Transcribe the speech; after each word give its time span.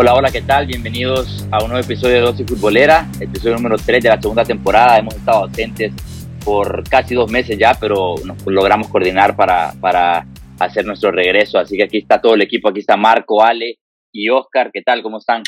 Hola, 0.00 0.14
hola, 0.14 0.30
¿qué 0.30 0.42
tal? 0.42 0.68
Bienvenidos 0.68 1.44
a 1.50 1.60
un 1.60 1.70
nuevo 1.70 1.84
episodio 1.84 2.14
de 2.14 2.20
Dosis 2.20 2.46
Futbolera, 2.46 3.10
episodio 3.18 3.56
número 3.56 3.74
3 3.84 4.00
de 4.00 4.08
la 4.08 4.22
segunda 4.22 4.44
temporada. 4.44 4.96
Hemos 4.96 5.16
estado 5.16 5.38
ausentes 5.38 5.92
por 6.44 6.88
casi 6.88 7.16
dos 7.16 7.28
meses 7.32 7.58
ya, 7.58 7.76
pero 7.80 8.14
nos 8.24 8.46
logramos 8.46 8.86
coordinar 8.86 9.34
para, 9.34 9.72
para 9.80 10.24
hacer 10.60 10.86
nuestro 10.86 11.10
regreso. 11.10 11.58
Así 11.58 11.76
que 11.76 11.82
aquí 11.82 11.98
está 11.98 12.20
todo 12.20 12.34
el 12.34 12.42
equipo, 12.42 12.68
aquí 12.68 12.78
está 12.78 12.96
Marco, 12.96 13.42
Ale 13.42 13.80
y 14.12 14.30
Oscar. 14.30 14.70
¿Qué 14.72 14.82
tal? 14.82 15.02
¿Cómo 15.02 15.18
están? 15.18 15.42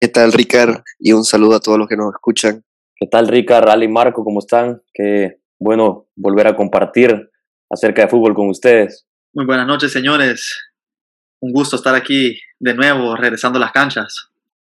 ¿Qué 0.00 0.08
tal, 0.08 0.32
Ricard? 0.32 0.80
Y 0.98 1.12
un 1.12 1.24
saludo 1.24 1.56
a 1.56 1.60
todos 1.60 1.76
los 1.76 1.88
que 1.88 1.96
nos 1.96 2.14
escuchan. 2.14 2.64
¿Qué 2.96 3.06
tal, 3.06 3.28
Ricard, 3.28 3.68
Ale 3.68 3.84
y 3.84 3.88
Marco? 3.88 4.24
¿Cómo 4.24 4.38
están? 4.38 4.80
Qué 4.94 5.40
bueno 5.58 6.08
volver 6.16 6.46
a 6.46 6.56
compartir 6.56 7.28
acerca 7.68 8.00
de 8.00 8.08
fútbol 8.08 8.32
con 8.32 8.48
ustedes. 8.48 9.06
Muy 9.34 9.44
buenas 9.44 9.66
noches, 9.66 9.92
señores. 9.92 10.69
Un 11.40 11.52
gusto 11.52 11.76
estar 11.76 11.94
aquí 11.94 12.38
de 12.58 12.74
nuevo, 12.74 13.16
regresando 13.16 13.58
a 13.58 13.60
las 13.60 13.72
canchas. 13.72 14.30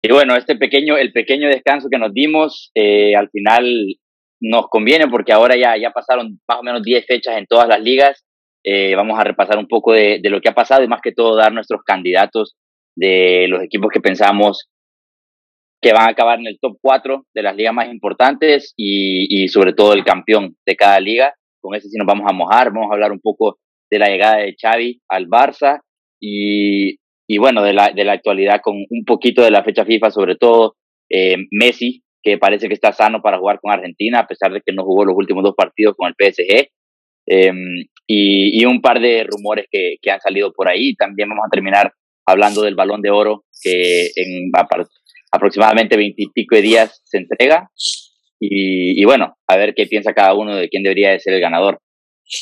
Y 0.03 0.13
bueno, 0.13 0.35
este 0.35 0.57
pequeño, 0.57 0.97
el 0.97 1.13
pequeño 1.13 1.49
descanso 1.49 1.89
que 1.91 1.99
nos 1.99 2.13
dimos, 2.13 2.71
eh, 2.75 3.15
al 3.15 3.31
final 3.31 3.97
nos 4.41 4.69
conviene 4.69 5.07
porque 5.09 5.33
ahora 5.33 5.57
ya, 5.57 5.77
ya 5.77 5.91
pasaron 5.91 6.41
más 6.49 6.59
o 6.59 6.63
menos 6.63 6.83
10 6.83 7.07
fechas 7.07 7.37
en 7.39 7.47
todas 7.47 7.69
las 7.69 7.81
ligas. 7.81 8.25
Eh, 8.65 8.95
vamos 8.95 9.19
a 9.19 9.25
repasar 9.25 9.59
un 9.59 9.69
poco 9.69 9.93
de, 9.93 10.19
de, 10.23 10.31
lo 10.31 10.41
que 10.41 10.49
ha 10.49 10.55
pasado 10.55 10.83
y 10.83 10.89
más 10.89 11.01
que 11.01 11.13
todo 11.13 11.37
dar 11.37 11.53
nuestros 11.53 11.83
candidatos 11.85 12.57
de 12.97 13.47
los 13.49 13.63
equipos 13.63 13.91
que 13.93 14.01
pensamos 14.01 14.69
que 15.81 15.93
van 15.93 16.09
a 16.09 16.11
acabar 16.11 16.39
en 16.39 16.47
el 16.47 16.59
top 16.61 16.79
4 16.81 17.27
de 17.35 17.43
las 17.43 17.57
ligas 17.57 17.75
más 17.75 17.89
importantes 17.89 18.73
y, 18.77 19.43
y 19.43 19.49
sobre 19.49 19.73
todo 19.73 19.95
el 19.95 20.05
campeón 20.05 20.57
de 20.65 20.77
cada 20.77 21.01
liga. 21.01 21.35
Con 21.61 21.75
ese 21.75 21.89
sí 21.89 21.97
nos 21.99 22.07
vamos 22.07 22.29
a 22.29 22.33
mojar, 22.33 22.73
vamos 22.73 22.91
a 22.91 22.95
hablar 22.95 23.11
un 23.11 23.21
poco 23.21 23.59
de 23.91 23.99
la 23.99 24.07
llegada 24.07 24.39
de 24.39 24.55
Xavi 24.61 25.01
al 25.09 25.27
Barça 25.27 25.81
y, 26.23 27.01
y 27.27 27.39
bueno, 27.39 27.63
de 27.63 27.73
la, 27.73 27.91
de 27.91 28.05
la 28.05 28.13
actualidad 28.13 28.61
con 28.63 28.77
un 28.77 29.05
poquito 29.05 29.43
de 29.43 29.51
la 29.51 29.65
fecha 29.65 29.85
FIFA, 29.85 30.11
sobre 30.13 30.37
todo 30.37 30.77
eh, 31.11 31.37
Messi, 31.51 32.05
que 32.23 32.39
parece 32.39 32.69
que 32.69 32.75
está 32.75 32.93
sano 32.93 33.21
para 33.21 33.39
jugar 33.39 33.59
con 33.61 33.73
Argentina, 33.73 34.21
a 34.21 34.27
pesar 34.29 34.53
de 34.53 34.63
que 34.65 34.73
no 34.73 34.85
jugó 34.85 35.05
los 35.05 35.17
últimos 35.17 35.43
dos 35.43 35.55
partidos 35.57 35.97
con 35.97 36.09
el 36.09 36.15
PSG. 36.15 36.69
Eh, 37.27 37.53
y, 38.07 38.63
y, 38.63 38.65
un 38.65 38.81
par 38.81 39.01
de 39.01 39.25
rumores 39.25 39.67
que, 39.71 39.97
que, 40.01 40.11
han 40.11 40.21
salido 40.21 40.53
por 40.53 40.69
ahí. 40.69 40.95
También 40.95 41.29
vamos 41.29 41.45
a 41.47 41.51
terminar 41.51 41.93
hablando 42.27 42.63
del 42.63 42.77
balón 42.77 43.03
de 43.03 43.11
oro, 43.11 43.45
que 43.61 44.07
en 44.15 44.51
aproximadamente 45.33 45.97
veintipico 45.97 46.55
de 46.55 46.63
días 46.63 47.03
se 47.05 47.19
entrega. 47.19 47.69
Y, 48.39 49.01
y, 49.01 49.05
bueno, 49.05 49.37
a 49.49 49.57
ver 49.57 49.75
qué 49.75 49.87
piensa 49.87 50.15
cada 50.15 50.35
uno 50.35 50.55
de 50.55 50.69
quién 50.69 50.85
debería 50.85 51.11
de 51.11 51.21
ser 51.21 51.35
el 51.35 51.41
ganador. 51.41 51.81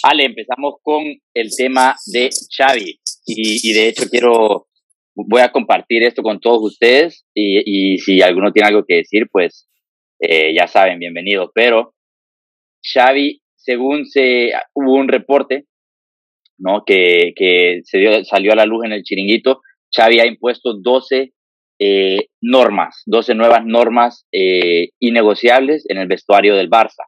Ale, 0.03 0.25
empezamos 0.25 0.75
con 0.83 1.03
el 1.35 1.51
tema 1.57 1.95
de 2.13 2.31
Xavi. 2.57 3.01
Y, 3.27 3.73
de 3.73 3.89
hecho 3.89 4.09
quiero 4.11 4.67
voy 5.15 5.43
a 5.43 5.53
compartir 5.53 6.03
esto 6.03 6.23
con 6.23 6.41
todos 6.41 6.73
ustedes 6.73 7.27
y, 7.35 7.99
si 7.99 8.23
alguno 8.23 8.53
tiene 8.53 8.69
algo 8.69 8.85
que 8.87 8.97
decir, 8.97 9.27
pues 9.31 9.69
eh, 10.21 10.55
ya 10.55 10.67
saben, 10.67 10.99
bienvenido. 10.99 11.51
Pero 11.55 11.95
Xavi, 12.83 13.43
según 13.57 14.07
se 14.07 14.53
hubo 14.75 14.95
un 14.95 15.09
reporte, 15.09 15.65
¿no? 16.59 16.85
Que, 16.85 17.33
que 17.37 17.81
se 17.85 17.99
dio, 17.99 18.25
salió 18.25 18.53
a 18.53 18.57
la 18.57 18.67
luz 18.67 18.85
en 18.85 18.93
el 18.93 19.03
chiringuito, 19.03 19.61
Xavi 19.95 20.21
ha 20.21 20.27
impuesto 20.27 20.75
12 20.81 21.33
eh, 21.83 22.27
normas, 22.43 23.03
12 23.07 23.35
nuevas 23.35 23.65
normas 23.65 24.27
eh, 24.33 24.91
innegociables 24.99 25.85
en 25.89 25.99
el 25.99 26.09
vestuario 26.09 26.55
del 26.55 26.69
Barça. 26.69 27.05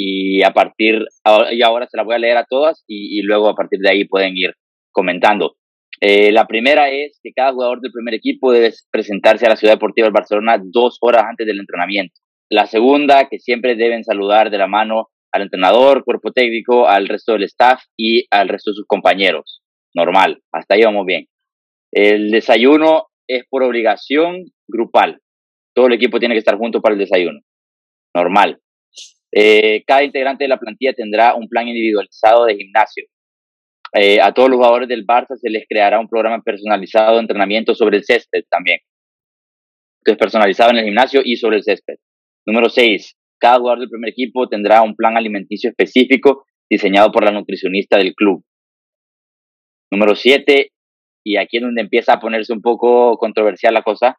Y 0.00 0.44
a 0.44 0.52
partir, 0.52 1.04
y 1.50 1.62
ahora 1.62 1.88
se 1.88 1.96
las 1.96 2.06
voy 2.06 2.14
a 2.14 2.20
leer 2.20 2.36
a 2.36 2.44
todas 2.44 2.84
y, 2.86 3.20
luego 3.22 3.48
a 3.48 3.56
partir 3.56 3.80
de 3.80 3.90
ahí 3.90 4.04
pueden 4.04 4.36
ir 4.36 4.52
comentando. 4.92 5.56
Eh, 6.00 6.30
la 6.30 6.46
primera 6.46 6.88
es 6.88 7.18
que 7.20 7.32
cada 7.32 7.52
jugador 7.52 7.80
del 7.80 7.90
primer 7.90 8.14
equipo 8.14 8.52
debe 8.52 8.72
presentarse 8.92 9.46
a 9.46 9.48
la 9.48 9.56
Ciudad 9.56 9.74
Deportiva 9.74 10.06
del 10.06 10.12
Barcelona 10.12 10.62
dos 10.62 10.98
horas 11.00 11.24
antes 11.28 11.44
del 11.44 11.58
entrenamiento. 11.58 12.14
La 12.48 12.66
segunda, 12.66 13.28
que 13.28 13.40
siempre 13.40 13.74
deben 13.74 14.04
saludar 14.04 14.50
de 14.50 14.58
la 14.58 14.68
mano 14.68 15.08
al 15.32 15.42
entrenador, 15.42 16.04
cuerpo 16.04 16.30
técnico, 16.30 16.86
al 16.86 17.08
resto 17.08 17.32
del 17.32 17.42
staff 17.42 17.82
y 17.96 18.26
al 18.30 18.48
resto 18.48 18.70
de 18.70 18.76
sus 18.76 18.86
compañeros. 18.86 19.62
Normal, 19.94 20.40
hasta 20.52 20.76
ahí 20.76 20.82
vamos 20.82 21.06
bien. 21.06 21.26
El 21.92 22.30
desayuno 22.30 23.08
es 23.26 23.44
por 23.50 23.64
obligación 23.64 24.44
grupal. 24.68 25.20
Todo 25.74 25.88
el 25.88 25.94
equipo 25.94 26.18
tiene 26.18 26.34
que 26.34 26.40
estar 26.40 26.56
junto 26.56 26.80
para 26.80 26.94
el 26.94 27.00
desayuno. 27.00 27.40
Normal. 28.14 28.60
Eh, 29.32 29.82
cada 29.86 30.02
integrante 30.02 30.44
de 30.44 30.48
la 30.48 30.58
plantilla 30.58 30.92
tendrá 30.92 31.34
un 31.34 31.48
plan 31.48 31.68
individualizado 31.68 32.46
de 32.46 32.56
gimnasio. 32.56 33.04
Eh, 33.94 34.20
a 34.20 34.32
todos 34.32 34.50
los 34.50 34.56
jugadores 34.56 34.88
del 34.88 35.06
Barça 35.06 35.36
se 35.36 35.48
les 35.48 35.64
creará 35.68 35.98
un 35.98 36.08
programa 36.08 36.42
personalizado 36.42 37.14
de 37.14 37.20
entrenamiento 37.20 37.74
sobre 37.74 37.98
el 37.98 38.04
césped 38.04 38.44
también. 38.50 38.80
Entonces, 40.00 40.18
personalizado 40.18 40.70
en 40.70 40.78
el 40.78 40.84
gimnasio 40.84 41.22
y 41.24 41.36
sobre 41.36 41.56
el 41.56 41.62
césped. 41.62 41.96
Número 42.46 42.68
6. 42.68 43.16
Cada 43.38 43.58
jugador 43.58 43.80
del 43.80 43.90
primer 43.90 44.10
equipo 44.10 44.48
tendrá 44.48 44.82
un 44.82 44.96
plan 44.96 45.16
alimenticio 45.16 45.70
específico 45.70 46.46
diseñado 46.68 47.10
por 47.12 47.24
la 47.24 47.30
nutricionista 47.30 47.98
del 47.98 48.14
club. 48.14 48.44
Número 49.90 50.14
7. 50.14 50.70
Y 51.24 51.36
aquí 51.36 51.58
es 51.58 51.62
donde 51.62 51.82
empieza 51.82 52.14
a 52.14 52.20
ponerse 52.20 52.52
un 52.52 52.62
poco 52.62 53.16
controversial 53.16 53.74
la 53.74 53.82
cosa. 53.82 54.18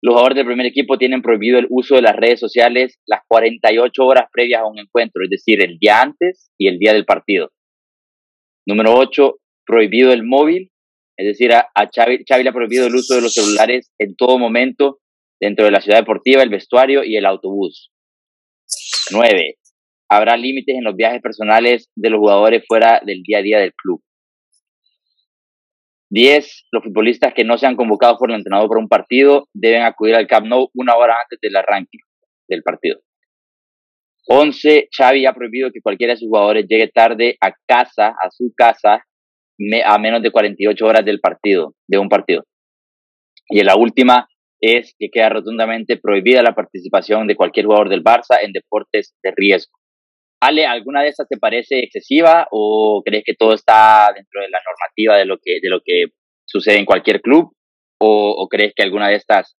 Los 0.00 0.12
jugadores 0.12 0.36
del 0.36 0.46
primer 0.46 0.66
equipo 0.66 0.96
tienen 0.96 1.22
prohibido 1.22 1.58
el 1.58 1.66
uso 1.70 1.96
de 1.96 2.02
las 2.02 2.14
redes 2.14 2.38
sociales 2.38 2.98
las 3.06 3.20
48 3.26 4.04
horas 4.04 4.26
previas 4.32 4.62
a 4.62 4.66
un 4.66 4.78
encuentro, 4.78 5.24
es 5.24 5.30
decir, 5.30 5.62
el 5.62 5.78
día 5.78 6.02
antes 6.02 6.50
y 6.56 6.68
el 6.68 6.78
día 6.78 6.92
del 6.92 7.04
partido. 7.04 7.50
Número 8.66 8.94
8, 8.94 9.38
prohibido 9.66 10.12
el 10.12 10.22
móvil, 10.22 10.70
es 11.18 11.26
decir, 11.26 11.52
a, 11.52 11.68
a 11.74 11.88
Xavi, 11.92 12.24
Xavi, 12.28 12.44
le 12.44 12.50
ha 12.50 12.52
prohibido 12.52 12.86
el 12.86 12.94
uso 12.94 13.16
de 13.16 13.22
los 13.22 13.34
celulares 13.34 13.90
en 13.98 14.14
todo 14.14 14.38
momento 14.38 15.00
dentro 15.40 15.64
de 15.64 15.72
la 15.72 15.80
ciudad 15.80 15.98
deportiva, 15.98 16.42
el 16.42 16.50
vestuario 16.50 17.02
y 17.02 17.16
el 17.16 17.26
autobús. 17.26 17.90
9. 19.10 19.56
Habrá 20.10 20.36
límites 20.36 20.76
en 20.76 20.84
los 20.84 20.96
viajes 20.96 21.20
personales 21.20 21.90
de 21.96 22.10
los 22.10 22.18
jugadores 22.18 22.64
fuera 22.66 23.00
del 23.04 23.22
día 23.22 23.38
a 23.38 23.42
día 23.42 23.58
del 23.58 23.74
club. 23.74 24.00
10. 26.10 26.66
Los 26.72 26.84
futbolistas 26.84 27.34
que 27.34 27.44
no 27.44 27.58
sean 27.58 27.76
convocados 27.76 28.18
por 28.18 28.30
el 28.30 28.36
entrenador 28.36 28.68
por 28.68 28.78
un 28.78 28.88
partido 28.88 29.48
deben 29.52 29.82
acudir 29.82 30.14
al 30.14 30.26
Camp 30.26 30.46
Nou 30.46 30.70
una 30.74 30.96
hora 30.96 31.16
antes 31.22 31.38
del 31.40 31.56
arranque 31.56 31.98
del 32.48 32.62
partido. 32.62 33.00
11. 34.26 34.88
Xavi 34.90 35.26
ha 35.26 35.32
prohibido 35.32 35.70
que 35.72 35.80
cualquiera 35.80 36.12
de 36.12 36.18
sus 36.18 36.28
jugadores 36.28 36.66
llegue 36.68 36.88
tarde 36.88 37.36
a 37.40 37.52
casa, 37.66 38.08
a 38.08 38.30
su 38.30 38.52
casa, 38.54 39.02
a 39.84 39.98
menos 39.98 40.22
de 40.22 40.30
48 40.30 40.86
horas 40.86 41.04
del 41.04 41.20
partido, 41.20 41.74
de 41.86 41.98
un 41.98 42.08
partido. 42.08 42.44
Y 43.48 43.62
la 43.62 43.76
última 43.76 44.28
es 44.60 44.94
que 44.98 45.08
queda 45.10 45.30
rotundamente 45.30 45.96
prohibida 45.96 46.42
la 46.42 46.54
participación 46.54 47.26
de 47.26 47.36
cualquier 47.36 47.66
jugador 47.66 47.88
del 47.88 48.04
Barça 48.04 48.36
en 48.42 48.52
deportes 48.52 49.14
de 49.22 49.32
riesgo. 49.34 49.77
Ale, 50.40 50.66
¿alguna 50.66 51.02
de 51.02 51.08
estas 51.08 51.26
te 51.28 51.36
parece 51.36 51.80
excesiva 51.80 52.46
o 52.50 53.02
crees 53.04 53.24
que 53.24 53.34
todo 53.34 53.54
está 53.54 54.12
dentro 54.14 54.40
de 54.40 54.48
la 54.50 54.58
normativa 54.64 55.16
de 55.16 55.24
lo 55.24 55.38
que, 55.42 55.58
de 55.60 55.68
lo 55.68 55.80
que 55.84 56.04
sucede 56.46 56.78
en 56.78 56.84
cualquier 56.84 57.20
club? 57.20 57.52
¿O, 58.00 58.30
o 58.38 58.48
crees 58.48 58.72
que 58.76 58.84
alguna 58.84 59.08
de 59.08 59.16
estas 59.16 59.56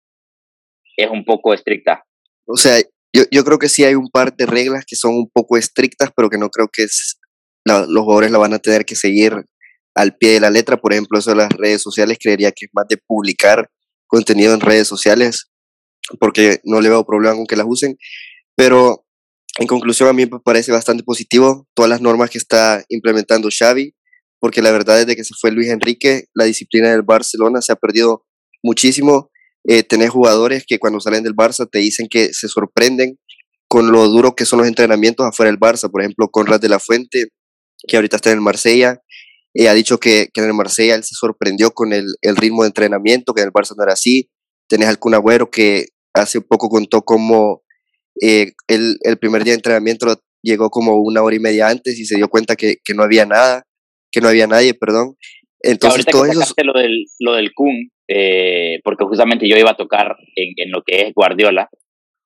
es 0.97 1.11
un 1.11 1.25
poco 1.25 1.53
estricta? 1.53 2.05
O 2.47 2.57
sea, 2.57 2.81
yo, 3.13 3.25
yo 3.31 3.45
creo 3.45 3.59
que 3.59 3.69
sí 3.69 3.85
hay 3.85 3.95
un 3.95 4.09
par 4.11 4.35
de 4.37 4.47
reglas 4.47 4.85
que 4.87 4.97
son 4.97 5.15
un 5.15 5.29
poco 5.33 5.57
estrictas, 5.57 6.11
pero 6.15 6.31
que 6.31 6.39
no 6.39 6.49
creo 6.51 6.69
que 6.73 6.85
es, 6.85 7.19
la, 7.65 7.81
los 7.89 8.05
jugadores 8.05 8.31
la 8.31 8.39
van 8.39 8.55
a 8.55 8.59
tener 8.59 8.85
que 8.85 8.95
seguir 8.95 9.35
al 9.95 10.17
pie 10.17 10.35
de 10.35 10.41
la 10.41 10.51
letra. 10.51 10.77
Por 10.77 10.93
ejemplo, 10.93 11.19
eso 11.19 11.31
de 11.31 11.37
las 11.37 11.51
redes 11.51 11.83
sociales, 11.83 12.19
creería 12.21 12.53
que 12.53 12.67
es 12.67 12.71
más 12.73 12.87
de 12.89 12.99
publicar 12.99 13.69
contenido 14.07 14.55
en 14.55 14.61
redes 14.61 14.87
sociales, 14.87 15.51
porque 16.21 16.61
no 16.65 16.81
le 16.81 16.89
veo 16.89 17.05
problema 17.05 17.35
con 17.35 17.47
que 17.47 17.57
las 17.57 17.67
usen. 17.69 17.97
Pero 18.57 19.05
en 19.59 19.67
conclusión, 19.67 20.09
a 20.09 20.13
mí 20.13 20.25
me 20.27 20.41
parece 20.41 20.73
bastante 20.73 21.03
positivo 21.03 21.67
todas 21.75 21.89
las 21.89 22.01
normas 22.01 22.31
que 22.31 22.39
está 22.39 22.85
implementando 22.89 23.49
Xavi, 23.51 23.95
porque 24.41 24.63
la 24.63 24.71
verdad 24.71 24.99
desde 24.99 25.17
que 25.17 25.25
se 25.25 25.35
fue 25.39 25.51
Luis 25.51 25.69
Enrique, 25.69 26.27
la 26.35 26.45
disciplina 26.45 26.91
del 26.91 27.03
Barcelona 27.03 27.61
se 27.61 27.73
ha 27.73 27.77
perdido 27.77 28.25
muchísimo 28.63 29.31
eh, 29.71 29.83
tenés 29.83 30.11
jugadores 30.11 30.65
que 30.67 30.79
cuando 30.79 31.01
salen 31.01 31.23
del 31.23 31.35
Barça 31.35 31.69
te 31.71 31.79
dicen 31.79 32.07
que 32.09 32.33
se 32.33 32.49
sorprenden 32.49 33.19
con 33.69 33.93
lo 33.93 34.09
duro 34.09 34.35
que 34.35 34.47
son 34.47 34.61
los 34.61 34.69
entrenamientos 34.69 35.27
afuera 35.27 35.51
del 35.51 35.61
Barça. 35.61 35.91
Por 35.91 36.01
ejemplo, 36.01 36.29
Conrad 36.29 36.61
de 36.61 36.71
la 36.71 36.79
Fuente, 36.79 37.29
que 37.87 37.97
ahorita 37.97 38.17
está 38.17 38.31
en 38.31 38.37
el 38.37 38.41
Marsella, 38.41 39.03
eh, 39.55 39.69
ha 39.69 39.75
dicho 39.75 39.99
que, 39.99 40.31
en 40.33 40.45
el 40.45 40.55
Marsella 40.55 40.95
él 40.95 41.05
se 41.05 41.15
sorprendió 41.15 41.73
con 41.73 41.93
el, 41.93 42.07
el, 42.23 42.37
ritmo 42.37 42.63
de 42.63 42.69
entrenamiento, 42.69 43.35
que 43.35 43.43
en 43.43 43.49
el 43.49 43.53
Barça 43.53 43.75
no 43.77 43.83
era 43.83 43.93
así. 43.93 44.31
Tenés 44.69 44.89
al 44.89 44.99
Kun 44.99 45.15
Agüero 45.15 45.51
que 45.51 45.89
hace 46.15 46.41
poco 46.41 46.69
contó 46.69 47.03
cómo 47.03 47.63
eh, 48.21 48.53
el, 48.67 48.97
el, 49.03 49.19
primer 49.19 49.45
día 49.45 49.53
de 49.53 49.59
entrenamiento 49.59 50.07
llegó 50.43 50.71
como 50.71 50.97
una 50.97 51.23
hora 51.23 51.37
y 51.37 51.41
media 51.41 51.69
antes 51.69 51.99
y 51.99 52.05
se 52.05 52.17
dio 52.17 52.29
cuenta 52.29 52.57
que, 52.57 52.77
que 52.85 52.95
no 52.95 53.03
había 53.03 53.27
nada, 53.27 53.65
que 54.11 54.21
no 54.21 54.29
había 54.29 54.47
nadie, 54.47 54.75
perdón. 54.75 55.17
Entonces, 55.61 56.07
todo 56.07 56.25
eso. 56.27 56.55
Lo 56.63 56.73
del, 56.79 57.07
lo 57.19 57.35
del 57.35 57.53
Kun, 57.53 57.91
eh, 58.09 58.81
porque 58.85 59.05
justamente 59.05 59.49
yo 59.49 59.57
iba 59.57 59.71
a 59.71 59.77
tocar 59.77 60.17
en, 60.37 60.53
en 60.57 60.71
lo 60.71 60.83
que 60.83 61.09
es 61.09 61.15
Guardiola, 61.15 61.69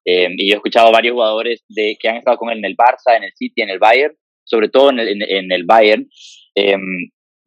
eh, 0.04 0.28
y 0.36 0.48
yo 0.48 0.54
he 0.54 0.56
escuchado 0.56 0.90
varios 0.92 1.14
jugadores 1.14 1.64
de, 1.68 1.96
que 1.98 2.08
han 2.08 2.16
estado 2.16 2.36
con 2.36 2.50
él 2.50 2.58
en 2.58 2.64
el 2.64 2.76
Barça, 2.76 3.16
en 3.16 3.24
el 3.24 3.32
City, 3.34 3.62
en 3.62 3.70
el 3.70 3.78
Bayern, 3.78 4.14
sobre 4.44 4.68
todo 4.68 4.90
en 4.90 4.98
el, 4.98 5.08
en, 5.08 5.22
en 5.22 5.52
el 5.52 5.64
Bayern, 5.64 6.08
eh, 6.56 6.76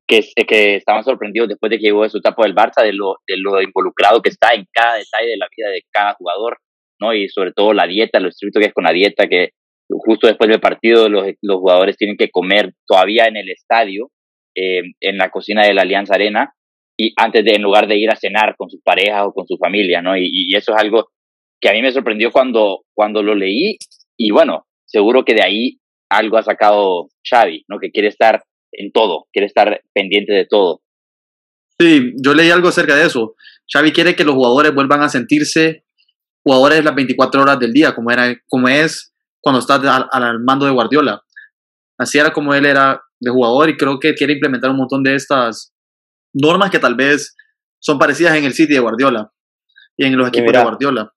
que, 0.07 0.21
que 0.47 0.75
estaban 0.75 1.03
sorprendidos 1.03 1.49
después 1.49 1.69
de 1.69 1.77
que 1.77 1.85
llegó 1.85 2.03
de 2.03 2.09
su 2.09 2.19
etapa 2.19 2.43
del 2.43 2.55
Barça, 2.55 2.83
de 2.83 2.93
lo, 2.93 3.17
de 3.27 3.37
lo 3.37 3.61
involucrado 3.61 4.21
que 4.21 4.29
está 4.29 4.53
en 4.53 4.65
cada 4.71 4.95
detalle 4.95 5.29
de 5.29 5.37
la 5.37 5.47
vida 5.55 5.69
de 5.69 5.81
cada 5.91 6.13
jugador, 6.13 6.57
¿no? 6.99 7.13
Y 7.13 7.29
sobre 7.29 7.51
todo 7.51 7.73
la 7.73 7.87
dieta, 7.87 8.19
lo 8.19 8.29
estricto 8.29 8.59
que 8.59 8.67
es 8.67 8.73
con 8.73 8.85
la 8.85 8.93
dieta, 8.93 9.27
que 9.27 9.49
justo 9.89 10.27
después 10.27 10.49
del 10.49 10.59
partido 10.59 11.09
los, 11.09 11.25
los 11.41 11.57
jugadores 11.57 11.97
tienen 11.97 12.17
que 12.17 12.29
comer 12.29 12.73
todavía 12.87 13.25
en 13.25 13.37
el 13.37 13.49
estadio, 13.49 14.09
eh, 14.55 14.81
en 14.99 15.17
la 15.17 15.29
cocina 15.29 15.65
de 15.65 15.73
la 15.73 15.83
Alianza 15.83 16.15
Arena, 16.15 16.53
y 16.97 17.13
antes 17.17 17.43
de, 17.43 17.55
en 17.55 17.61
lugar 17.61 17.87
de 17.87 17.97
ir 17.97 18.09
a 18.09 18.15
cenar 18.15 18.55
con 18.57 18.69
sus 18.69 18.81
parejas 18.81 19.23
o 19.25 19.33
con 19.33 19.45
su 19.47 19.57
familia, 19.57 20.01
¿no? 20.01 20.17
Y, 20.17 20.29
y 20.31 20.55
eso 20.55 20.73
es 20.73 20.81
algo 20.81 21.09
que 21.61 21.69
a 21.69 21.73
mí 21.73 21.81
me 21.81 21.91
sorprendió 21.91 22.31
cuando, 22.31 22.83
cuando 22.93 23.21
lo 23.21 23.35
leí, 23.35 23.77
y 24.17 24.31
bueno, 24.31 24.65
seguro 24.85 25.25
que 25.25 25.33
de 25.33 25.43
ahí 25.43 25.77
algo 26.09 26.37
ha 26.37 26.43
sacado 26.43 27.09
Xavi, 27.27 27.65
¿no? 27.67 27.79
Que 27.79 27.91
quiere 27.91 28.07
estar 28.07 28.43
en 28.71 28.91
todo, 28.91 29.25
quiere 29.31 29.47
estar 29.47 29.81
pendiente 29.93 30.33
de 30.33 30.45
todo. 30.45 30.81
Sí, 31.79 32.13
yo 32.23 32.33
leí 32.33 32.49
algo 32.49 32.69
acerca 32.69 32.95
de 32.95 33.05
eso. 33.05 33.35
Xavi 33.71 33.91
quiere 33.91 34.15
que 34.15 34.23
los 34.23 34.35
jugadores 34.35 34.73
vuelvan 34.73 35.01
a 35.01 35.09
sentirse 35.09 35.83
jugadores 36.45 36.83
las 36.83 36.95
24 36.95 37.41
horas 37.41 37.59
del 37.59 37.73
día, 37.73 37.95
como, 37.95 38.11
era, 38.11 38.33
como 38.47 38.67
es 38.67 39.13
cuando 39.41 39.59
está 39.59 39.75
al, 39.75 40.07
al 40.11 40.39
mando 40.39 40.65
de 40.65 40.71
Guardiola. 40.71 41.21
Así 41.97 42.19
era 42.19 42.31
como 42.31 42.53
él 42.53 42.65
era 42.65 43.01
de 43.19 43.31
jugador 43.31 43.69
y 43.69 43.77
creo 43.77 43.99
que 43.99 44.13
quiere 44.13 44.33
implementar 44.33 44.69
un 44.69 44.77
montón 44.77 45.01
de 45.01 45.15
estas 45.15 45.73
normas 46.33 46.69
que 46.69 46.79
tal 46.79 46.95
vez 46.95 47.35
son 47.79 47.97
parecidas 47.97 48.35
en 48.35 48.43
el 48.43 48.53
City 48.53 48.73
de 48.73 48.79
Guardiola 48.79 49.31
y 49.97 50.05
en 50.05 50.17
los 50.17 50.27
equipos 50.27 50.51
de 50.51 50.61
Guardiola. 50.61 51.11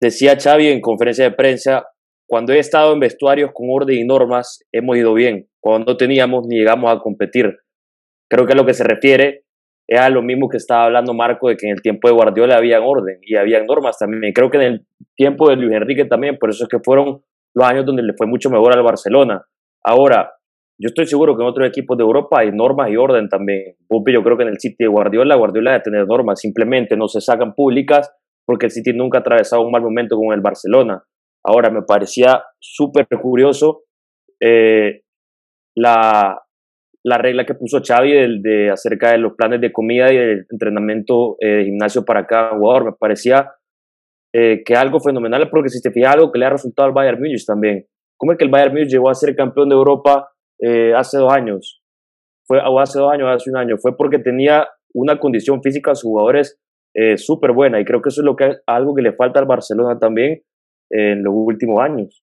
Decía 0.00 0.36
Xavi 0.38 0.68
en 0.68 0.80
conferencia 0.80 1.24
de 1.24 1.32
prensa, 1.32 1.84
cuando 2.26 2.52
he 2.52 2.58
estado 2.58 2.92
en 2.92 3.00
vestuarios 3.00 3.50
con 3.54 3.68
orden 3.70 3.96
y 3.96 4.04
normas, 4.04 4.60
hemos 4.72 4.96
ido 4.96 5.14
bien. 5.14 5.48
Cuando 5.60 5.92
no 5.92 5.96
teníamos, 5.96 6.46
ni 6.48 6.56
llegamos 6.56 6.90
a 6.90 6.98
competir. 6.98 7.58
Creo 8.28 8.46
que 8.46 8.54
a 8.54 8.56
lo 8.56 8.66
que 8.66 8.74
se 8.74 8.84
refiere 8.84 9.44
es 9.86 10.00
a 10.00 10.08
lo 10.10 10.22
mismo 10.22 10.48
que 10.48 10.56
estaba 10.56 10.84
hablando 10.84 11.14
Marco, 11.14 11.48
de 11.48 11.56
que 11.56 11.66
en 11.66 11.72
el 11.72 11.82
tiempo 11.82 12.08
de 12.08 12.14
Guardiola 12.14 12.56
había 12.56 12.80
orden 12.80 13.18
y 13.22 13.36
había 13.36 13.62
normas 13.62 13.98
también. 13.98 14.32
Creo 14.32 14.50
que 14.50 14.58
en 14.58 14.62
el 14.62 14.86
tiempo 15.16 15.48
de 15.48 15.56
Luis 15.56 15.72
Enrique 15.72 16.04
también, 16.04 16.38
por 16.38 16.50
eso 16.50 16.64
es 16.64 16.68
que 16.68 16.78
fueron 16.78 17.22
los 17.54 17.66
años 17.66 17.84
donde 17.84 18.02
le 18.02 18.14
fue 18.16 18.26
mucho 18.26 18.50
mejor 18.50 18.76
al 18.76 18.82
Barcelona. 18.82 19.44
Ahora, 19.82 20.32
yo 20.78 20.88
estoy 20.88 21.06
seguro 21.06 21.36
que 21.36 21.42
en 21.42 21.48
otros 21.48 21.68
equipos 21.68 21.96
de 21.96 22.02
Europa 22.02 22.40
hay 22.40 22.50
normas 22.50 22.90
y 22.90 22.96
orden 22.96 23.28
también. 23.28 23.76
Yo 23.88 24.22
creo 24.22 24.36
que 24.36 24.42
en 24.44 24.48
el 24.48 24.58
City 24.58 24.76
de 24.80 24.88
Guardiola, 24.88 25.36
Guardiola 25.36 25.72
debe 25.72 25.82
tener 25.82 26.06
normas, 26.06 26.40
simplemente 26.40 26.96
no 26.96 27.08
se 27.08 27.20
sacan 27.20 27.54
públicas 27.54 28.10
porque 28.44 28.66
el 28.66 28.72
City 28.72 28.92
nunca 28.92 29.18
ha 29.18 29.20
atravesado 29.20 29.62
un 29.62 29.70
mal 29.70 29.82
momento 29.82 30.16
con 30.16 30.32
el 30.32 30.40
Barcelona. 30.40 31.02
Ahora, 31.44 31.70
me 31.70 31.82
parecía 31.82 32.42
súper 32.58 33.06
curioso 33.20 33.82
eh, 34.40 35.02
la, 35.76 36.40
la, 37.04 37.18
regla 37.18 37.44
que 37.44 37.54
puso 37.54 37.80
Xavi 37.82 38.12
de, 38.12 38.28
de, 38.40 38.70
acerca 38.70 39.12
de 39.12 39.18
los 39.18 39.34
planes 39.34 39.60
de 39.60 39.72
comida 39.72 40.12
y 40.12 40.16
de 40.16 40.44
entrenamiento 40.50 41.36
eh, 41.40 41.48
de 41.48 41.64
gimnasio 41.64 42.04
para 42.04 42.26
cada 42.26 42.56
jugador. 42.56 42.84
Me 42.86 42.92
parecía 42.92 43.52
eh, 44.32 44.62
que 44.64 44.74
algo 44.74 45.00
fenomenal, 45.00 45.48
porque 45.50 45.68
si 45.68 45.80
te 45.80 45.90
fijas, 45.90 46.14
algo 46.14 46.32
que 46.32 46.38
le 46.38 46.46
ha 46.46 46.50
resultado 46.50 46.86
al 46.86 46.94
Bayern 46.94 47.18
Múnich 47.18 47.44
también. 47.46 47.86
¿Cómo 48.16 48.32
es 48.32 48.38
que 48.38 48.44
el 48.44 48.50
Bayern 48.50 48.72
Múnich 48.72 48.90
llegó 48.90 49.10
a 49.10 49.14
ser 49.14 49.34
campeón 49.34 49.68
de 49.68 49.74
Europa 49.74 50.28
hace 50.96 51.18
dos 51.18 51.32
años? 51.32 51.82
Fue, 52.46 52.60
hace 52.60 53.00
dos 53.00 53.12
años, 53.12 53.28
hace 53.28 53.50
un 53.50 53.56
año. 53.56 53.76
Fue 53.78 53.96
porque 53.96 54.20
tenía 54.20 54.68
una 54.94 55.18
condición 55.18 55.60
física 55.60 55.90
a 55.90 55.94
sus 55.96 56.08
jugadores 56.08 56.60
súper 57.16 57.50
buena 57.52 57.80
y 57.80 57.84
creo 57.84 58.00
que 58.00 58.10
eso 58.10 58.20
es 58.20 58.24
lo 58.24 58.36
que, 58.36 58.58
algo 58.66 58.94
que 58.94 59.02
le 59.02 59.12
falta 59.12 59.40
al 59.40 59.46
Barcelona 59.46 59.98
también 59.98 60.42
en 60.92 61.24
los 61.24 61.32
últimos 61.34 61.80
años? 61.80 62.22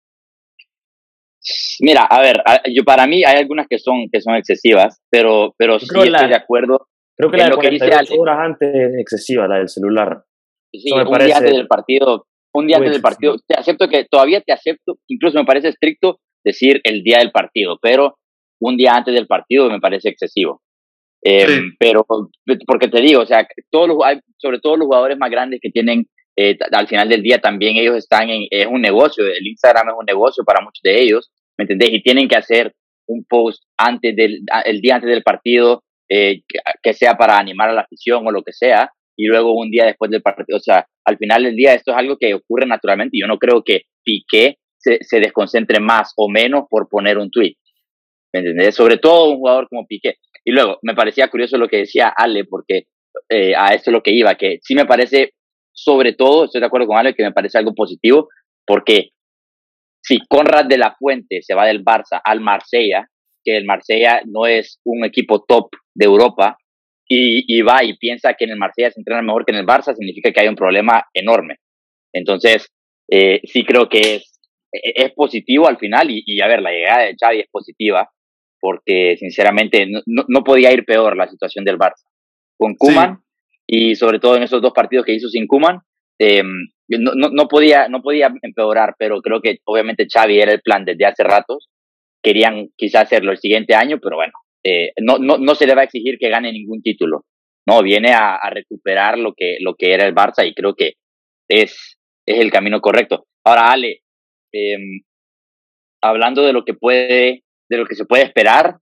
Mira, 1.81 2.03
a 2.03 2.21
ver, 2.21 2.41
yo 2.73 2.83
para 2.83 3.07
mí 3.07 3.23
hay 3.23 3.37
algunas 3.37 3.67
que 3.67 3.79
son 3.79 4.09
que 4.11 4.21
son 4.21 4.35
excesivas, 4.35 5.01
pero 5.09 5.53
pero 5.57 5.79
sí 5.79 5.85
estoy 5.85 6.09
de 6.09 6.35
acuerdo. 6.35 6.87
Creo 7.17 7.31
que 7.31 7.37
la 7.37 7.49
de 7.49 7.55
48 7.55 8.13
horas 8.17 8.37
antes 8.39 8.69
es 8.73 8.99
excesiva, 8.99 9.47
la 9.47 9.57
del 9.57 9.69
celular. 9.69 10.23
Sí, 10.71 10.91
un 10.91 11.17
día 11.17 11.37
antes 11.37 11.55
del 11.55 11.67
partido, 11.67 12.25
un 12.53 12.67
día 12.67 12.77
antes 12.77 12.91
del 12.91 13.01
partido, 13.01 13.37
te 13.45 13.55
acepto 13.55 13.87
que 13.87 14.05
todavía 14.05 14.41
te 14.41 14.53
acepto, 14.53 14.97
incluso 15.07 15.37
me 15.37 15.45
parece 15.45 15.69
estricto 15.69 16.19
decir 16.43 16.79
el 16.83 17.03
día 17.03 17.19
del 17.19 17.31
partido, 17.31 17.77
pero 17.81 18.17
un 18.61 18.77
día 18.77 18.93
antes 18.93 19.13
del 19.13 19.27
partido 19.27 19.69
me 19.69 19.79
parece 19.79 20.09
excesivo. 20.09 20.61
Eh, 21.23 21.61
Pero 21.77 22.05
porque 22.65 22.87
te 22.87 23.01
digo, 23.01 23.21
o 23.21 23.25
sea, 23.25 23.45
todos 23.69 23.89
los, 23.89 23.97
sobre 24.37 24.59
todo 24.59 24.77
los 24.77 24.85
jugadores 24.85 25.17
más 25.17 25.29
grandes 25.29 25.59
que 25.61 25.69
tienen 25.69 26.05
eh, 26.41 26.57
al 26.71 26.87
final 26.87 27.09
del 27.09 27.21
día 27.21 27.39
también 27.39 27.75
ellos 27.75 27.97
están 27.97 28.29
en, 28.29 28.47
es 28.49 28.65
un 28.65 28.79
negocio, 28.79 29.25
el 29.25 29.45
Instagram 29.45 29.89
es 29.89 29.95
un 29.99 30.05
negocio 30.05 30.45
para 30.45 30.61
muchos 30.61 30.79
de 30.81 31.01
ellos, 31.01 31.33
¿me 31.57 31.63
entendés? 31.63 31.89
Y 31.91 32.01
tienen 32.01 32.29
que 32.29 32.37
hacer 32.37 32.73
un 33.07 33.25
post 33.25 33.61
antes 33.75 34.15
del, 34.15 34.43
el 34.63 34.79
día 34.79 34.95
antes 34.95 35.09
del 35.09 35.21
partido, 35.21 35.83
eh, 36.07 36.43
que, 36.81 36.93
sea 36.93 37.17
para 37.17 37.37
animar 37.37 37.69
a 37.69 37.73
la 37.73 37.81
afición 37.81 38.25
o 38.25 38.31
lo 38.31 38.41
que 38.41 38.53
sea, 38.53 38.89
y 39.17 39.25
luego 39.25 39.53
un 39.53 39.69
día 39.69 39.83
después 39.83 40.09
del 40.11 40.21
partido, 40.21 40.55
o 40.55 40.61
sea, 40.61 40.87
al 41.03 41.17
final 41.17 41.43
del 41.43 41.57
día 41.57 41.73
esto 41.73 41.91
es 41.91 41.97
algo 41.97 42.15
que 42.17 42.33
ocurre 42.33 42.65
naturalmente 42.65 43.17
y 43.17 43.21
yo 43.21 43.27
no 43.27 43.37
creo 43.37 43.61
que 43.61 43.81
Piqué 44.01 44.59
se, 44.77 44.99
se 45.01 45.19
desconcentre 45.19 45.81
más 45.81 46.13
o 46.15 46.29
menos 46.29 46.67
por 46.69 46.87
poner 46.87 47.17
un 47.17 47.31
tweet, 47.31 47.55
¿me 48.31 48.39
entendés? 48.39 48.75
Sobre 48.75 48.95
todo 48.95 49.29
un 49.29 49.39
jugador 49.39 49.67
como 49.67 49.85
Piqué. 49.85 50.15
Y 50.45 50.51
luego, 50.51 50.79
me 50.83 50.95
parecía 50.95 51.27
curioso 51.27 51.57
lo 51.57 51.67
que 51.67 51.79
decía 51.79 52.13
Ale, 52.15 52.45
porque 52.45 52.83
eh, 53.27 53.53
a 53.57 53.73
esto 53.73 53.89
es 53.89 53.93
lo 53.93 54.01
que 54.01 54.11
iba, 54.11 54.35
que 54.35 54.59
sí 54.61 54.73
me 54.73 54.85
parece 54.85 55.33
sobre 55.83 56.13
todo, 56.13 56.45
estoy 56.45 56.61
de 56.61 56.67
acuerdo 56.67 56.87
con 56.87 56.97
Ale, 56.97 57.15
que 57.15 57.23
me 57.23 57.31
parece 57.31 57.57
algo 57.57 57.73
positivo, 57.73 58.29
porque 58.65 59.09
si 60.01 60.19
Conrad 60.27 60.65
de 60.65 60.77
la 60.77 60.95
Fuente 60.97 61.41
se 61.41 61.55
va 61.55 61.65
del 61.65 61.83
Barça 61.83 62.21
al 62.23 62.41
Marsella, 62.41 63.07
que 63.43 63.57
el 63.57 63.65
Marsella 63.65 64.21
no 64.25 64.45
es 64.45 64.79
un 64.85 65.05
equipo 65.05 65.43
top 65.43 65.69
de 65.93 66.05
Europa, 66.05 66.57
y, 67.11 67.61
va 67.63 67.83
y 67.83 67.97
piensa 67.97 68.35
que 68.35 68.45
en 68.45 68.51
el 68.51 68.59
Marsella 68.59 68.91
se 68.91 68.99
entrena 68.99 69.23
mejor 69.23 69.43
que 69.43 69.51
en 69.51 69.57
el 69.57 69.65
Barça, 69.65 69.95
significa 69.95 70.31
que 70.31 70.41
hay 70.41 70.47
un 70.47 70.55
problema 70.55 71.03
enorme. 71.11 71.55
Entonces, 72.13 72.67
eh, 73.09 73.41
sí 73.45 73.65
creo 73.65 73.89
que 73.89 74.15
es, 74.15 74.39
e, 74.71 74.93
es 74.95 75.13
positivo 75.13 75.67
al 75.67 75.79
final, 75.79 76.07
y, 76.11 76.39
a 76.39 76.47
ver, 76.47 76.61
la 76.61 76.71
llegada 76.71 77.05
de 77.05 77.15
Xavi 77.19 77.39
es 77.39 77.49
positiva, 77.49 78.07
porque 78.59 79.15
sinceramente 79.17 79.87
no, 79.87 80.01
no 80.05 80.43
podía 80.43 80.71
ir 80.71 80.85
peor 80.85 81.17
la 81.17 81.27
situación 81.27 81.65
del 81.65 81.79
Barça. 81.79 82.05
Con 82.57 82.75
Kuman, 82.75 83.19
y 83.71 83.95
sobre 83.95 84.19
todo 84.19 84.35
en 84.35 84.41
esos 84.41 84.63
dos 84.63 84.73
partidos 84.73 85.05
que 85.05 85.13
hizo 85.13 85.29
sin 85.29 85.45
Kuman, 85.45 85.79
eh, 86.19 86.41
no, 86.87 87.11
no, 87.15 87.29
no, 87.29 87.47
podía, 87.47 87.87
no 87.87 88.01
podía 88.01 88.33
empeorar, 88.41 88.95
pero 88.97 89.21
creo 89.21 89.41
que 89.41 89.59
obviamente 89.65 90.07
Xavi 90.11 90.39
era 90.39 90.51
el 90.51 90.61
plan 90.61 90.83
desde 90.85 91.05
hace 91.05 91.23
ratos. 91.23 91.69
Querían 92.23 92.69
quizás 92.75 93.03
hacerlo 93.03 93.31
el 93.31 93.37
siguiente 93.37 93.75
año, 93.75 93.99
pero 94.01 94.15
bueno, 94.15 94.33
eh, 94.65 94.91
no, 94.99 95.19
no, 95.19 95.37
no 95.37 95.53
se 95.53 95.67
le 95.67 95.75
va 95.75 95.81
a 95.81 95.83
exigir 95.83 96.17
que 96.17 96.29
gane 96.29 96.51
ningún 96.51 96.81
título. 96.81 97.25
No, 97.67 97.83
viene 97.83 98.11
a, 98.11 98.39
recuperar 98.49 99.19
lo 99.19 99.33
que, 99.33 99.57
lo 99.59 99.75
que 99.75 99.93
era 99.93 100.07
el 100.07 100.15
Barça 100.15 100.47
y 100.47 100.55
creo 100.55 100.73
que 100.73 100.93
es, 101.47 101.99
es 102.25 102.39
el 102.39 102.51
camino 102.51 102.81
correcto. 102.81 103.27
Ahora, 103.45 103.71
Ale, 103.71 104.01
eh, 104.51 104.77
hablando 106.01 106.43
de 106.43 106.53
lo 106.53 106.65
que 106.65 106.73
puede, 106.73 107.43
de 107.69 107.77
lo 107.77 107.85
que 107.85 107.93
se 107.93 108.05
puede 108.05 108.23
esperar 108.23 108.77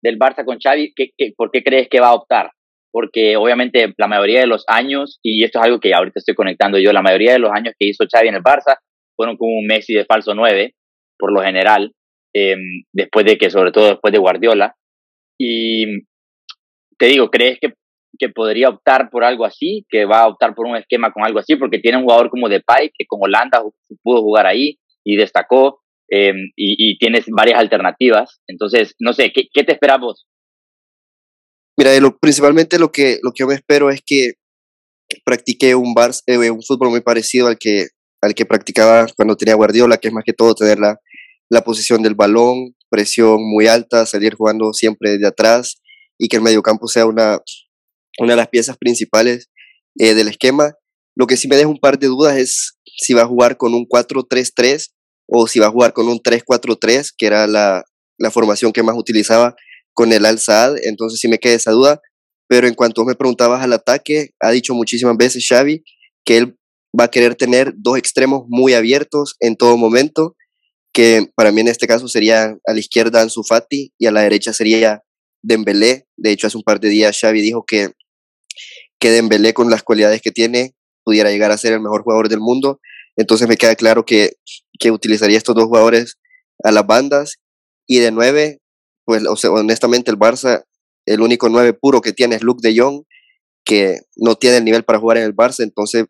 del 0.00 0.16
Barça 0.16 0.44
con 0.44 0.60
Xavi, 0.60 0.92
¿qué, 0.94 1.10
qué, 1.16 1.32
por 1.36 1.50
qué 1.50 1.64
crees 1.64 1.88
que 1.88 1.98
va 1.98 2.10
a 2.10 2.14
optar? 2.14 2.52
Porque 2.90 3.36
obviamente 3.36 3.94
la 3.96 4.06
mayoría 4.06 4.40
de 4.40 4.46
los 4.46 4.64
años, 4.66 5.18
y 5.22 5.44
esto 5.44 5.58
es 5.58 5.64
algo 5.64 5.80
que 5.80 5.94
ahorita 5.94 6.18
estoy 6.18 6.34
conectando 6.34 6.78
yo, 6.78 6.92
la 6.92 7.02
mayoría 7.02 7.32
de 7.32 7.38
los 7.38 7.50
años 7.52 7.74
que 7.78 7.88
hizo 7.88 8.04
Xavi 8.10 8.28
en 8.28 8.36
el 8.36 8.42
Barça 8.42 8.78
fueron 9.16 9.36
como 9.36 9.58
un 9.58 9.66
Messi 9.66 9.94
de 9.94 10.04
falso 10.04 10.34
9, 10.34 10.74
por 11.18 11.32
lo 11.32 11.42
general, 11.42 11.92
eh, 12.34 12.56
después 12.92 13.26
de 13.26 13.36
que, 13.36 13.50
sobre 13.50 13.72
todo 13.72 13.88
después 13.88 14.12
de 14.12 14.18
Guardiola. 14.18 14.74
Y 15.38 16.04
te 16.98 17.06
digo, 17.06 17.30
¿crees 17.30 17.58
que, 17.60 17.74
que 18.18 18.28
podría 18.28 18.68
optar 18.68 19.10
por 19.10 19.24
algo 19.24 19.44
así? 19.44 19.84
¿Que 19.88 20.04
va 20.04 20.20
a 20.20 20.28
optar 20.28 20.54
por 20.54 20.66
un 20.66 20.76
esquema 20.76 21.12
con 21.12 21.24
algo 21.24 21.40
así? 21.40 21.56
Porque 21.56 21.78
tiene 21.78 21.98
un 21.98 22.04
jugador 22.04 22.30
como 22.30 22.48
Depay, 22.48 22.90
que 22.96 23.06
con 23.06 23.20
Holanda 23.22 23.62
pudo 24.02 24.22
jugar 24.22 24.46
ahí 24.46 24.78
y 25.04 25.16
destacó, 25.16 25.80
eh, 26.10 26.32
y, 26.56 26.90
y, 26.90 26.98
tienes 26.98 27.26
varias 27.28 27.58
alternativas. 27.58 28.40
Entonces, 28.46 28.94
no 28.98 29.12
sé, 29.12 29.32
¿qué, 29.32 29.48
qué 29.52 29.64
te 29.64 29.72
esperas 29.72 30.00
vos? 30.00 30.26
Mira, 31.78 31.98
lo, 32.00 32.18
principalmente 32.18 32.76
lo 32.76 32.90
que, 32.90 33.20
lo 33.22 33.30
que 33.30 33.42
yo 33.42 33.46
me 33.46 33.54
espero 33.54 33.88
es 33.88 34.00
que 34.04 34.32
practique 35.24 35.76
un, 35.76 35.94
bar, 35.94 36.10
eh, 36.26 36.50
un 36.50 36.60
fútbol 36.60 36.90
muy 36.90 37.02
parecido 37.02 37.46
al 37.46 37.56
que, 37.56 37.86
al 38.20 38.34
que 38.34 38.44
practicaba 38.44 39.06
cuando 39.16 39.36
tenía 39.36 39.54
Guardiola, 39.54 39.96
que 39.96 40.08
es 40.08 40.14
más 40.14 40.24
que 40.26 40.32
todo 40.32 40.56
tener 40.56 40.80
la, 40.80 40.98
la 41.48 41.62
posición 41.62 42.02
del 42.02 42.16
balón, 42.16 42.74
presión 42.90 43.38
muy 43.48 43.68
alta, 43.68 44.06
salir 44.06 44.34
jugando 44.34 44.72
siempre 44.72 45.12
desde 45.12 45.28
atrás 45.28 45.80
y 46.18 46.26
que 46.26 46.36
el 46.36 46.42
mediocampo 46.42 46.88
sea 46.88 47.06
una, 47.06 47.38
una 48.18 48.32
de 48.32 48.36
las 48.36 48.48
piezas 48.48 48.76
principales 48.76 49.48
eh, 50.00 50.14
del 50.14 50.26
esquema. 50.26 50.74
Lo 51.14 51.28
que 51.28 51.36
sí 51.36 51.46
me 51.46 51.56
deja 51.56 51.68
un 51.68 51.78
par 51.78 52.00
de 52.00 52.08
dudas 52.08 52.36
es 52.38 52.76
si 52.96 53.14
va 53.14 53.22
a 53.22 53.26
jugar 53.26 53.56
con 53.56 53.72
un 53.74 53.86
4-3-3 53.86 54.88
o 55.28 55.46
si 55.46 55.60
va 55.60 55.68
a 55.68 55.70
jugar 55.70 55.92
con 55.92 56.08
un 56.08 56.18
3-4-3, 56.18 57.12
que 57.16 57.26
era 57.26 57.46
la, 57.46 57.84
la 58.18 58.32
formación 58.32 58.72
que 58.72 58.82
más 58.82 58.96
utilizaba 58.98 59.54
con 59.98 60.12
el 60.12 60.26
Al 60.26 60.38
Saad, 60.38 60.76
entonces 60.84 61.18
sí 61.18 61.26
me 61.26 61.38
queda 61.38 61.54
esa 61.54 61.72
duda. 61.72 62.00
Pero 62.46 62.68
en 62.68 62.74
cuanto 62.74 63.04
me 63.04 63.16
preguntabas 63.16 63.64
al 63.64 63.72
ataque, 63.72 64.30
ha 64.38 64.52
dicho 64.52 64.72
muchísimas 64.72 65.16
veces 65.16 65.44
Xavi 65.44 65.82
que 66.24 66.36
él 66.36 66.56
va 66.98 67.06
a 67.06 67.10
querer 67.10 67.34
tener 67.34 67.72
dos 67.76 67.98
extremos 67.98 68.44
muy 68.46 68.74
abiertos 68.74 69.34
en 69.40 69.56
todo 69.56 69.76
momento, 69.76 70.36
que 70.92 71.28
para 71.34 71.50
mí 71.50 71.62
en 71.62 71.66
este 71.66 71.88
caso 71.88 72.06
sería 72.06 72.56
a 72.64 72.72
la 72.72 72.78
izquierda 72.78 73.22
Ansu 73.22 73.42
Fati 73.42 73.92
y 73.98 74.06
a 74.06 74.12
la 74.12 74.20
derecha 74.20 74.52
sería 74.52 75.02
Dembélé. 75.42 76.06
De 76.16 76.30
hecho, 76.30 76.46
hace 76.46 76.56
un 76.56 76.62
par 76.62 76.78
de 76.78 76.90
días 76.90 77.18
Xavi 77.20 77.40
dijo 77.40 77.64
que, 77.66 77.90
que 79.00 79.10
Dembélé 79.10 79.52
con 79.52 79.68
las 79.68 79.82
cualidades 79.82 80.22
que 80.22 80.30
tiene 80.30 80.76
pudiera 81.02 81.32
llegar 81.32 81.50
a 81.50 81.58
ser 81.58 81.72
el 81.72 81.80
mejor 81.80 82.04
jugador 82.04 82.28
del 82.28 82.38
mundo. 82.38 82.78
Entonces 83.16 83.48
me 83.48 83.56
queda 83.56 83.74
claro 83.74 84.04
que, 84.04 84.34
que 84.78 84.92
utilizaría 84.92 85.38
estos 85.38 85.56
dos 85.56 85.64
jugadores 85.64 86.18
a 86.62 86.70
las 86.70 86.86
bandas. 86.86 87.38
Y 87.88 87.98
de 87.98 88.12
nueve, 88.12 88.60
pues 89.08 89.24
honestamente 89.46 90.10
el 90.10 90.18
Barça, 90.18 90.64
el 91.06 91.22
único 91.22 91.48
nueve 91.48 91.72
puro 91.72 92.02
que 92.02 92.12
tiene 92.12 92.36
es 92.36 92.42
Luke 92.42 92.60
de 92.62 92.78
Jong, 92.78 93.04
que 93.64 94.00
no 94.16 94.34
tiene 94.34 94.58
el 94.58 94.64
nivel 94.66 94.84
para 94.84 94.98
jugar 94.98 95.16
en 95.16 95.24
el 95.24 95.34
Barça. 95.34 95.62
Entonces 95.62 96.04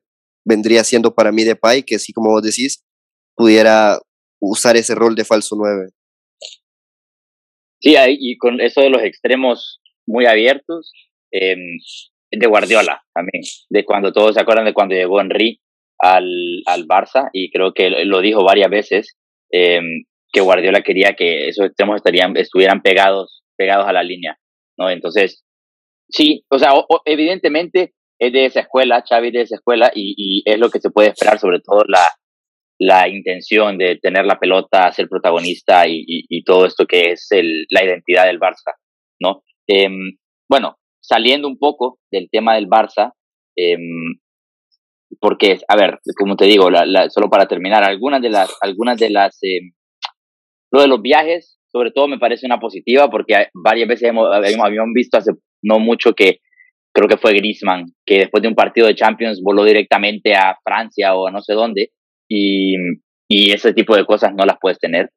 vendría 0.45 0.83
siendo 0.83 1.15
para 1.15 1.31
mí 1.31 1.45
de 1.45 1.51
Depay, 1.51 1.85
que 1.85 2.01
sí, 2.01 2.13
como 2.13 2.31
vos 2.31 2.43
decís, 2.43 2.85
pudiera 3.37 4.01
usar 4.41 4.77
ese 4.77 4.97
rol 4.97 5.15
de 5.15 5.25
falso 5.25 5.55
nueve. 5.57 5.91
Sí, 7.81 7.95
y 8.19 8.37
con 8.37 8.61
eso 8.61 8.81
de 8.81 8.91
los 8.91 9.03
extremos 9.05 9.81
muy 10.05 10.27
abiertos, 10.27 10.93
eh, 11.31 11.55
de 12.33 12.47
Guardiola 12.49 13.01
también, 13.15 13.45
de 13.71 13.85
cuando 13.85 14.13
todos 14.13 14.35
se 14.35 14.41
acuerdan 14.41 14.65
de 14.65 14.75
cuando 14.75 14.97
llegó 14.97 15.21
Henry 15.21 15.61
al, 16.01 16.27
al 16.67 16.89
Barça, 16.89 17.31
y 17.33 17.53
creo 17.53 17.73
que 17.75 17.91
lo 17.91 18.21
dijo 18.21 18.43
varias 18.43 18.71
veces, 18.71 19.17
eh, 19.53 19.83
que 20.33 20.41
Guardiola 20.41 20.83
quería 20.83 21.15
que 21.17 21.49
esos 21.49 21.67
extremos 21.67 21.97
estarían, 21.97 22.37
estuvieran 22.37 22.83
pegados, 22.83 23.43
pegados 23.57 23.87
a 23.87 23.93
la 23.93 24.03
línea, 24.03 24.39
¿no? 24.79 24.91
Entonces, 24.91 25.45
sí, 26.09 26.45
o 26.51 26.59
sea, 26.59 26.73
evidentemente 27.05 27.95
es 28.21 28.33
de 28.33 28.47
esa 28.47 28.61
escuela, 28.61 29.05
Xavi 29.09 29.31
de 29.31 29.43
esa 29.43 29.57
escuela, 29.57 29.91
y, 29.95 30.15
y 30.17 30.43
es 30.45 30.59
lo 30.59 30.71
que 30.71 30.81
se 30.81 30.91
puede 30.91 31.09
esperar, 31.09 31.39
sobre 31.39 31.61
todo 31.61 31.85
la, 31.87 32.09
la 32.79 33.09
intención 33.09 33.79
de 33.79 33.97
tener 33.97 34.25
la 34.25 34.39
pelota, 34.39 34.93
ser 34.93 35.09
protagonista 35.09 35.87
y, 35.87 36.05
y, 36.07 36.45
todo 36.45 36.67
esto 36.67 36.87
que 36.87 37.13
es 37.13 37.27
el, 37.31 37.67
la 37.71 37.85
identidad 37.85 38.27
del 38.27 38.39
Barça, 38.39 38.75
¿no? 39.21 39.43
Eh, 39.69 39.89
bueno, 40.49 40.77
saliendo 41.01 41.49
un 41.49 41.59
poco 41.59 41.99
del 42.11 42.29
tema 42.31 42.55
del 42.55 42.69
Barça, 42.69 43.13
eh, 43.57 43.77
porque, 45.21 45.59
a 45.67 45.77
ver, 45.77 45.99
como 46.17 46.37
te 46.37 46.45
digo, 46.45 46.71
la, 46.71 46.87
la, 46.87 47.11
solo 47.11 47.29
para 47.29 47.47
terminar, 47.47 47.83
algunas 47.83 48.23
de 48.23 48.31
las, 48.31 48.55
algunas 48.61 48.99
de 48.99 49.11
las, 49.11 49.39
eh, 49.43 49.61
lo 50.71 50.81
de 50.81 50.89
los 50.89 51.01
viajes, 51.03 51.59
sobre 51.71 51.91
todo 51.91 52.09
me 52.09 52.19
parece 52.19 52.47
una 52.47 52.61
positiva, 52.61 53.11
porque 53.11 53.49
varias 53.55 53.89
veces 53.89 54.09
hemos, 54.09 54.29
habíamos 54.33 54.93
visto 54.95 55.19
hace 55.19 55.33
no 55.63 55.79
mucho 55.79 56.15
que 56.15 56.39
creo 56.95 57.09
que 57.09 57.17
fue 57.17 57.35
Griezmann, 57.35 57.93
que 58.05 58.21
después 58.21 58.43
de 58.43 58.49
un 58.49 58.55
partido 58.55 58.87
de 58.87 58.95
Champions 58.95 59.41
voló 59.43 59.65
directamente 59.65 60.35
a 60.35 60.57
Francia 60.65 61.15
o 61.15 61.29
a 61.29 61.31
no 61.31 61.41
sé 61.41 61.55
dónde, 61.55 61.91
y, 62.29 62.75
y 63.29 63.53
ese 63.53 63.73
tipo 63.73 63.95
de 63.97 64.05
cosas 64.05 64.33
no 64.35 64.45
las 64.45 64.57
puedes 64.61 64.79
tener. 64.79 65.11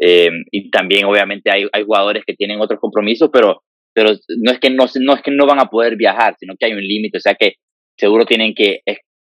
Eh, 0.00 0.30
y 0.50 0.70
también 0.70 1.04
obviamente 1.04 1.50
hay, 1.50 1.66
hay 1.72 1.84
jugadores 1.84 2.24
que 2.26 2.34
tienen 2.34 2.60
otros 2.60 2.80
compromisos, 2.80 3.30
pero, 3.32 3.62
pero 3.94 4.10
no, 4.38 4.52
es 4.52 4.58
que 4.58 4.70
no, 4.70 4.86
no 5.00 5.14
es 5.14 5.22
que 5.22 5.30
no 5.30 5.46
van 5.46 5.60
a 5.60 5.66
poder 5.66 5.96
viajar, 5.96 6.34
sino 6.38 6.54
que 6.58 6.66
hay 6.66 6.72
un 6.72 6.82
límite, 6.82 7.18
o 7.18 7.20
sea 7.20 7.34
que 7.34 7.54
seguro 7.96 8.24
tienen 8.24 8.54
que 8.54 8.80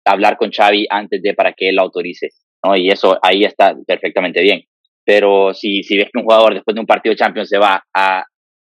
hablar 0.05 0.37
con 0.37 0.51
Xavi 0.51 0.87
antes 0.91 1.23
de 1.23 1.35
para 1.35 1.53
que 1.53 1.69
él 1.69 1.77
lo 1.77 1.83
autorice, 1.83 2.31
¿no? 2.65 2.77
Y 2.77 2.89
eso 2.91 3.19
ahí 3.23 3.45
está 3.45 3.75
perfectamente 3.87 4.43
bien. 4.43 4.63
Pero 5.07 5.55
si, 5.55 5.85
si 5.85 5.97
ves 5.97 6.11
que 6.13 6.19
un 6.19 6.25
jugador 6.25 6.55
después 6.55 6.75
de 6.75 6.81
un 6.81 6.87
partido 6.87 7.13
de 7.13 7.19
Champions 7.19 7.49
se 7.49 7.59
va 7.59 7.83
a, 7.95 8.25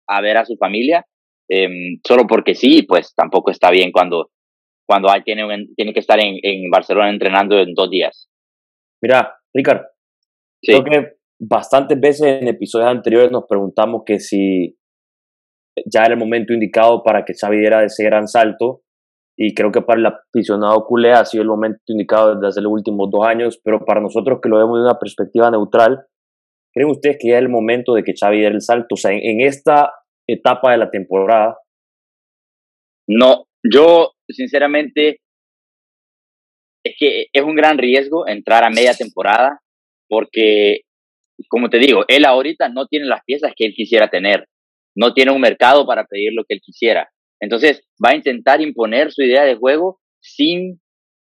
a 0.08 0.20
ver 0.22 0.38
a 0.38 0.46
su 0.46 0.56
familia, 0.56 1.04
eh, 1.50 1.98
solo 2.06 2.26
porque 2.26 2.54
sí, 2.54 2.84
pues 2.84 3.14
tampoco 3.14 3.50
está 3.50 3.70
bien 3.70 3.92
cuando, 3.92 4.30
cuando 4.88 5.10
hay, 5.10 5.22
tiene, 5.22 5.44
tiene 5.76 5.92
que 5.92 6.00
estar 6.00 6.18
en, 6.18 6.36
en 6.42 6.70
Barcelona 6.70 7.10
entrenando 7.10 7.58
en 7.60 7.74
dos 7.74 7.90
días. 7.90 8.30
Mira, 9.02 9.34
Ricardo, 9.54 9.84
creo 10.62 10.82
que 10.84 11.12
bastantes 11.38 12.00
veces 12.00 12.40
en 12.40 12.48
episodios 12.48 12.88
anteriores 12.88 13.30
nos 13.30 13.44
preguntamos 13.46 14.02
que 14.06 14.18
si 14.18 14.78
ya 15.86 16.04
era 16.04 16.14
el 16.14 16.20
momento 16.20 16.52
indicado 16.52 17.02
para 17.02 17.24
que 17.24 17.34
Xavi 17.34 17.58
diera 17.58 17.84
ese 17.84 18.04
gran 18.04 18.28
salto 18.28 18.82
y 19.36 19.54
creo 19.54 19.72
que 19.72 19.82
para 19.82 19.98
el 19.98 20.06
aficionado 20.06 20.84
culé 20.86 21.12
ha 21.12 21.24
sido 21.24 21.42
el 21.42 21.48
momento 21.48 21.80
indicado 21.88 22.34
desde 22.34 22.48
hace 22.48 22.60
los 22.60 22.72
últimos 22.72 23.10
dos 23.10 23.26
años, 23.26 23.60
pero 23.64 23.84
para 23.84 24.00
nosotros 24.00 24.38
que 24.42 24.48
lo 24.48 24.58
vemos 24.58 24.78
de 24.78 24.84
una 24.84 24.98
perspectiva 24.98 25.50
neutral, 25.50 26.06
¿creen 26.72 26.90
ustedes 26.90 27.16
que 27.20 27.28
ya 27.28 27.36
es 27.36 27.42
el 27.42 27.48
momento 27.48 27.94
de 27.94 28.02
que 28.02 28.14
Xavi 28.18 28.38
diera 28.38 28.54
el 28.54 28.62
salto? 28.62 28.94
O 28.94 28.96
sea, 28.96 29.12
en, 29.12 29.20
en 29.22 29.40
esta 29.40 29.92
etapa 30.26 30.72
de 30.72 30.78
la 30.78 30.90
temporada. 30.90 31.56
No, 33.08 33.46
yo 33.62 34.12
sinceramente 34.28 35.20
es 36.84 36.94
que 36.98 37.26
es 37.32 37.42
un 37.42 37.54
gran 37.54 37.78
riesgo 37.78 38.26
entrar 38.26 38.64
a 38.64 38.70
media 38.70 38.94
temporada 38.94 39.60
porque, 40.08 40.80
como 41.48 41.70
te 41.70 41.78
digo, 41.78 42.04
él 42.08 42.24
ahorita 42.24 42.68
no 42.68 42.86
tiene 42.86 43.06
las 43.06 43.22
piezas 43.24 43.52
que 43.56 43.64
él 43.64 43.72
quisiera 43.74 44.08
tener, 44.08 44.46
no 44.96 45.14
tiene 45.14 45.32
un 45.32 45.40
mercado 45.40 45.86
para 45.86 46.04
pedir 46.04 46.32
lo 46.34 46.44
que 46.44 46.54
él 46.54 46.60
quisiera. 46.62 47.08
Entonces 47.40 47.82
va 48.04 48.10
a 48.10 48.16
intentar 48.16 48.60
imponer 48.60 49.10
su 49.10 49.22
idea 49.22 49.44
de 49.44 49.56
juego 49.56 50.00
sin 50.20 50.80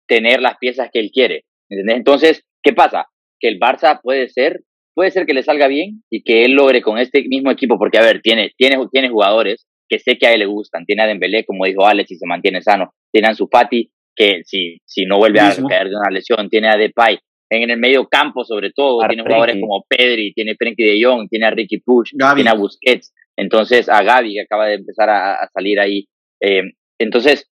tener 0.09 0.41
las 0.41 0.57
piezas 0.59 0.88
que 0.93 1.00
él 1.00 1.11
quiere. 1.12 1.45
Entonces, 1.69 2.45
¿qué 2.62 2.73
pasa? 2.73 3.07
Que 3.41 3.49
el 3.49 3.59
Barça 3.59 4.00
puede 4.00 4.29
ser, 4.29 4.61
puede 4.97 5.11
ser 5.11 5.26
que 5.26 5.35
le 5.35 5.43
salga 5.43 5.69
bien 5.69 6.03
y 6.11 6.23
que 6.23 6.47
él 6.47 6.53
logre 6.53 6.81
con 6.81 6.99
este 6.99 7.23
mismo 7.29 7.50
equipo, 7.50 7.79
porque 7.79 7.99
a 7.99 8.03
ver, 8.03 8.23
tiene, 8.23 8.53
tiene, 8.57 8.79
tiene 8.91 9.11
jugadores 9.11 9.67
que 9.88 9.99
sé 9.99 10.17
que 10.17 10.26
a 10.26 10.33
él 10.33 10.41
le 10.41 10.47
gustan. 10.47 10.87
Tiene 10.87 11.03
a 11.03 11.07
Dembélé, 11.07 11.45
como 11.45 11.67
dijo 11.67 11.87
Alex, 11.87 12.11
y 12.11 12.17
se 12.17 12.26
mantiene 12.26 12.62
sano. 12.62 12.95
Tiene 13.12 13.29
a 13.29 13.35
su 13.35 13.47
Fati, 13.47 13.91
que 14.17 14.41
si, 14.45 14.79
si 14.87 15.05
no 15.05 15.19
vuelve 15.19 15.41
a 15.41 15.55
caer 15.69 15.91
de 15.91 15.97
una 15.97 16.11
lesión, 16.11 16.49
tiene 16.49 16.71
a 16.71 16.79
Depay. 16.79 17.19
En 17.50 17.71
el 17.71 17.79
medio 17.79 18.09
campo, 18.09 18.43
sobre 18.43 18.73
todo, 18.73 19.07
tiene 19.07 19.23
jugadores 19.23 19.61
como 19.61 19.85
Pedri, 19.87 20.33
tiene 20.33 20.57
Frenkie 20.57 20.83
de 20.83 21.05
Jong, 21.05 21.29
tiene 21.29 21.47
a 21.47 21.50
Ricky 21.50 21.79
Push, 21.79 22.12
tiene 22.35 22.50
a 22.50 22.55
Busquets. 22.55 23.15
Entonces, 23.37 23.91
a 23.91 24.03
Gaby, 24.03 24.33
que 24.33 24.41
acaba 24.41 24.67
de 24.67 24.76
empezar 24.76 25.11
a, 25.11 25.47
salir 25.53 25.79
ahí. 25.79 26.07
Eh, 26.41 26.62
entonces, 26.99 27.50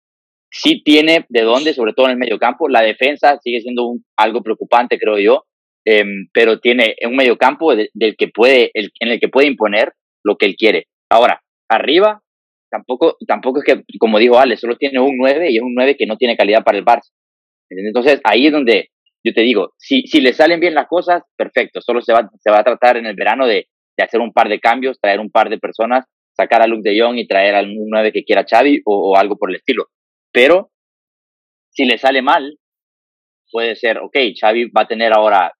sí 0.49 0.81
tiene 0.81 1.25
de 1.27 1.41
dónde, 1.41 1.73
sobre 1.73 1.91
todo 1.91 2.05
en 2.05 2.13
el 2.13 2.17
medio 2.17 2.39
campo. 2.39 2.69
La 2.69 2.81
defensa 2.81 3.37
sigue 3.43 3.59
siendo 3.59 3.85
un, 3.85 4.05
algo 4.17 4.41
preocupante, 4.41 4.97
creo 4.97 5.19
yo, 5.19 5.43
eh, 5.85 6.03
pero 6.31 6.59
tiene 6.59 6.95
un 7.05 7.15
medio 7.15 7.37
campo 7.37 7.75
del 7.75 8.15
que 8.17 8.27
puede, 8.27 8.71
el, 8.73 8.91
en 8.99 9.09
el 9.09 9.19
que 9.19 9.29
puede 9.29 9.47
imponer 9.47 9.93
lo 10.23 10.37
que 10.37 10.45
él 10.45 10.55
quiere. 10.55 10.87
Ahora, 11.09 11.41
arriba, 11.69 12.21
tampoco, 12.69 13.17
tampoco 13.27 13.59
es 13.59 13.65
que, 13.65 13.83
como 13.99 14.19
dijo 14.19 14.39
Ale, 14.39 14.57
solo 14.57 14.77
tiene 14.77 14.99
un 14.99 15.17
9 15.17 15.51
y 15.51 15.57
es 15.57 15.63
un 15.63 15.75
9 15.75 15.95
que 15.97 16.05
no 16.05 16.17
tiene 16.17 16.37
calidad 16.37 16.63
para 16.63 16.77
el 16.77 16.85
Barça. 16.85 17.11
Entonces, 17.69 18.21
ahí 18.23 18.47
es 18.47 18.51
donde 18.51 18.89
yo 19.25 19.33
te 19.33 19.41
digo, 19.41 19.73
si, 19.77 20.03
si 20.03 20.21
le 20.21 20.33
salen 20.33 20.59
bien 20.59 20.73
las 20.73 20.87
cosas, 20.87 21.23
perfecto, 21.37 21.81
solo 21.81 22.01
se 22.01 22.13
va, 22.13 22.29
se 22.39 22.51
va 22.51 22.59
a 22.59 22.63
tratar 22.63 22.97
en 22.97 23.05
el 23.05 23.15
verano 23.15 23.47
de, 23.47 23.67
de 23.97 24.03
hacer 24.03 24.19
un 24.19 24.33
par 24.33 24.49
de 24.49 24.59
cambios, 24.59 24.99
traer 24.99 25.19
un 25.19 25.31
par 25.31 25.49
de 25.49 25.59
personas, 25.59 26.05
sacar 26.35 26.61
a 26.61 26.67
Luke 26.67 26.87
de 26.87 26.99
Jong 26.99 27.17
y 27.17 27.27
traer 27.27 27.55
a 27.55 27.61
un 27.61 27.89
9 27.89 28.11
que 28.11 28.23
quiera 28.23 28.45
Xavi 28.47 28.81
o, 28.85 29.11
o 29.11 29.17
algo 29.17 29.37
por 29.37 29.49
el 29.49 29.57
estilo. 29.57 29.87
Pero, 30.31 30.71
si 31.69 31.85
le 31.85 31.97
sale 31.97 32.21
mal, 32.21 32.57
puede 33.51 33.75
ser, 33.75 33.99
ok, 33.99 34.17
Xavi 34.39 34.71
va 34.71 34.81
a 34.81 34.87
tener 34.87 35.13
ahora 35.13 35.53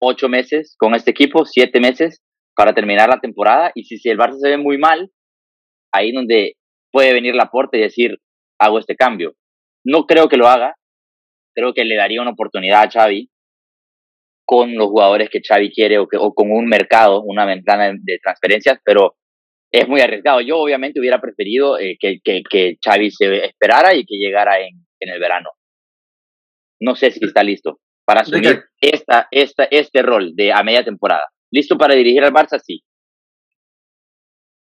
ocho 0.00 0.28
meses 0.28 0.74
con 0.78 0.94
este 0.94 1.10
equipo, 1.10 1.44
siete 1.44 1.78
meses 1.80 2.22
para 2.56 2.74
terminar 2.74 3.08
la 3.08 3.20
temporada 3.20 3.70
y 3.74 3.84
si, 3.84 3.98
si 3.98 4.08
el 4.08 4.18
Barça 4.18 4.38
se 4.40 4.50
ve 4.50 4.56
muy 4.56 4.78
mal, 4.78 5.10
ahí 5.92 6.12
donde 6.12 6.54
puede 6.90 7.12
venir 7.12 7.34
Laporte 7.34 7.78
y 7.78 7.82
decir, 7.82 8.18
hago 8.58 8.78
este 8.78 8.96
cambio. 8.96 9.34
No 9.84 10.06
creo 10.06 10.28
que 10.28 10.36
lo 10.36 10.48
haga, 10.48 10.74
creo 11.54 11.72
que 11.72 11.84
le 11.84 11.96
daría 11.96 12.20
una 12.22 12.32
oportunidad 12.32 12.82
a 12.82 12.90
Xavi 12.90 13.30
con 14.44 14.74
los 14.74 14.88
jugadores 14.88 15.30
que 15.30 15.40
Xavi 15.46 15.70
quiere 15.72 15.98
o, 15.98 16.08
que, 16.08 16.16
o 16.16 16.32
con 16.34 16.50
un 16.50 16.66
mercado, 16.66 17.22
una 17.22 17.44
ventana 17.44 17.92
de 17.92 18.18
transferencias, 18.22 18.78
pero 18.84 19.14
es 19.72 19.86
muy 19.86 20.00
arriesgado. 20.00 20.40
Yo 20.40 20.58
obviamente 20.58 20.98
hubiera 20.98 21.20
preferido 21.20 21.78
eh, 21.78 21.96
que, 22.00 22.18
que, 22.24 22.42
que, 22.48 22.76
Xavi 22.84 23.10
se 23.12 23.44
esperara 23.44 23.94
y 23.94 24.04
que 24.04 24.16
llegara 24.16 24.58
en, 24.60 24.86
en 24.98 25.10
el 25.10 25.20
verano. 25.20 25.50
No 26.80 26.96
sé 26.96 27.10
si 27.12 27.24
está 27.24 27.42
listo 27.42 27.78
para 28.10 28.22
asumir 28.22 28.64
esta, 28.80 29.28
esta, 29.30 29.64
este 29.70 30.02
rol 30.02 30.34
de 30.34 30.52
a 30.52 30.64
media 30.64 30.84
temporada. 30.84 31.26
¿Listo 31.52 31.78
para 31.78 31.94
dirigir 31.94 32.24
al 32.24 32.32
Barça? 32.32 32.60
Sí. 32.60 32.82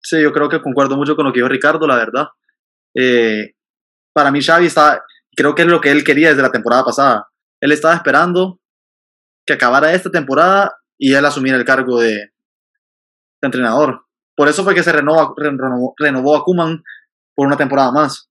Sí, 0.00 0.22
yo 0.22 0.32
creo 0.32 0.48
que 0.48 0.62
concuerdo 0.62 0.96
mucho 0.96 1.14
con 1.14 1.26
lo 1.26 1.32
que 1.32 1.40
dijo 1.40 1.48
Ricardo, 1.50 1.86
la 1.86 1.96
verdad. 1.96 2.28
Eh, 2.94 3.52
para 4.14 4.30
mí 4.30 4.40
Xavi 4.40 4.64
está, 4.64 5.04
creo 5.36 5.54
que 5.54 5.60
es 5.60 5.68
lo 5.68 5.78
que 5.82 5.90
él 5.90 6.04
quería 6.04 6.30
desde 6.30 6.40
la 6.40 6.50
temporada 6.50 6.86
pasada. 6.86 7.28
Él 7.60 7.72
estaba 7.72 7.94
esperando 7.94 8.60
que 9.44 9.52
acabara 9.52 9.92
esta 9.92 10.10
temporada 10.10 10.74
y 10.96 11.12
él 11.12 11.26
asumiera 11.26 11.58
el 11.58 11.66
cargo 11.66 12.00
de, 12.00 12.14
de 12.14 12.30
entrenador. 13.42 14.06
Por 14.34 14.48
eso 14.48 14.64
fue 14.64 14.74
que 14.74 14.82
se 14.82 14.92
renovó, 14.92 15.34
renovó, 15.36 15.94
renovó, 15.98 16.36
a 16.36 16.44
Kuman 16.44 16.82
por 17.34 17.46
una 17.46 17.58
temporada 17.58 17.92
más. 17.92 18.30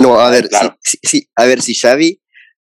No, 0.00 0.18
a 0.18 0.28
ver, 0.30 0.48
claro. 0.48 0.76
si, 0.80 0.98
si, 1.04 1.28
a 1.36 1.44
ver, 1.44 1.62
si 1.62 1.72
Xavi 1.76 2.20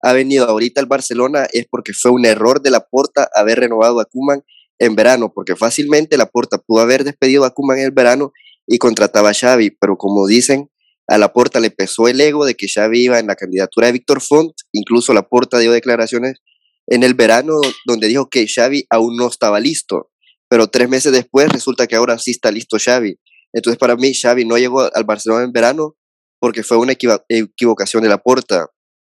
ha 0.07 0.13
venido 0.13 0.47
ahorita 0.47 0.81
al 0.81 0.87
Barcelona 0.87 1.47
es 1.53 1.67
porque 1.69 1.93
fue 1.93 2.11
un 2.13 2.25
error 2.25 2.63
de 2.63 2.71
la 2.71 2.81
porta 2.81 3.29
haber 3.35 3.61
renovado 3.61 4.01
a 4.01 4.05
Kuman 4.05 4.43
en 4.79 4.95
verano, 4.95 5.33
porque 5.35 5.57
fácilmente 5.57 6.17
la 6.17 6.27
Porta 6.27 6.59
pudo 6.59 6.81
haber 6.81 7.05
despedido 7.05 7.45
a 7.45 7.51
Kuman 7.51 7.79
en 7.79 7.85
el 7.87 7.91
verano 7.93 8.33
y 8.67 8.79
contrataba 8.79 9.31
a 9.31 9.35
Xavi, 9.35 9.71
pero 9.71 9.97
como 9.97 10.27
dicen, 10.27 10.71
a 11.09 11.19
la 11.19 11.33
Porta 11.33 11.61
le 11.61 11.71
pesó 11.71 12.09
el 12.09 12.21
ego 12.21 12.45
de 12.45 12.55
que 12.55 12.67
Xavi 12.69 13.05
iba 13.05 13.19
en 13.19 13.27
la 13.27 13.37
candidatura 13.37 13.87
de 13.87 13.95
Víctor 13.95 14.21
Font, 14.21 14.53
incluso 14.73 15.15
la 15.15 15.23
Porta 15.23 15.59
dio 15.59 15.73
declaraciones 15.73 16.41
en 16.89 17.03
el 17.03 17.15
verano 17.15 17.55
donde 17.85 18.09
dijo 18.09 18.29
que 18.29 18.47
Xavi 18.47 18.87
aún 18.91 19.17
no 19.17 19.29
estaba 19.29 19.61
listo. 19.61 20.11
pero 20.49 20.69
tres 20.69 20.89
meses 20.89 21.11
después 21.11 21.49
resulta 21.49 21.89
que 21.89 21.97
ahora 21.97 22.19
sí 22.19 22.31
está 22.31 22.53
listo 22.53 22.77
Xavi. 22.79 23.19
Entonces 23.53 23.79
para 23.79 23.97
mí 23.97 24.15
Xavi 24.15 24.45
no 24.45 24.57
llegó 24.57 24.83
al 24.95 25.05
Barcelona 25.05 25.45
en 25.45 25.51
verano 25.51 25.97
porque 26.39 26.63
fue 26.63 26.77
una 26.77 26.93
equivocación 26.93 28.05
de 28.05 28.09
la 28.09 28.19
puerta. 28.19 28.69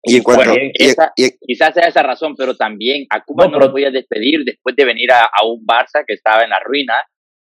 Y 0.08 0.18
en 0.18 0.24
cuanto, 0.24 0.54
quizás 1.46 1.74
sea 1.74 1.88
esa 1.88 2.04
razón, 2.04 2.36
pero 2.36 2.56
también 2.56 3.06
a 3.10 3.24
Cuba 3.24 3.48
no, 3.48 3.60
lo 3.60 3.72
voy 3.72 3.86
a 3.86 3.92
despedir 3.92 4.44
después 4.46 4.76
de 4.76 4.86
venir 4.86 5.12
a, 5.12 5.30
un 5.46 5.66
Barça 5.66 6.04
que 6.06 6.14
estaba 6.14 6.44
en 6.44 6.50
la 6.50 6.60
ruina, 6.60 6.96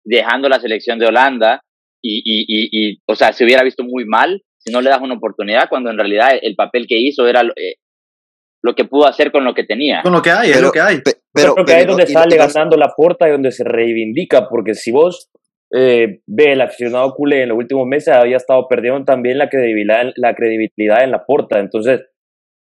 dejando 0.05 0.49
la 0.49 0.61
selección 0.61 0.99
de 0.99 1.07
Holanda 1.07 1.63
y, 2.03 2.23
y, 2.25 2.69
y, 2.71 2.99
o 3.07 3.15
sea, 3.15 3.33
se 3.33 3.45
hubiera 3.45 3.63
visto 3.63 3.85
muy 3.85 4.05
mal 4.05 4.43
si 4.59 4.73
no 4.73 4.81
le 4.81 4.91
das 4.91 5.01
una 5.01 5.15
oportunidad 5.15 5.69
cuando 5.69 5.91
en 5.91 5.99
realidad 5.99 6.31
el 6.41 6.55
papel 6.55 6.87
que 6.89 6.99
hizo 6.99 7.27
era 7.27 7.43
eh, 7.43 7.77
lo 8.63 8.75
que 8.75 8.85
pudo 8.85 9.07
hacer 9.07 9.31
con 9.31 9.45
lo 9.45 9.55
que 9.55 9.65
tenía. 9.65 10.01
Con 10.03 10.13
lo 10.13 10.23
que 10.23 10.31
hay, 10.31 10.51
es 10.51 10.61
lo 10.61 10.73
que 10.73 10.81
hay. 10.81 11.01
Pero, 11.33 11.55
creo 11.55 11.67
que 11.67 11.75
ahí 11.75 11.81
es 11.83 11.87
donde 11.87 12.07
sale 12.07 12.37
ganando 12.37 12.77
la 12.77 12.93
puerta 12.97 13.29
y 13.29 13.33
donde 13.33 13.53
se 13.53 13.65
reivindica, 13.65 14.49
porque 14.49 14.75
si 14.75 14.91
vos 14.91 15.31
eh, 15.77 16.21
ve 16.27 16.53
el 16.53 16.61
aficionado 16.61 17.13
culé 17.15 17.43
en 17.43 17.49
los 17.51 17.59
últimos 17.59 17.87
meses 17.87 18.15
había 18.15 18.37
estado 18.37 18.67
perdiendo 18.69 19.05
también 19.05 19.37
la 19.37 19.49
credibilidad, 19.49 20.13
la 20.17 20.35
credibilidad 20.35 21.05
en 21.05 21.11
la 21.11 21.27
puerta. 21.27 21.59
Entonces, 21.59 22.01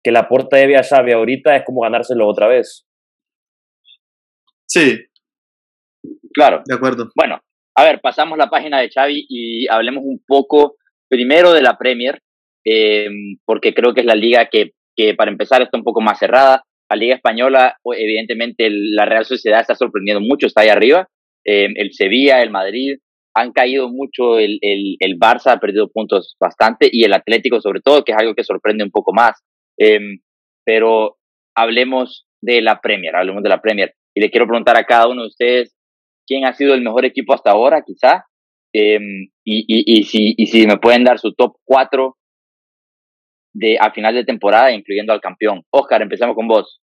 que 0.03 0.13
la 0.13 0.29
puerta 0.29 0.57
de 0.57 0.77
a 0.77 0.83
Xavi 0.83 1.13
ahorita 1.13 1.57
es 1.57 1.65
como 1.65 1.83
ganárselo 1.83 2.29
otra 2.29 2.49
vez. 2.49 2.87
Sí. 4.67 4.99
Claro. 6.33 6.63
De 6.65 6.75
acuerdo. 6.75 7.11
Bueno, 7.15 7.41
a 7.75 7.85
ver, 7.85 8.01
pasamos 8.01 8.39
la 8.39 8.51
página 8.51 8.81
de 8.81 8.91
Xavi 8.91 9.27
y 9.29 9.69
hablemos 9.69 10.03
un 10.05 10.23
poco 10.27 10.77
primero 11.09 11.53
de 11.53 11.63
la 11.63 11.77
Premier, 11.77 12.21
eh, 12.65 13.09
porque 13.45 13.75
creo 13.75 13.95
que 13.95 14.01
es 14.01 14.07
la 14.07 14.15
liga 14.15 14.49
que, 14.51 14.73
que, 14.97 15.15
para 15.15 15.31
empezar, 15.31 15.63
está 15.63 15.77
un 15.77 15.85
poco 15.85 16.01
más 16.01 16.19
cerrada. 16.19 16.65
La 16.91 16.97
Liga 16.97 17.15
Española, 17.15 17.77
evidentemente, 17.85 18.69
la 18.71 19.07
Real 19.07 19.25
Sociedad 19.25 19.61
está 19.61 19.75
sorprendiendo 19.75 20.21
mucho, 20.21 20.47
está 20.47 20.63
ahí 20.63 20.69
arriba. 20.69 21.09
Eh, 21.45 21.69
el 21.75 21.93
Sevilla, 21.93 22.43
el 22.43 22.51
Madrid, 22.51 22.99
han 23.35 23.53
caído 23.53 23.89
mucho. 23.89 24.39
El, 24.39 24.59
el, 24.61 24.97
el, 25.01 25.19
Barça 25.19 25.53
ha 25.53 25.61
perdido 25.61 25.91
puntos 25.91 26.37
bastante 26.39 26.89
y 26.93 27.05
el 27.05 27.15
Atlético, 27.15 27.61
sobre 27.61 27.81
todo, 27.81 28.05
que 28.05 28.13
es 28.13 28.19
algo 28.19 28.35
que 28.35 28.45
sorprende 28.45 28.85
un 28.85 28.91
poco 28.91 29.13
más. 29.13 29.43
Eh, 29.83 30.21
pero 30.65 31.17
hablemos 31.57 32.27
de 32.41 32.61
la 32.63 32.81
Premier, 32.81 33.17
hablemos 33.17 33.43
de 33.43 33.49
la 33.49 33.61
Premier. 33.61 33.95
Y 34.15 34.21
le 34.21 34.31
quiero 34.31 34.47
preguntar 34.47 34.77
a 34.77 34.85
cada 34.85 35.09
uno 35.09 35.23
de 35.23 35.29
ustedes 35.29 35.75
quién 36.27 36.45
ha 36.45 36.53
sido 36.53 36.75
el 36.75 36.83
mejor 36.83 37.05
equipo 37.05 37.35
hasta 37.35 37.51
ahora, 37.51 37.83
quizá, 37.85 38.25
y, 38.73 38.97
y, 39.45 39.99
y, 39.99 40.05
si, 40.05 40.35
y 40.37 40.47
si 40.47 40.67
me 40.67 40.79
pueden 40.79 41.05
dar 41.05 41.19
su 41.19 41.35
top 41.35 41.57
4 41.65 42.17
de, 43.55 43.77
a 43.79 43.93
final 43.93 44.15
de 44.15 44.25
temporada, 44.25 44.73
incluyendo 44.73 45.13
al 45.13 45.21
campeón. 45.21 45.63
Oscar, 45.71 46.03
empezamos 46.03 46.35
con 46.35 46.49
vos. 46.49 46.81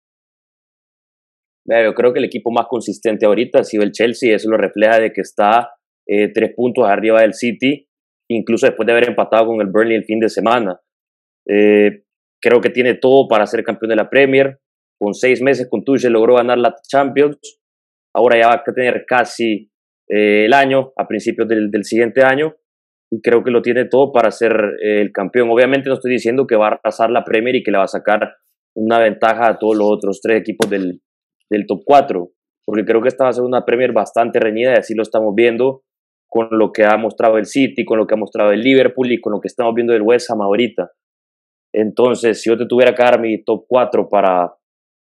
Yo 1.64 1.94
creo 1.94 2.12
que 2.12 2.18
el 2.18 2.24
equipo 2.24 2.50
más 2.50 2.66
consistente 2.66 3.26
ahorita 3.26 3.60
ha 3.60 3.64
sido 3.64 3.82
el 3.82 3.92
Chelsea, 3.92 4.34
eso 4.34 4.50
lo 4.50 4.56
refleja 4.56 4.98
de 4.98 5.12
que 5.12 5.20
está 5.20 5.70
eh, 6.06 6.32
tres 6.32 6.54
puntos 6.56 6.88
arriba 6.88 7.20
del 7.20 7.34
City, 7.34 7.86
incluso 8.30 8.66
después 8.66 8.86
de 8.86 8.92
haber 8.92 9.08
empatado 9.10 9.46
con 9.46 9.60
el 9.60 9.68
Burnley 9.70 9.96
el 9.96 10.04
fin 10.04 10.18
de 10.18 10.30
semana. 10.30 10.80
Eh, 11.46 12.04
creo 12.40 12.60
que 12.60 12.70
tiene 12.70 12.94
todo 12.94 13.28
para 13.28 13.46
ser 13.46 13.64
campeón 13.64 13.90
de 13.90 13.96
la 13.96 14.10
Premier. 14.10 14.58
Con 14.98 15.14
seis 15.14 15.42
meses 15.42 15.68
con 15.70 15.84
Tuchel 15.84 16.12
logró 16.12 16.36
ganar 16.36 16.58
la 16.58 16.74
Champions. 16.88 17.60
Ahora 18.14 18.40
ya 18.40 18.48
va 18.48 18.54
a 18.54 18.64
tener 18.64 19.04
casi 19.06 19.70
eh, 20.08 20.46
el 20.46 20.52
año, 20.52 20.92
a 20.96 21.06
principios 21.06 21.48
del, 21.48 21.70
del, 21.70 21.84
siguiente 21.84 22.22
año 22.24 22.54
y 23.10 23.20
creo 23.20 23.42
que 23.42 23.50
lo 23.50 23.62
tiene 23.62 23.84
todo 23.86 24.12
para 24.12 24.30
ser 24.30 24.52
eh, 24.82 25.00
el 25.00 25.12
campeón. 25.12 25.50
Obviamente 25.50 25.88
no 25.88 25.94
estoy 25.94 26.12
diciendo 26.12 26.46
que 26.46 26.56
va 26.56 26.68
a 26.68 26.78
arrasar 26.82 27.10
la 27.10 27.24
Premier 27.24 27.56
y 27.56 27.62
que 27.62 27.70
le 27.70 27.78
va 27.78 27.84
a 27.84 27.88
sacar 27.88 28.36
una 28.74 28.98
ventaja 28.98 29.48
a 29.48 29.58
todos 29.58 29.76
los 29.76 29.88
otros 29.90 30.20
tres 30.20 30.40
equipos 30.40 30.70
del, 30.70 31.00
del 31.50 31.66
top 31.66 31.82
4, 31.84 32.28
porque 32.64 32.84
creo 32.84 33.02
que 33.02 33.08
esta 33.08 33.24
va 33.24 33.30
a 33.30 33.32
ser 33.32 33.44
una 33.44 33.64
Premier 33.64 33.92
bastante 33.92 34.38
reñida 34.38 34.72
y 34.72 34.78
así 34.78 34.94
lo 34.94 35.02
estamos 35.02 35.34
viendo 35.34 35.82
con 36.28 36.48
lo 36.50 36.72
que 36.72 36.84
ha 36.84 36.96
mostrado 36.98 37.38
el 37.38 37.46
City, 37.46 37.84
con 37.84 37.98
lo 37.98 38.06
que 38.06 38.14
ha 38.14 38.18
mostrado 38.18 38.52
el 38.52 38.60
Liverpool 38.60 39.10
y 39.10 39.20
con 39.20 39.32
lo 39.32 39.40
que 39.40 39.48
estamos 39.48 39.74
viendo 39.74 39.94
del 39.94 40.02
West 40.02 40.30
Ham 40.30 40.42
ahorita. 40.42 40.90
Entonces, 41.74 42.42
si 42.42 42.50
yo 42.50 42.56
te 42.56 42.66
tuviera 42.66 42.94
que 42.94 43.02
dar 43.02 43.20
mi 43.20 43.42
top 43.44 43.64
4 43.68 44.08
para, 44.08 44.54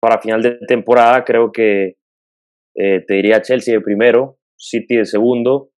para 0.01 0.19
final 0.19 0.41
de 0.41 0.57
temporada, 0.67 1.23
creo 1.23 1.51
que 1.51 1.95
eh, 2.75 3.03
te 3.07 3.13
diría 3.15 3.41
Chelsea 3.41 3.75
de 3.75 3.81
primero, 3.81 4.37
City 4.57 4.97
de 4.97 5.05
segundo, 5.05 5.69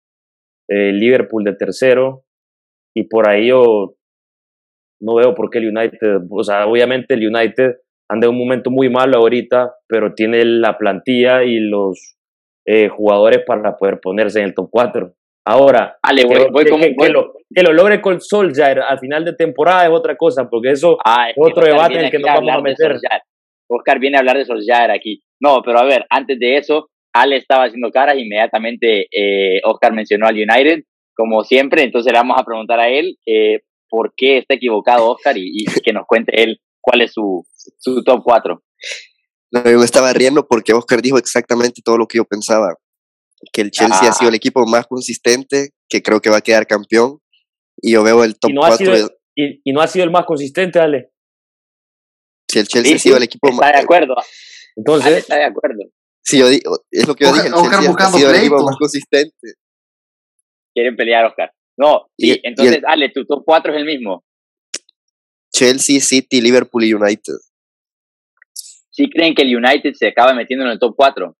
eh, 0.68 0.92
Liverpool 0.92 1.44
de 1.44 1.54
tercero, 1.54 2.24
y 2.96 3.04
por 3.04 3.28
ahí 3.28 3.48
yo 3.48 3.94
no 5.00 5.14
veo 5.14 5.34
por 5.34 5.50
qué 5.50 5.58
el 5.58 5.76
United, 5.76 5.98
o 6.30 6.42
sea, 6.42 6.66
obviamente 6.66 7.14
el 7.14 7.26
United 7.26 7.76
anda 8.10 8.26
en 8.26 8.32
un 8.32 8.38
momento 8.38 8.70
muy 8.70 8.88
malo 8.88 9.18
ahorita, 9.18 9.74
pero 9.86 10.14
tiene 10.14 10.44
la 10.44 10.78
plantilla 10.78 11.44
y 11.44 11.60
los 11.60 12.16
eh, 12.66 12.88
jugadores 12.88 13.44
para 13.46 13.76
poder 13.76 14.00
ponerse 14.00 14.40
en 14.40 14.46
el 14.46 14.54
top 14.54 14.68
4. 14.70 15.14
Ahora, 15.50 15.96
que, 16.06 17.62
lo, 17.62 17.72
logre 17.72 18.02
con 18.02 18.20
Solskjaer 18.20 18.80
al 18.80 18.98
final 18.98 19.24
de 19.24 19.32
temporada 19.32 19.86
es 19.86 19.90
otra 19.90 20.14
cosa, 20.14 20.46
porque 20.50 20.72
eso 20.72 20.98
ah, 21.02 21.30
es 21.30 21.36
otro 21.38 21.64
debate 21.64 21.94
en 21.94 22.04
el 22.04 22.10
que 22.10 22.18
nos 22.18 22.34
vamos 22.34 22.54
a 22.54 22.60
meter. 22.60 22.98
Oscar 23.66 23.98
viene 23.98 24.18
a 24.18 24.20
hablar 24.20 24.36
de 24.36 24.44
Solskjaer 24.44 24.90
aquí. 24.90 25.22
No, 25.40 25.62
pero 25.64 25.78
a 25.78 25.84
ver, 25.84 26.04
antes 26.10 26.38
de 26.38 26.58
eso, 26.58 26.90
Ale 27.14 27.36
estaba 27.36 27.64
haciendo 27.64 27.90
caras, 27.90 28.16
inmediatamente 28.18 29.06
eh, 29.10 29.62
Oscar 29.64 29.94
mencionó 29.94 30.26
al 30.26 30.34
United, 30.34 30.82
como 31.14 31.42
siempre, 31.44 31.82
entonces 31.82 32.12
le 32.12 32.18
vamos 32.18 32.36
a 32.38 32.44
preguntar 32.44 32.80
a 32.80 32.90
él 32.90 33.16
eh, 33.24 33.60
por 33.88 34.12
qué 34.14 34.36
está 34.36 34.54
equivocado 34.54 35.08
Oscar 35.08 35.38
y, 35.38 35.64
que 35.82 35.94
nos 35.94 36.04
cuente 36.06 36.42
él 36.42 36.60
cuál 36.78 37.00
es 37.00 37.14
su, 37.14 37.42
su 37.78 38.04
top 38.04 38.20
4. 38.22 38.62
No, 39.52 39.64
yo 39.64 39.78
me 39.78 39.84
estaba 39.86 40.12
riendo 40.12 40.46
porque 40.46 40.74
Oscar 40.74 41.00
dijo 41.00 41.16
exactamente 41.16 41.80
todo 41.82 41.96
lo 41.96 42.06
que 42.06 42.18
yo 42.18 42.26
pensaba, 42.26 42.74
que 43.52 43.60
el 43.62 43.70
Chelsea 43.70 44.08
ha 44.08 44.12
sido 44.12 44.28
el 44.28 44.34
ah. 44.34 44.36
equipo 44.36 44.66
más 44.66 44.86
consistente, 44.86 45.70
que 45.88 46.02
creo 46.02 46.20
que 46.20 46.30
va 46.30 46.38
a 46.38 46.42
quedar 46.42 46.66
campeón, 46.66 47.18
y 47.80 47.92
yo 47.92 48.02
veo 48.02 48.24
el 48.24 48.38
top 48.38 48.50
4. 48.56 49.08
y, 49.36 49.72
no 49.72 49.80
ha 49.80 49.86
sido 49.86 50.04
el 50.04 50.10
más 50.10 50.24
consistente, 50.24 50.78
Ale. 50.80 51.10
Si 52.50 52.58
el 52.58 52.66
Chelsea 52.66 52.96
ha 52.96 52.98
sido 52.98 53.16
el 53.16 53.22
equipo 53.22 53.52
más... 53.52 53.66
Está 53.66 53.78
de 53.78 53.84
acuerdo. 53.84 54.14
Entonces, 54.76 55.18
está 55.18 55.36
de 55.36 55.44
acuerdo. 55.44 55.84
Sí, 56.24 56.38
yo 56.38 56.48
digo, 56.48 56.78
es 56.90 57.06
lo 57.06 57.14
que 57.14 57.24
yo 57.24 57.32
dije, 57.32 57.48
el 57.48 57.54
Chelsea 57.54 57.94
ha 57.98 58.12
sido 58.12 58.30
el 58.30 58.36
equipo 58.36 58.62
más 58.62 58.76
consistente. 58.76 59.54
Quieren 60.74 60.96
pelear, 60.96 61.26
Oscar. 61.26 61.52
No, 61.76 62.08
sí, 62.18 62.40
entonces, 62.42 62.82
Ale, 62.86 63.10
tu 63.10 63.24
top 63.24 63.42
4 63.44 63.72
es 63.72 63.78
el 63.78 63.84
mismo. 63.84 64.24
Chelsea, 65.52 66.00
City, 66.00 66.40
Liverpool 66.40 66.84
y 66.84 66.92
United. 66.92 67.34
¿Sí 68.90 69.08
creen 69.08 69.34
que 69.34 69.42
el 69.42 69.56
United 69.56 69.92
se 69.94 70.08
acaba 70.08 70.34
metiendo 70.34 70.64
en 70.64 70.72
el 70.72 70.78
top 70.78 70.94
4? 70.96 71.36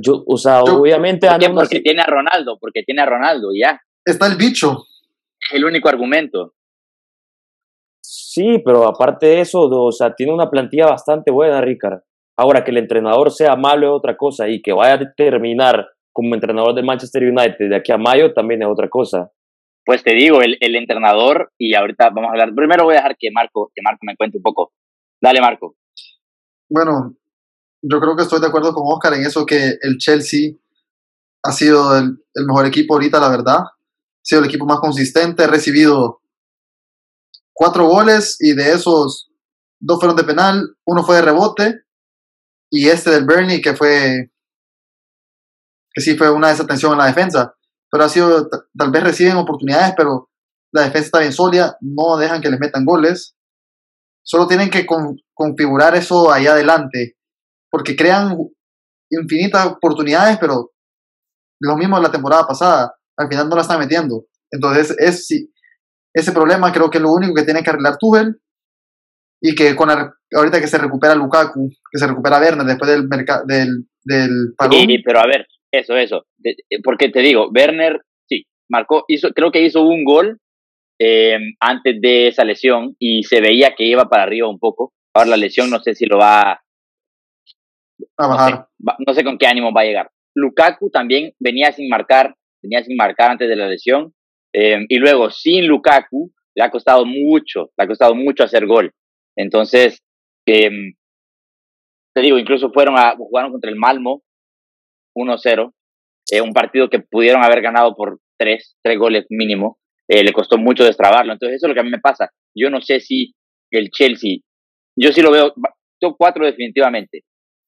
Yo, 0.00 0.24
o 0.26 0.36
sea, 0.36 0.62
obviamente... 0.62 1.28
¿Por 1.28 1.38
qué? 1.38 1.50
Porque 1.50 1.80
tiene 1.80 2.02
a 2.02 2.06
Ronaldo, 2.06 2.58
porque 2.60 2.82
tiene 2.82 3.02
a 3.02 3.06
Ronaldo, 3.06 3.48
ya. 3.58 3.80
Está 4.04 4.26
el 4.26 4.36
bicho. 4.36 4.84
Es 5.40 5.52
el 5.52 5.64
único 5.64 5.88
argumento. 5.88 6.54
Sí, 8.02 8.60
pero 8.64 8.86
aparte 8.86 9.26
de 9.26 9.40
eso, 9.40 9.60
o 9.60 9.92
sea, 9.92 10.14
tiene 10.14 10.32
una 10.32 10.50
plantilla 10.50 10.86
bastante 10.86 11.30
buena, 11.30 11.60
Ricard. 11.60 12.00
Ahora, 12.36 12.64
que 12.64 12.70
el 12.70 12.78
entrenador 12.78 13.30
sea 13.30 13.56
malo 13.56 13.86
es 13.86 13.92
otra 13.92 14.16
cosa 14.16 14.48
y 14.48 14.60
que 14.60 14.72
vaya 14.72 14.94
a 14.94 15.14
terminar 15.14 15.86
como 16.12 16.34
entrenador 16.34 16.74
del 16.74 16.84
Manchester 16.84 17.22
United 17.24 17.68
de 17.68 17.76
aquí 17.76 17.92
a 17.92 17.98
mayo 17.98 18.32
también 18.32 18.62
es 18.62 18.68
otra 18.68 18.88
cosa. 18.88 19.30
Pues 19.84 20.02
te 20.02 20.14
digo, 20.14 20.40
el, 20.40 20.56
el 20.60 20.76
entrenador, 20.76 21.52
y 21.58 21.74
ahorita 21.74 22.10
vamos 22.10 22.28
a 22.28 22.32
hablar, 22.32 22.54
primero 22.54 22.84
voy 22.84 22.94
a 22.94 22.98
dejar 22.98 23.16
que 23.18 23.30
Marco, 23.30 23.70
que 23.74 23.82
Marco 23.82 24.00
me 24.02 24.16
cuente 24.16 24.38
un 24.38 24.42
poco. 24.42 24.72
Dale, 25.20 25.40
Marco. 25.40 25.76
Bueno, 26.68 27.14
yo 27.86 28.00
creo 28.00 28.16
que 28.16 28.22
estoy 28.22 28.40
de 28.40 28.46
acuerdo 28.46 28.72
con 28.72 28.84
Oscar 28.86 29.14
en 29.14 29.26
eso 29.26 29.44
que 29.44 29.76
el 29.82 29.98
Chelsea 29.98 30.52
ha 31.42 31.52
sido 31.52 31.96
el, 31.98 32.18
mejor 32.46 32.66
equipo 32.66 32.94
ahorita, 32.94 33.20
la 33.20 33.28
verdad. 33.28 33.58
Ha 33.58 33.74
sido 34.22 34.40
el 34.40 34.48
equipo 34.48 34.64
más 34.64 34.80
consistente, 34.80 35.44
ha 35.44 35.46
recibido 35.46 36.22
cuatro 37.52 37.86
goles 37.86 38.38
y 38.40 38.54
de 38.54 38.72
esos 38.72 39.30
dos 39.78 39.98
fueron 39.98 40.16
de 40.16 40.24
penal, 40.24 40.76
uno 40.86 41.04
fue 41.04 41.16
de 41.16 41.22
rebote 41.22 41.82
y 42.70 42.88
este 42.88 43.10
del 43.10 43.26
Bernie 43.26 43.60
que 43.60 43.74
fue 43.74 44.30
que 45.92 46.00
sí 46.00 46.16
fue 46.16 46.30
una 46.30 46.48
desatención 46.48 46.92
en 46.92 46.98
la 46.98 47.06
defensa, 47.06 47.54
pero 47.90 48.04
ha 48.04 48.08
sido 48.08 48.48
tal 48.48 48.90
vez 48.90 49.04
reciben 49.04 49.36
oportunidades, 49.36 49.94
pero 49.96 50.30
la 50.72 50.82
defensa 50.82 51.06
está 51.06 51.18
bien 51.20 51.32
sólida, 51.32 51.76
no 51.80 52.16
dejan 52.16 52.40
que 52.40 52.50
les 52.50 52.58
metan 52.58 52.84
goles. 52.84 53.36
Solo 54.24 54.48
tienen 54.48 54.70
que 54.70 54.86
configurar 55.34 55.94
eso 55.94 56.32
ahí 56.32 56.46
adelante, 56.48 57.13
porque 57.74 57.96
crean 57.96 58.38
infinitas 59.10 59.66
oportunidades, 59.66 60.38
pero 60.38 60.70
lo 61.60 61.76
mismo 61.76 61.98
la 61.98 62.12
temporada 62.12 62.46
pasada, 62.46 62.94
al 63.16 63.26
final 63.26 63.48
no 63.48 63.56
la 63.56 63.62
están 63.62 63.80
metiendo. 63.80 64.26
Entonces, 64.48 64.94
es, 64.96 65.48
ese 66.14 66.30
problema 66.30 66.72
creo 66.72 66.88
que 66.88 66.98
es 66.98 67.02
lo 67.02 67.12
único 67.12 67.34
que 67.34 67.42
tiene 67.42 67.64
que 67.64 67.70
arreglar 67.70 67.96
Tuchel 67.98 68.36
y 69.42 69.56
que 69.56 69.74
con 69.74 69.90
ahorita 69.90 70.60
que 70.60 70.68
se 70.68 70.78
recupera 70.78 71.16
Lukaku, 71.16 71.68
que 71.90 71.98
se 71.98 72.06
recupera 72.06 72.38
Werner 72.38 72.64
después 72.64 72.88
del 72.88 73.08
del, 73.08 73.88
del 74.04 74.54
Sí, 74.70 74.98
pero 75.04 75.18
a 75.18 75.26
ver, 75.26 75.48
eso, 75.72 75.96
eso. 75.96 76.26
Porque 76.84 77.08
te 77.08 77.22
digo, 77.22 77.50
Werner, 77.52 78.02
sí, 78.28 78.44
marcó, 78.70 79.04
hizo, 79.08 79.30
creo 79.30 79.50
que 79.50 79.64
hizo 79.64 79.82
un 79.82 80.04
gol 80.04 80.38
eh, 81.00 81.38
antes 81.58 82.00
de 82.00 82.28
esa 82.28 82.44
lesión 82.44 82.94
y 83.00 83.24
se 83.24 83.40
veía 83.40 83.74
que 83.74 83.82
iba 83.82 84.04
para 84.08 84.22
arriba 84.22 84.48
un 84.48 84.60
poco. 84.60 84.92
Ahora 85.12 85.30
la 85.30 85.36
lesión 85.38 85.70
no 85.70 85.80
sé 85.80 85.96
si 85.96 86.06
lo 86.06 86.18
va 86.18 86.60
a 88.16 88.26
bajar. 88.26 88.68
No 89.06 89.14
sé, 89.14 89.24
con 89.24 89.38
qué 89.38 89.46
ánimo 89.46 89.72
va 89.72 89.82
a 89.82 89.84
llegar. 89.84 90.10
Lukaku 90.34 90.90
también 90.90 91.32
venía 91.38 91.72
sin 91.72 91.88
marcar, 91.88 92.34
venía 92.62 92.82
sin 92.82 92.96
marcar 92.96 93.32
antes 93.32 93.48
de 93.48 93.56
la 93.56 93.68
lesión. 93.68 94.14
Eh, 94.52 94.84
y 94.88 94.96
luego, 94.98 95.30
sin 95.30 95.66
Lukaku, 95.66 96.32
le 96.54 96.64
ha 96.64 96.70
costado 96.70 97.04
mucho, 97.04 97.70
le 97.76 97.84
ha 97.84 97.86
costado 97.86 98.14
mucho 98.14 98.44
hacer 98.44 98.66
gol. 98.66 98.92
Entonces, 99.36 100.00
eh, 100.46 100.70
te 102.14 102.20
digo, 102.20 102.38
incluso 102.38 102.70
fueron 102.70 102.96
a 102.96 103.16
jugaron 103.16 103.50
contra 103.50 103.70
el 103.70 103.76
Malmo 103.76 104.22
1-0, 105.16 105.72
eh, 106.30 106.40
un 106.40 106.52
partido 106.52 106.88
que 106.88 107.00
pudieron 107.00 107.42
haber 107.42 107.60
ganado 107.60 107.94
por 107.94 108.20
tres, 108.38 108.76
tres 108.82 108.98
goles 108.98 109.26
mínimo. 109.30 109.78
Eh, 110.08 110.22
le 110.22 110.32
costó 110.32 110.58
mucho 110.58 110.84
destrabarlo. 110.84 111.32
Entonces, 111.32 111.56
eso 111.56 111.66
es 111.66 111.68
lo 111.68 111.74
que 111.74 111.80
a 111.80 111.84
mí 111.84 111.90
me 111.90 112.00
pasa. 112.00 112.30
Yo 112.54 112.70
no 112.70 112.80
sé 112.80 113.00
si 113.00 113.34
el 113.70 113.90
Chelsea, 113.90 114.38
yo 114.96 115.12
sí 115.12 115.22
lo 115.22 115.30
veo, 115.30 115.54
top 116.00 116.16
4 116.18 116.46
definitivamente. 116.46 117.24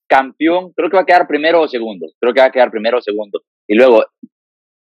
Campeón, 0.08 0.72
creo 0.74 0.90
que 0.90 0.96
va 0.96 1.02
a 1.02 1.06
quedar 1.06 1.26
primero 1.26 1.62
o 1.62 1.68
segundo. 1.68 2.06
Creo 2.20 2.32
que 2.32 2.40
va 2.40 2.46
a 2.46 2.52
quedar 2.52 2.70
primero 2.70 2.98
o 2.98 3.02
segundo. 3.02 3.42
Y 3.68 3.74
luego, 3.74 4.04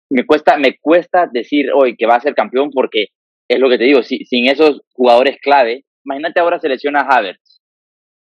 me 0.09 0.25
cuesta, 0.25 0.57
me 0.57 0.77
cuesta 0.79 1.29
decir 1.31 1.67
hoy 1.73 1.95
que 1.95 2.05
va 2.05 2.15
a 2.15 2.21
ser 2.21 2.33
campeón 2.33 2.71
porque 2.71 3.07
es 3.49 3.59
lo 3.59 3.69
que 3.69 3.77
te 3.77 3.85
digo, 3.85 4.03
si, 4.03 4.25
sin 4.25 4.47
esos 4.47 4.81
jugadores 4.93 5.37
clave, 5.41 5.85
imagínate 6.05 6.39
ahora 6.39 6.59
selecciona 6.59 7.01
a 7.01 7.17
Havertz 7.17 7.61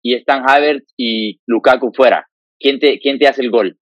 y 0.03 0.15
están 0.15 0.43
Havertz 0.49 0.93
y 0.97 1.41
Lukaku 1.47 1.93
fuera. 1.95 2.27
¿Quién 2.59 2.79
te, 2.79 2.99
quién 2.99 3.19
te 3.19 3.29
hace 3.29 3.43
el 3.43 3.51
gol? 3.51 3.79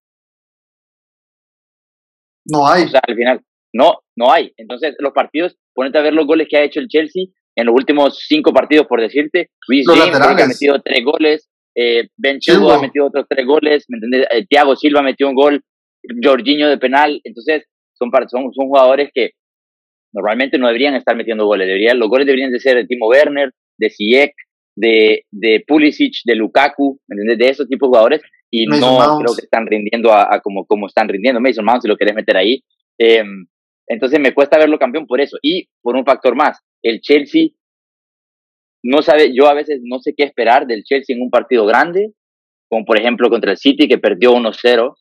No 2.45 2.67
hay. 2.67 2.83
O 2.83 2.87
sea, 2.87 3.01
al 3.07 3.15
final, 3.15 3.41
no, 3.73 3.99
no 4.15 4.31
hay. 4.31 4.53
Entonces, 4.57 4.95
los 4.99 5.13
partidos, 5.13 5.57
ponete 5.73 5.97
a 5.97 6.01
ver 6.01 6.13
los 6.13 6.25
goles 6.25 6.47
que 6.49 6.57
ha 6.57 6.63
hecho 6.63 6.79
el 6.79 6.87
Chelsea 6.87 7.25
en 7.55 7.65
los 7.65 7.75
últimos 7.75 8.23
cinco 8.27 8.53
partidos, 8.53 8.87
por 8.87 9.01
decirte. 9.01 9.49
Luis 9.67 9.85
James 9.87 10.19
ha 10.19 10.47
metido 10.47 10.81
tres 10.81 11.03
goles, 11.03 11.49
eh, 11.75 12.07
Ben 12.17 12.39
Chilwell 12.39 12.77
ha 12.77 12.81
metido 12.81 13.07
otros 13.07 13.25
tres 13.29 13.45
goles, 13.45 13.85
¿me 13.87 13.97
entiendes? 13.97 14.27
Eh, 14.31 14.45
Thiago 14.49 14.75
Silva 14.75 15.01
metió 15.01 15.27
un 15.27 15.35
gol, 15.35 15.61
Jorginho 16.23 16.69
de 16.69 16.77
penal. 16.77 17.21
Entonces, 17.23 17.65
son, 17.93 18.11
son, 18.27 18.53
son 18.53 18.67
jugadores 18.67 19.09
que 19.13 19.31
normalmente 20.13 20.57
no 20.57 20.67
deberían 20.67 20.95
estar 20.95 21.15
metiendo 21.15 21.45
goles. 21.45 21.67
Deberían, 21.67 21.99
los 21.99 22.09
goles 22.09 22.25
deberían 22.25 22.51
de 22.51 22.59
ser 22.59 22.75
de 22.75 22.85
Timo 22.85 23.07
Werner, 23.07 23.51
de 23.77 23.89
Ziyech, 23.89 24.33
de, 24.75 25.25
de 25.31 25.63
Pulisic, 25.65 26.15
de 26.25 26.35
Lukaku, 26.35 26.99
¿me 27.07 27.15
entiendes? 27.15 27.37
De 27.37 27.51
esos 27.51 27.67
tipos 27.67 27.87
de 27.87 27.97
jugadores 27.97 28.21
y 28.51 28.65
no 28.65 28.77
creo 28.77 29.35
que 29.35 29.45
están 29.45 29.65
rindiendo 29.65 30.13
a, 30.13 30.41
como, 30.43 30.65
como 30.65 30.87
están 30.87 31.07
rindiendo 31.07 31.39
Mason 31.39 31.63
Mount 31.63 31.81
si 31.81 31.87
lo 31.87 31.95
querés 31.95 32.13
meter 32.13 32.35
ahí. 32.35 32.61
Em, 32.97 33.45
entonces 33.87 34.19
me 34.19 34.33
cuesta 34.33 34.57
verlo 34.57 34.77
campeón 34.77 35.07
por 35.07 35.21
eso. 35.21 35.37
Y 35.41 35.69
por 35.81 35.95
un 35.95 36.05
factor 36.05 36.35
más, 36.35 36.59
el 36.83 36.99
Chelsea 36.99 37.47
no 38.83 39.01
sabe, 39.01 39.33
yo 39.33 39.47
a 39.47 39.53
veces 39.53 39.81
no 39.83 39.99
sé 39.99 40.13
qué 40.15 40.23
esperar 40.23 40.65
del 40.65 40.83
Chelsea 40.83 41.15
en 41.15 41.21
un 41.21 41.29
partido 41.29 41.65
grande, 41.65 42.13
como 42.69 42.85
por 42.85 42.99
ejemplo 42.99 43.29
contra 43.29 43.51
el 43.51 43.57
City 43.57 43.87
que 43.87 43.97
perdió 43.97 44.33
1-0 44.33 44.95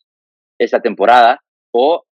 esa 0.59 0.81
temporada, 0.81 1.41
o 1.73 2.05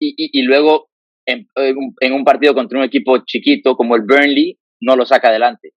y, 0.00 0.14
y, 0.16 0.42
luego 0.42 0.88
en, 1.26 1.46
en, 1.56 2.12
un 2.12 2.24
partido 2.24 2.54
contra 2.54 2.78
un 2.78 2.84
equipo 2.84 3.18
chiquito 3.26 3.76
como 3.76 3.96
el 3.96 4.02
Burnley 4.02 4.58
no 4.80 4.96
lo 4.96 5.04
saca 5.04 5.28
adelante. 5.28 5.72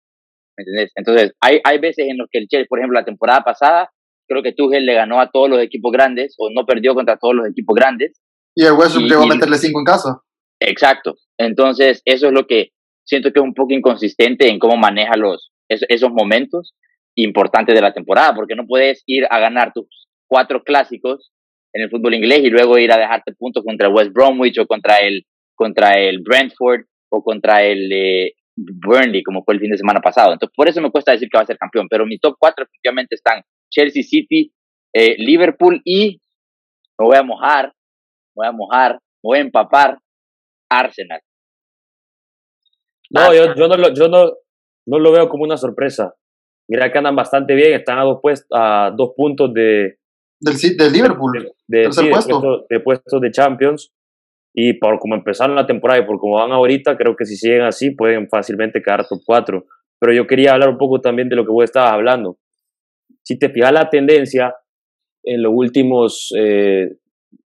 ¿Me 0.55 0.63
entendés? 0.63 0.91
Entonces, 0.95 1.33
hay, 1.41 1.59
hay 1.63 1.79
veces 1.79 2.07
en 2.07 2.17
los 2.17 2.27
que 2.29 2.39
el 2.39 2.47
Chelsea, 2.47 2.67
por 2.69 2.79
ejemplo, 2.79 2.99
la 2.99 3.05
temporada 3.05 3.41
pasada, 3.41 3.89
creo 4.27 4.43
que 4.43 4.53
Tuchel 4.53 4.85
le 4.85 4.93
ganó 4.93 5.19
a 5.19 5.31
todos 5.31 5.49
los 5.49 5.59
equipos 5.59 5.91
grandes 5.91 6.35
o 6.37 6.49
no 6.51 6.65
perdió 6.65 6.93
contra 6.93 7.17
todos 7.17 7.33
los 7.33 7.47
equipos 7.47 7.75
grandes. 7.75 8.21
Y 8.55 8.63
el 8.63 8.73
West 8.73 8.97
llegó 8.97 9.23
a 9.23 9.27
meterle 9.27 9.57
cinco 9.57 9.79
en 9.79 9.85
casa. 9.85 10.21
Exacto. 10.59 11.15
Entonces, 11.39 12.01
eso 12.05 12.27
es 12.27 12.33
lo 12.33 12.45
que 12.45 12.69
siento 13.11 13.33
que 13.33 13.41
es 13.41 13.43
un 13.43 13.53
poco 13.53 13.73
inconsistente 13.73 14.47
en 14.47 14.57
cómo 14.57 14.77
maneja 14.77 15.17
los, 15.17 15.51
esos, 15.67 16.11
momentos 16.11 16.73
importantes 17.15 17.75
de 17.75 17.81
la 17.81 17.91
temporada, 17.91 18.33
porque 18.33 18.55
no 18.55 18.65
puedes 18.65 19.03
ir 19.05 19.27
a 19.29 19.37
ganar 19.37 19.73
tus 19.73 20.07
cuatro 20.29 20.63
clásicos 20.63 21.33
en 21.73 21.81
el 21.81 21.89
fútbol 21.89 22.13
inglés 22.13 22.39
y 22.39 22.49
luego 22.49 22.77
ir 22.77 22.89
a 22.93 22.97
dejarte 22.97 23.33
puntos 23.33 23.65
contra 23.65 23.89
West 23.89 24.13
Bromwich 24.13 24.59
o 24.59 24.65
contra 24.65 24.99
el, 24.99 25.25
contra 25.55 25.99
el 25.99 26.21
Brentford 26.21 26.85
o 27.09 27.21
contra 27.21 27.63
el 27.63 27.91
eh, 27.91 28.31
Burnley, 28.55 29.23
como 29.23 29.43
fue 29.43 29.55
el 29.55 29.59
fin 29.59 29.71
de 29.71 29.77
semana 29.77 29.99
pasado. 29.99 30.31
Entonces, 30.31 30.55
por 30.55 30.69
eso 30.69 30.79
me 30.79 30.89
cuesta 30.89 31.11
decir 31.11 31.27
que 31.29 31.37
va 31.37 31.43
a 31.43 31.47
ser 31.47 31.57
campeón, 31.57 31.87
pero 31.89 32.05
mi 32.05 32.17
top 32.17 32.35
4 32.39 32.63
efectivamente 32.63 33.15
están 33.15 33.41
Chelsea 33.69 34.03
City, 34.03 34.53
eh, 34.93 35.17
Liverpool 35.17 35.81
y 35.83 36.21
me 36.97 37.07
voy 37.07 37.17
a 37.17 37.23
mojar, 37.23 37.73
voy 38.33 38.47
a 38.47 38.53
mojar, 38.53 38.93
me 38.93 39.27
voy 39.27 39.37
a 39.39 39.41
empapar 39.41 39.97
Arsenal. 40.69 41.19
No, 43.13 43.33
yo, 43.33 43.55
yo, 43.55 43.67
no, 43.67 43.77
lo, 43.77 43.93
yo 43.93 44.07
no, 44.07 44.31
no 44.87 44.99
lo 44.99 45.11
veo 45.11 45.29
como 45.29 45.43
una 45.43 45.57
sorpresa. 45.57 46.13
Mira 46.69 46.91
que 46.91 46.97
andan 46.97 47.15
bastante 47.15 47.53
bien, 47.53 47.73
están 47.73 47.99
a 47.99 48.03
dos, 48.03 48.19
puestos, 48.21 48.47
a 48.53 48.91
dos 48.95 49.11
puntos 49.15 49.53
de... 49.53 49.97
Del, 50.39 50.77
del 50.77 50.93
Liverpool, 50.93 51.51
de, 51.67 51.81
de, 51.81 52.09
puesto. 52.09 52.65
de, 52.69 52.79
puestos 52.79 53.21
de 53.21 53.31
Champions. 53.31 53.91
Y 54.53 54.73
por 54.73 54.99
como 54.99 55.15
empezaron 55.15 55.55
la 55.55 55.65
temporada 55.65 55.99
y 55.99 56.05
por 56.05 56.19
cómo 56.19 56.35
van 56.35 56.51
ahorita, 56.51 56.97
creo 56.97 57.15
que 57.15 57.25
si 57.25 57.35
siguen 57.35 57.61
así 57.61 57.91
pueden 57.91 58.27
fácilmente 58.27 58.81
quedar 58.81 59.07
top 59.07 59.21
4. 59.25 59.65
Pero 59.99 60.13
yo 60.13 60.27
quería 60.27 60.53
hablar 60.53 60.69
un 60.69 60.77
poco 60.77 60.99
también 60.99 61.29
de 61.29 61.35
lo 61.35 61.45
que 61.45 61.51
vos 61.51 61.63
estabas 61.63 61.93
hablando 61.93 62.37
si 63.23 63.37
te 63.37 63.49
fijas 63.49 63.71
la 63.71 63.89
tendencia 63.89 64.53
en 65.23 65.43
los 65.43 65.53
últimos 65.55 66.33
eh, 66.37 66.89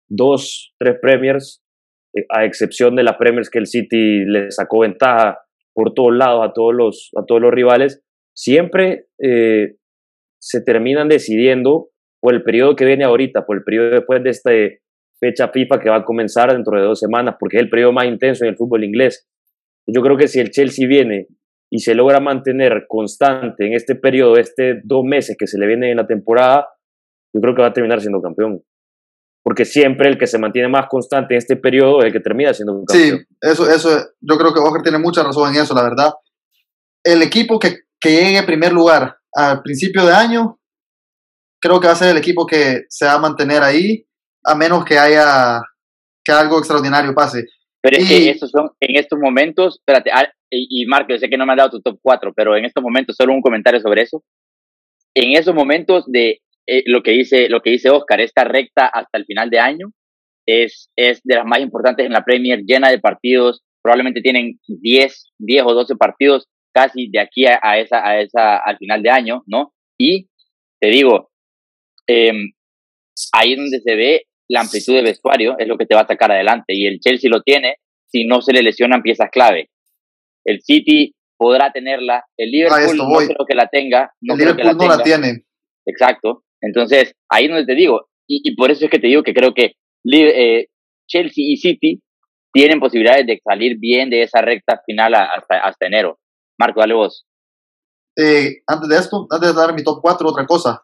dos, 0.08 0.74
tres 0.80 0.98
Premiers, 1.02 1.63
eh, 2.15 2.26
a 2.30 2.45
excepción 2.45 2.95
de 2.95 3.04
las 3.04 3.17
Premiers 3.17 3.50
que 3.50 3.60
el 3.60 3.67
City 3.67 4.26
le 4.26 4.52
sacó 4.52 4.80
ventaja 4.80 5.39
por 5.80 5.94
todos 5.94 6.13
lados 6.13 6.46
a 6.46 6.52
todos 6.52 6.76
los, 6.76 7.10
a 7.15 7.24
todos 7.26 7.39
los 7.39 7.54
rivales, 7.54 8.04
siempre 8.36 9.06
eh, 9.18 9.78
se 10.38 10.62
terminan 10.62 11.08
decidiendo 11.08 11.88
por 12.20 12.34
el 12.34 12.44
periodo 12.44 12.76
que 12.76 12.84
viene 12.84 13.06
ahorita, 13.06 13.46
por 13.46 13.56
el 13.56 13.63
periodo 13.63 13.92
después 13.92 14.22
de 14.22 14.30
esta 14.30 14.52
fecha 15.22 15.48
FIFA 15.48 15.80
que 15.80 15.89
va 15.89 15.96
a 15.96 16.04
comenzar 16.04 16.52
dentro 16.52 16.78
de 16.78 16.86
dos 16.86 17.00
semanas, 17.00 17.38
porque 17.39 17.56
es 17.56 17.63
el 17.63 17.70
periodo 17.70 17.94
más 17.94 18.08
intenso 18.08 18.44
en 18.44 18.50
el 18.50 18.58
fútbol 18.58 18.84
inglés. 18.84 19.26
Yo 19.88 20.02
creo 20.02 20.18
que 20.18 20.28
si 20.28 20.42
el 20.42 20.50
Chelsea 20.50 20.86
viene 20.86 21.28
y 21.72 21.80
se 21.80 21.96
logra 21.96 22.20
mantener 22.20 22.84
constante 22.89 23.65
en 23.65 23.72
este 23.72 23.96
periodo, 23.96 24.36
este 24.36 24.82
dos 24.84 25.06
meses 25.06 25.38
que 25.39 25.48
se 25.48 25.58
le 25.58 25.65
viene 25.65 25.92
en 25.92 25.98
la 25.98 26.08
temporada, 26.08 26.68
yo 27.34 27.39
creo 27.39 27.56
que 27.56 27.62
va 27.62 27.70
a 27.70 27.74
terminar 27.74 28.02
siendo 28.02 28.22
campeón. 28.22 28.62
Porque 29.43 29.65
siempre 29.65 30.10
el 30.10 30.17
que 30.17 30.28
se 30.28 30.38
mantiene 30.38 30.67
más 30.67 30.88
constante 30.88 31.34
en 31.34 31.38
este 31.38 31.56
periodo 31.56 31.99
es 31.99 32.08
el 32.08 32.12
que 32.12 32.19
termina 32.19 32.54
siendo 32.54 32.73
un 32.73 32.86
campeón. 32.86 33.19
Sí, 33.19 33.25
eso, 33.41 33.69
eso, 33.69 33.89
yo 34.19 34.38
creo 34.38 34.54
que 34.54 34.60
Oscar 34.60 34.84
tiene 34.84 34.99
mucha 34.99 35.23
razón 35.23 35.54
en 35.54 35.62
eso, 35.62 35.73
la 35.73 35.84
verdad. 35.84 36.13
El 37.04 37.21
equipo 37.21 37.58
que, 37.58 37.84
que 37.99 38.12
llegue 38.12 38.38
en 38.38 38.45
primer 38.45 38.73
lugar 38.73 39.17
al 39.34 39.62
principio 39.62 40.06
de 40.06 40.13
año, 40.13 40.60
creo 41.62 41.80
que 41.80 41.88
va 41.88 41.93
a 41.93 41.97
ser 41.97 42.10
el 42.10 42.17
equipo 42.17 42.45
que 42.45 42.84
se 42.89 43.06
va 43.06 43.13
a 43.13 43.19
mantener 43.19 43.63
ahí, 43.63 44.06
a 44.43 44.56
menos 44.56 44.84
que 44.86 44.97
haya 44.97 45.62
que 46.23 46.32
algo 46.32 46.60
extraordinario 46.60 47.13
pase. 47.13 47.45
Pero 47.82 47.97
es 47.97 48.08
que 48.08 48.30
estos 48.30 48.52
son, 48.52 48.71
en 48.80 48.97
estos 48.97 49.17
momentos, 49.19 49.80
espérate, 49.80 50.12
y, 50.49 50.84
y 50.84 50.86
Marco, 50.86 51.13
yo 51.13 51.17
sé 51.17 51.30
que 51.30 51.38
no 51.38 51.45
me 51.45 51.54
has 51.54 51.58
dado 51.58 51.69
tu 51.71 51.82
top 51.82 51.99
4, 52.02 52.34
pero 52.36 52.58
en 52.58 52.65
estos 52.65 52.84
momentos 52.84 53.15
solo 53.15 53.34
un 53.34 53.41
comentario 53.41 53.80
sobre 53.80 54.02
eso. 54.02 54.23
En 55.15 55.38
esos 55.38 55.56
momentos 55.56 56.06
de 56.08 56.41
eh, 56.71 56.84
lo, 56.86 57.01
que 57.01 57.12
dice, 57.12 57.49
lo 57.49 57.62
que 57.62 57.71
dice 57.71 57.89
Oscar, 57.89 58.21
esta 58.21 58.43
recta 58.43 58.86
hasta 58.86 59.17
el 59.17 59.25
final 59.25 59.49
de 59.49 59.60
año 59.60 59.91
es, 60.45 60.91
es 60.95 61.19
de 61.23 61.36
las 61.36 61.45
más 61.45 61.62
importantes 61.62 62.05
en 62.05 62.12
la 62.12 62.23
Premier, 62.23 62.62
llena 62.65 62.89
de 62.89 62.99
partidos, 62.99 63.63
probablemente 63.82 64.21
tienen 64.21 64.60
10, 64.67 65.32
10 65.39 65.63
o 65.65 65.73
12 65.73 65.95
partidos 65.95 66.47
casi 66.71 67.10
de 67.10 67.19
aquí 67.19 67.45
a, 67.45 67.79
esa, 67.79 68.08
a 68.08 68.21
esa, 68.21 68.58
al 68.58 68.77
final 68.77 69.01
de 69.01 69.10
año, 69.10 69.43
¿no? 69.47 69.73
Y 69.97 70.27
te 70.79 70.89
digo, 70.89 71.32
em, 72.08 72.51
ahí 73.34 73.55
donde 73.55 73.79
se 73.79 73.95
ve 73.95 74.25
la 74.47 74.62
amplitud 74.62 74.93
de 74.93 75.01
vestuario, 75.01 75.58
es 75.58 75.67
lo 75.67 75.77
que 75.77 75.86
te 75.86 75.95
va 75.95 76.01
a 76.01 76.08
sacar 76.08 76.32
adelante. 76.32 76.73
Y 76.75 76.86
el 76.86 76.99
Chelsea 76.99 77.29
lo 77.29 77.41
tiene 77.41 77.77
si 78.08 78.25
no 78.25 78.41
se 78.41 78.53
le 78.53 78.62
lesionan 78.62 79.01
piezas 79.01 79.29
clave. 79.32 79.69
El 80.45 80.62
City 80.62 81.13
podrá 81.38 81.71
tenerla, 81.71 82.25
el 82.38 82.51
Liverpool 82.51 82.97
no 82.97 83.17
creo 83.17 83.45
que 83.47 83.55
la 83.55 83.67
tenga. 83.67 84.12
No 84.21 84.34
el 84.34 84.39
Liverpool 84.39 84.77
no 84.77 84.88
la 84.88 85.03
tiene. 85.03 85.43
Exacto. 85.86 86.43
Entonces, 86.62 87.13
ahí 87.30 87.45
es 87.45 87.52
donde 87.52 87.65
te 87.65 87.76
digo, 87.76 88.10
y, 88.28 88.56
por 88.56 88.69
eso 88.69 88.86
es 88.86 88.91
que 88.91 89.00
te 89.00 89.08
digo 89.08 89.24
que 89.24 89.34
creo 89.34 89.54
que 89.54 89.74
eh, 90.12 90.67
Chelsea 91.08 91.43
y 91.48 91.58
City 91.58 92.02
tienen 92.54 92.80
posibilidades 92.80 93.26
de 93.26 93.41
salir 93.43 93.78
bien 93.80 94.10
de 94.10 94.24
esa 94.24 94.41
recta 94.41 94.82
final 94.86 95.15
hasta, 95.15 95.60
hasta 95.60 95.88
enero. 95.88 96.19
Marco, 96.60 96.80
dale 96.80 96.93
vos. 96.93 97.26
Eh, 98.15 98.62
antes 98.67 98.89
de 98.89 98.98
esto, 98.98 99.28
antes 99.30 99.50
de 99.50 99.60
dar 99.60 99.74
mi 99.74 99.84
top 99.84 100.00
4, 100.02 100.30
otra 100.30 100.45
cosa. 100.45 100.84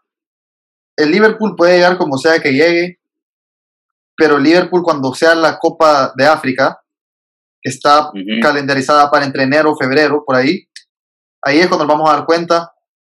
El 0.95 1.11
Liverpool 1.11 1.55
puede 1.55 1.75
llegar 1.75 1.97
como 1.97 2.17
sea 2.17 2.39
que 2.39 2.53
llegue, 2.53 2.99
pero 4.15 4.37
el 4.37 4.43
Liverpool 4.43 4.81
cuando 4.83 5.13
sea 5.13 5.35
la 5.35 5.59
Copa 5.59 6.13
de 6.15 6.25
África, 6.25 6.81
está 7.61 8.11
calendarizada 8.41 9.09
para 9.09 9.25
entre 9.25 9.43
enero 9.43 9.71
o 9.71 9.77
febrero, 9.77 10.23
por 10.25 10.35
ahí. 10.35 10.67
Ahí 11.41 11.59
es 11.59 11.67
cuando 11.67 11.85
nos 11.85 11.95
vamos 11.95 12.09
a 12.09 12.17
dar 12.17 12.25
cuenta 12.25 12.73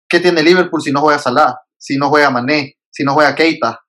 qué 0.07 0.19
tiene 0.19 0.43
Liverpool 0.43 0.81
si 0.81 0.91
no 0.91 1.01
juega 1.01 1.19
Salah, 1.19 1.55
si 1.79 1.97
no 1.97 2.09
juega 2.09 2.29
Mané, 2.29 2.75
si 2.89 3.03
no 3.03 3.13
juega 3.13 3.35
Keita. 3.35 3.79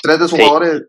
Tres 0.00 0.18
de 0.20 0.28
sus 0.28 0.38
jugadores. 0.38 0.88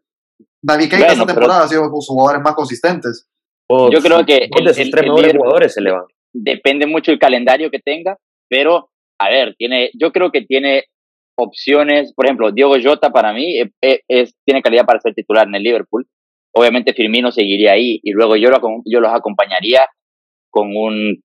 David 0.62 0.90
Keita 0.90 1.14
esta 1.14 1.26
temporada 1.26 1.64
ha 1.64 1.68
sido 1.68 1.90
sus 1.90 2.08
jugadores 2.08 2.44
más 2.44 2.56
consistentes. 2.56 3.28
Yo 3.70 4.00
creo 4.02 4.26
que 4.26 4.50
el, 4.52 4.66
de 4.66 4.74
sus 4.74 4.92
tres 4.92 5.04
mejores 5.04 5.34
jugadores 5.34 5.74
se 5.74 5.82
le 5.82 5.92
van. 5.92 6.06
Depende 6.34 6.86
mucho 6.86 7.12
el 7.12 7.20
calendario 7.20 7.72
que 7.72 7.80
tenga, 7.80 8.18
pero 8.50 8.90
a 9.20 9.30
ver, 9.30 9.56
tiene, 9.58 9.90
yo 9.94 10.12
creo 10.12 10.32
que 10.32 10.42
tiene 10.42 10.84
opciones, 11.38 12.14
por 12.14 12.26
ejemplo, 12.26 12.52
Diego 12.52 12.76
Jota 12.82 13.10
para 13.12 13.34
mí 13.34 13.60
eh, 13.60 13.72
eh, 13.82 14.02
es, 14.08 14.36
tiene 14.46 14.62
calidad 14.62 14.86
para 14.86 15.00
ser 15.00 15.14
titular 15.14 15.48
en 15.48 15.56
el 15.56 15.64
Liverpool. 15.64 16.06
Obviamente 16.54 16.94
Firmino 16.94 17.32
seguiría 17.32 17.74
ahí 17.74 18.00
y 18.04 18.12
luego 18.12 18.36
yo, 18.36 18.50
lo, 18.50 18.60
yo 18.86 19.00
los 19.00 19.14
acompañaría 19.14 19.88
con 20.50 20.76
un, 20.76 21.22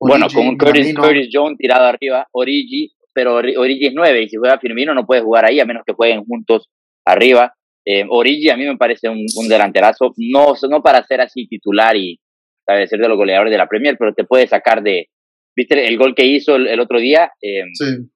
bueno, 0.00 0.26
con 0.32 0.46
un 0.46 0.56
Curtis, 0.56 0.94
Curtis, 0.94 1.28
Jones 1.32 1.58
tirado 1.58 1.86
arriba, 1.86 2.26
Origi, 2.32 2.92
pero 3.12 3.34
Origi 3.36 3.86
es 3.86 3.92
9 3.94 4.22
y 4.22 4.28
si 4.28 4.36
juega 4.36 4.58
Firmino 4.58 4.94
no 4.94 5.06
puede 5.06 5.22
jugar 5.22 5.44
ahí 5.44 5.60
a 5.60 5.64
menos 5.64 5.82
que 5.86 5.92
jueguen 5.92 6.24
juntos 6.24 6.68
arriba. 7.04 7.54
Eh, 7.84 8.04
Origi 8.08 8.50
a 8.50 8.56
mí 8.56 8.64
me 8.64 8.76
parece 8.76 9.08
un, 9.08 9.24
un, 9.36 9.48
delanterazo, 9.48 10.12
no, 10.16 10.54
no 10.68 10.82
para 10.82 11.04
ser 11.04 11.20
así 11.20 11.46
titular 11.48 11.96
y 11.96 12.18
ser 12.66 13.00
de 13.00 13.08
los 13.08 13.16
goleadores 13.16 13.50
de 13.50 13.58
la 13.58 13.66
Premier, 13.66 13.96
pero 13.98 14.12
te 14.12 14.24
puede 14.24 14.46
sacar 14.46 14.82
de, 14.82 15.08
viste 15.56 15.86
el 15.86 15.96
gol 15.96 16.14
que 16.14 16.26
hizo 16.26 16.56
el, 16.56 16.78
otro 16.80 16.98
día 16.98 17.32
eh, 17.40 17.64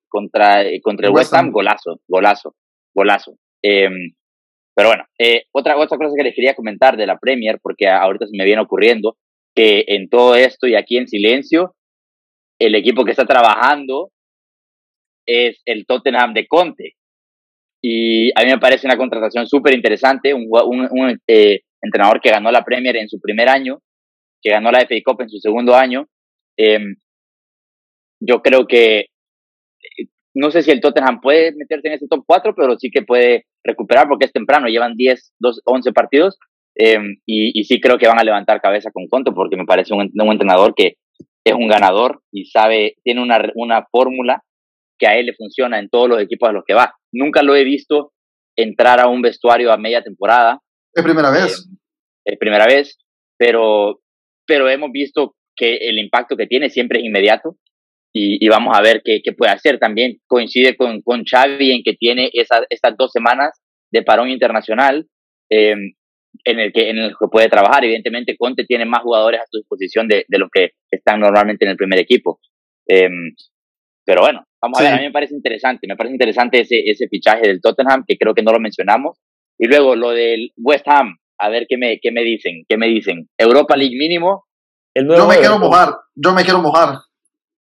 contra, 0.09 0.63
contra 0.83 1.09
el 1.09 1.15
West 1.15 1.33
Ham, 1.35 1.51
golazo, 1.51 2.01
golazo, 2.07 2.55
golazo. 2.95 3.37
Eh, 3.63 3.89
pero 4.75 4.89
bueno, 4.89 5.05
eh, 5.19 5.45
otra, 5.53 5.77
otra 5.77 5.99
cosa 5.99 6.15
que 6.17 6.25
les 6.25 6.35
quería 6.35 6.55
comentar 6.55 6.97
de 6.97 7.07
la 7.07 7.19
Premier, 7.19 7.59
porque 7.63 7.89
ahorita 7.89 8.27
se 8.27 8.37
me 8.37 8.45
viene 8.45 8.63
ocurriendo, 8.63 9.17
que 9.55 9.85
en 9.87 10.09
todo 10.09 10.35
esto 10.35 10.67
y 10.67 10.75
aquí 10.75 10.97
en 10.97 11.09
silencio, 11.09 11.75
el 12.61 12.75
equipo 12.75 13.05
que 13.05 13.11
está 13.11 13.27
trabajando 13.27 14.11
es 15.27 15.61
el 15.65 15.87
Tottenham 15.87 16.35
de 16.35 16.47
Conte. 16.47 16.95
Y 17.83 18.31
a 18.39 18.45
mí 18.45 18.51
me 18.51 18.59
parece 18.59 18.87
una 18.87 18.97
contratación 18.97 19.47
súper 19.47 19.75
interesante, 19.75 20.33
un, 20.33 20.49
un, 20.51 21.21
eh, 21.27 21.61
entrenador 21.81 22.21
que 22.21 22.31
ganó 22.31 22.51
la 22.53 22.65
Premier 22.65 22.97
en 22.97 23.09
su 23.09 23.21
primer 23.21 23.49
año, 23.49 23.81
que 24.41 24.51
ganó 24.51 24.71
la 24.71 24.81
FA 24.81 24.95
Cup 25.05 25.23
en 25.23 25.29
su 25.29 25.39
segundo 25.39 25.75
año. 25.75 26.07
Eh, 26.57 26.79
yo 28.21 28.41
creo 28.41 28.67
que 28.69 29.01
eh, 29.01 30.07
no 30.35 30.51
sé 30.53 30.63
si 30.63 30.71
el 30.71 30.81
Tottenham 30.81 31.21
puede 31.21 31.53
meterse 31.57 31.89
en 31.89 31.95
ese 31.95 32.07
top 32.09 32.23
4, 32.25 32.55
pero 32.55 32.79
sí 32.79 32.91
que 32.91 33.03
puede 33.03 33.47
recuperar 33.65 34.09
porque 34.09 34.27
es 34.27 34.33
temprano, 34.33 34.69
llevan 34.69 34.95
10, 34.95 35.35
12, 35.41 35.61
11 35.65 35.93
partidos 35.93 36.39
eh, 36.85 36.99
y, 37.27 37.61
y, 37.61 37.63
sí 37.63 37.81
creo 37.81 37.97
que 37.97 38.09
van 38.09 38.19
a 38.19 38.25
levantar 38.25 38.61
cabeza 38.61 38.91
con 38.91 39.07
Conto 39.07 39.33
porque 39.33 39.57
me 39.57 39.65
parece 39.65 39.95
un, 39.95 40.11
un 40.13 40.33
entrenador 40.33 40.75
que 40.75 40.97
es 41.45 41.55
un 41.55 41.69
ganador 41.69 42.23
y 42.33 42.47
sabe, 42.47 42.97
tiene 43.05 43.23
una, 43.23 43.41
una 43.55 43.87
fórmula 43.89 44.43
que 44.99 45.07
a 45.07 45.17
él 45.17 45.27
le 45.27 45.35
funciona 45.35 45.79
en 45.79 45.89
todos 45.89 46.09
los 46.09 46.21
equipos 46.21 46.49
a 46.49 46.53
los 46.53 46.65
que 46.67 46.75
va. 46.75 46.93
Nunca 47.13 47.45
lo 47.45 47.55
he 47.55 47.63
visto 47.63 48.13
entrar 48.57 48.99
a 48.99 49.07
un 49.07 49.23
vestuario 49.23 49.71
a 49.71 49.77
media 49.77 50.03
temporada. 50.03 50.59
Es 50.93 51.05
primera 51.05 51.31
vez. 51.31 51.69
Eh, 52.25 52.33
es 52.33 52.39
primera 52.39 52.67
vez, 52.67 52.99
pero, 53.39 54.01
pero 54.45 54.69
hemos 54.69 54.91
visto 54.91 55.37
que 55.55 55.77
el 55.77 56.01
impacto 56.01 56.37
que 56.37 56.49
tiene 56.49 56.69
siempre 56.69 56.99
es 56.99 57.05
inmediato 57.05 57.59
y, 58.13 58.45
y 58.45 58.49
vamos 58.49 58.77
a 58.77 58.83
ver 58.83 59.03
qué, 59.05 59.23
qué, 59.23 59.33
puede 59.33 59.53
hacer. 59.53 59.79
También 59.79 60.19
coincide 60.27 60.77
con, 60.77 61.01
con 61.03 61.23
Xavi 61.25 61.71
en 61.71 61.83
que 61.85 61.95
tiene 61.95 62.29
esa, 62.33 62.65
estas 62.71 62.97
dos 62.97 63.13
semanas 63.13 63.61
de 63.93 64.03
parón 64.03 64.31
internacional 64.31 65.07
eh, 65.49 65.77
en, 66.45 66.59
el 66.59 66.73
que, 66.73 66.91
en 66.91 66.99
el 66.99 67.11
que 67.11 67.29
puede 67.29 67.49
trabajar. 67.49 67.85
Evidentemente, 67.85 68.37
Conte 68.37 68.65
tiene 68.65 68.85
más 68.85 69.03
jugadores 69.03 69.41
a 69.41 69.47
su 69.51 69.59
disposición 69.59 70.09
de, 70.09 70.25
de 70.29 70.39
los 70.39 70.49
que 70.53 70.73
están 70.91 71.21
normalmente 71.21 71.65
en 71.65 71.71
el 71.73 71.77
primer 71.77 71.99
equipo. 71.99 72.41
Eh, 72.87 73.09
pero 74.05 74.23
bueno, 74.23 74.45
vamos 74.61 74.79
sí. 74.79 74.85
a 74.85 74.89
ver, 74.89 74.99
a 74.99 75.01
mí 75.01 75.07
me 75.07 75.13
parece 75.13 75.35
interesante, 75.35 75.87
me 75.87 75.97
parece 75.97 76.15
interesante 76.15 76.61
ese, 76.61 76.83
ese 76.85 77.09
fichaje 77.09 77.47
del 77.47 77.61
Tottenham, 77.61 78.05
que 78.07 78.17
creo 78.17 78.35
que 78.35 78.43
no 78.43 78.53
lo 78.53 78.61
mencionamos. 78.61 79.19
Y 79.59 79.67
luego 79.69 79.95
lo 79.95 80.11
del 80.11 80.53
West 80.57 80.89
Ham, 80.89 81.17
a 81.39 81.49
ver 81.49 81.67
qué 81.69 81.77
me, 81.77 82.01
qué 82.01 82.11
me 82.11 82.23
dicen, 82.23 82.65
qué 82.69 82.77
me 82.77 82.89
dicen. 82.89 83.29
Europa 83.39 83.77
League 83.77 83.97
mínimo. 83.97 84.47
El 84.95 85.09
yo 85.09 85.27
me 85.27 85.39
quiero 85.39 85.59
mojar, 85.59 85.95
yo 86.15 86.33
me 86.33 86.43
quiero 86.43 86.61
mojar. 86.61 86.99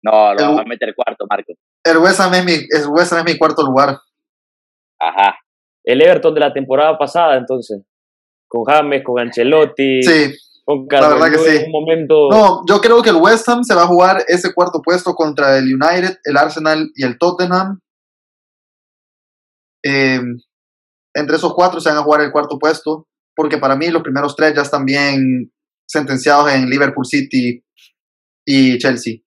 No, 0.02 0.34
lo 0.34 0.38
el, 0.38 0.46
vamos 0.46 0.60
a 0.60 0.64
meter 0.64 0.94
cuarto, 0.94 1.26
Marcos. 1.28 1.56
El 1.82 1.98
West 1.98 2.20
Ham 2.20 2.34
es 2.34 2.44
mi, 2.44 2.52
el 2.52 2.88
West 2.90 3.12
Ham 3.12 3.26
es 3.26 3.32
mi 3.32 3.38
cuarto 3.38 3.62
lugar. 3.62 3.98
Ajá. 4.98 5.38
El 5.82 6.02
Everton 6.02 6.34
de 6.34 6.40
la 6.40 6.52
temporada 6.52 6.96
pasada, 6.98 7.36
entonces. 7.36 7.82
Con 8.48 8.64
James, 8.64 9.02
con 9.04 9.20
Ancelotti. 9.20 10.02
Sí. 10.02 10.34
Con 10.64 10.86
Carlos, 10.86 11.10
la 11.10 11.14
verdad 11.14 11.38
que 11.38 11.50
sí. 11.50 11.64
Un 11.66 11.72
momento... 11.72 12.28
No, 12.30 12.62
yo 12.68 12.80
creo 12.80 13.02
que 13.02 13.10
el 13.10 13.16
West 13.16 13.48
Ham 13.48 13.62
se 13.64 13.74
va 13.74 13.82
a 13.82 13.86
jugar 13.86 14.24
ese 14.28 14.52
cuarto 14.52 14.82
puesto 14.82 15.14
contra 15.14 15.56
el 15.58 15.64
United, 15.64 16.18
el 16.24 16.36
Arsenal 16.36 16.90
y 16.94 17.04
el 17.04 17.18
Tottenham. 17.18 17.80
Eh, 19.84 20.20
entre 21.14 21.36
esos 21.36 21.54
cuatro 21.54 21.80
se 21.80 21.88
van 21.88 21.98
a 21.98 22.02
jugar 22.02 22.20
el 22.20 22.32
cuarto 22.32 22.58
puesto, 22.58 23.06
porque 23.34 23.58
para 23.58 23.76
mí 23.76 23.88
los 23.88 24.02
primeros 24.02 24.36
tres 24.36 24.54
ya 24.54 24.62
están 24.62 24.84
bien 24.84 25.52
sentenciados 25.86 26.52
en 26.52 26.68
Liverpool 26.68 27.06
City 27.06 27.64
y 28.46 28.78
Chelsea. 28.78 29.20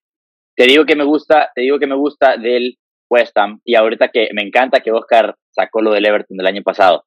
Te 0.56 0.66
digo 0.66 0.86
que 0.86 0.96
me 0.96 1.06
gusta, 1.06 1.50
te 1.56 1.62
digo 1.62 1.80
que 1.80 1.88
me 1.88 1.96
gusta 1.96 2.38
del 2.38 2.78
West 3.10 3.36
Ham 3.38 3.62
y 3.66 3.76
ahorita 3.76 4.10
que 4.10 4.30
me 4.34 4.44
encanta 4.44 4.82
que 4.82 4.92
Oscar 4.92 5.36
sacó 5.50 5.82
lo 5.82 5.92
del 5.92 6.06
Everton 6.06 6.38
del 6.38 6.48
año 6.48 6.62
pasado. 6.64 7.04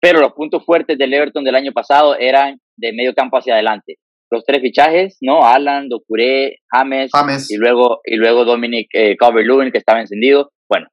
Pero 0.00 0.20
los 0.20 0.32
puntos 0.32 0.64
fuertes 0.64 0.96
del 0.96 1.12
Everton 1.12 1.44
del 1.44 1.54
año 1.54 1.72
pasado 1.72 2.16
eran 2.18 2.58
de 2.76 2.92
medio 2.92 3.14
campo 3.14 3.36
hacia 3.36 3.54
adelante. 3.54 3.96
Los 4.30 4.44
tres 4.44 4.62
fichajes, 4.62 5.18
¿no? 5.20 5.44
Alan, 5.44 5.88
Docuré, 5.88 6.58
James, 6.70 7.10
James. 7.12 7.50
y 7.50 7.56
luego 7.56 8.00
y 8.04 8.16
luego 8.16 8.44
Dominic 8.44 8.88
eh, 8.94 9.16
Calvert-Lewin 9.16 9.72
que 9.72 9.78
estaba 9.78 10.00
encendido. 10.00 10.52
Bueno, 10.68 10.86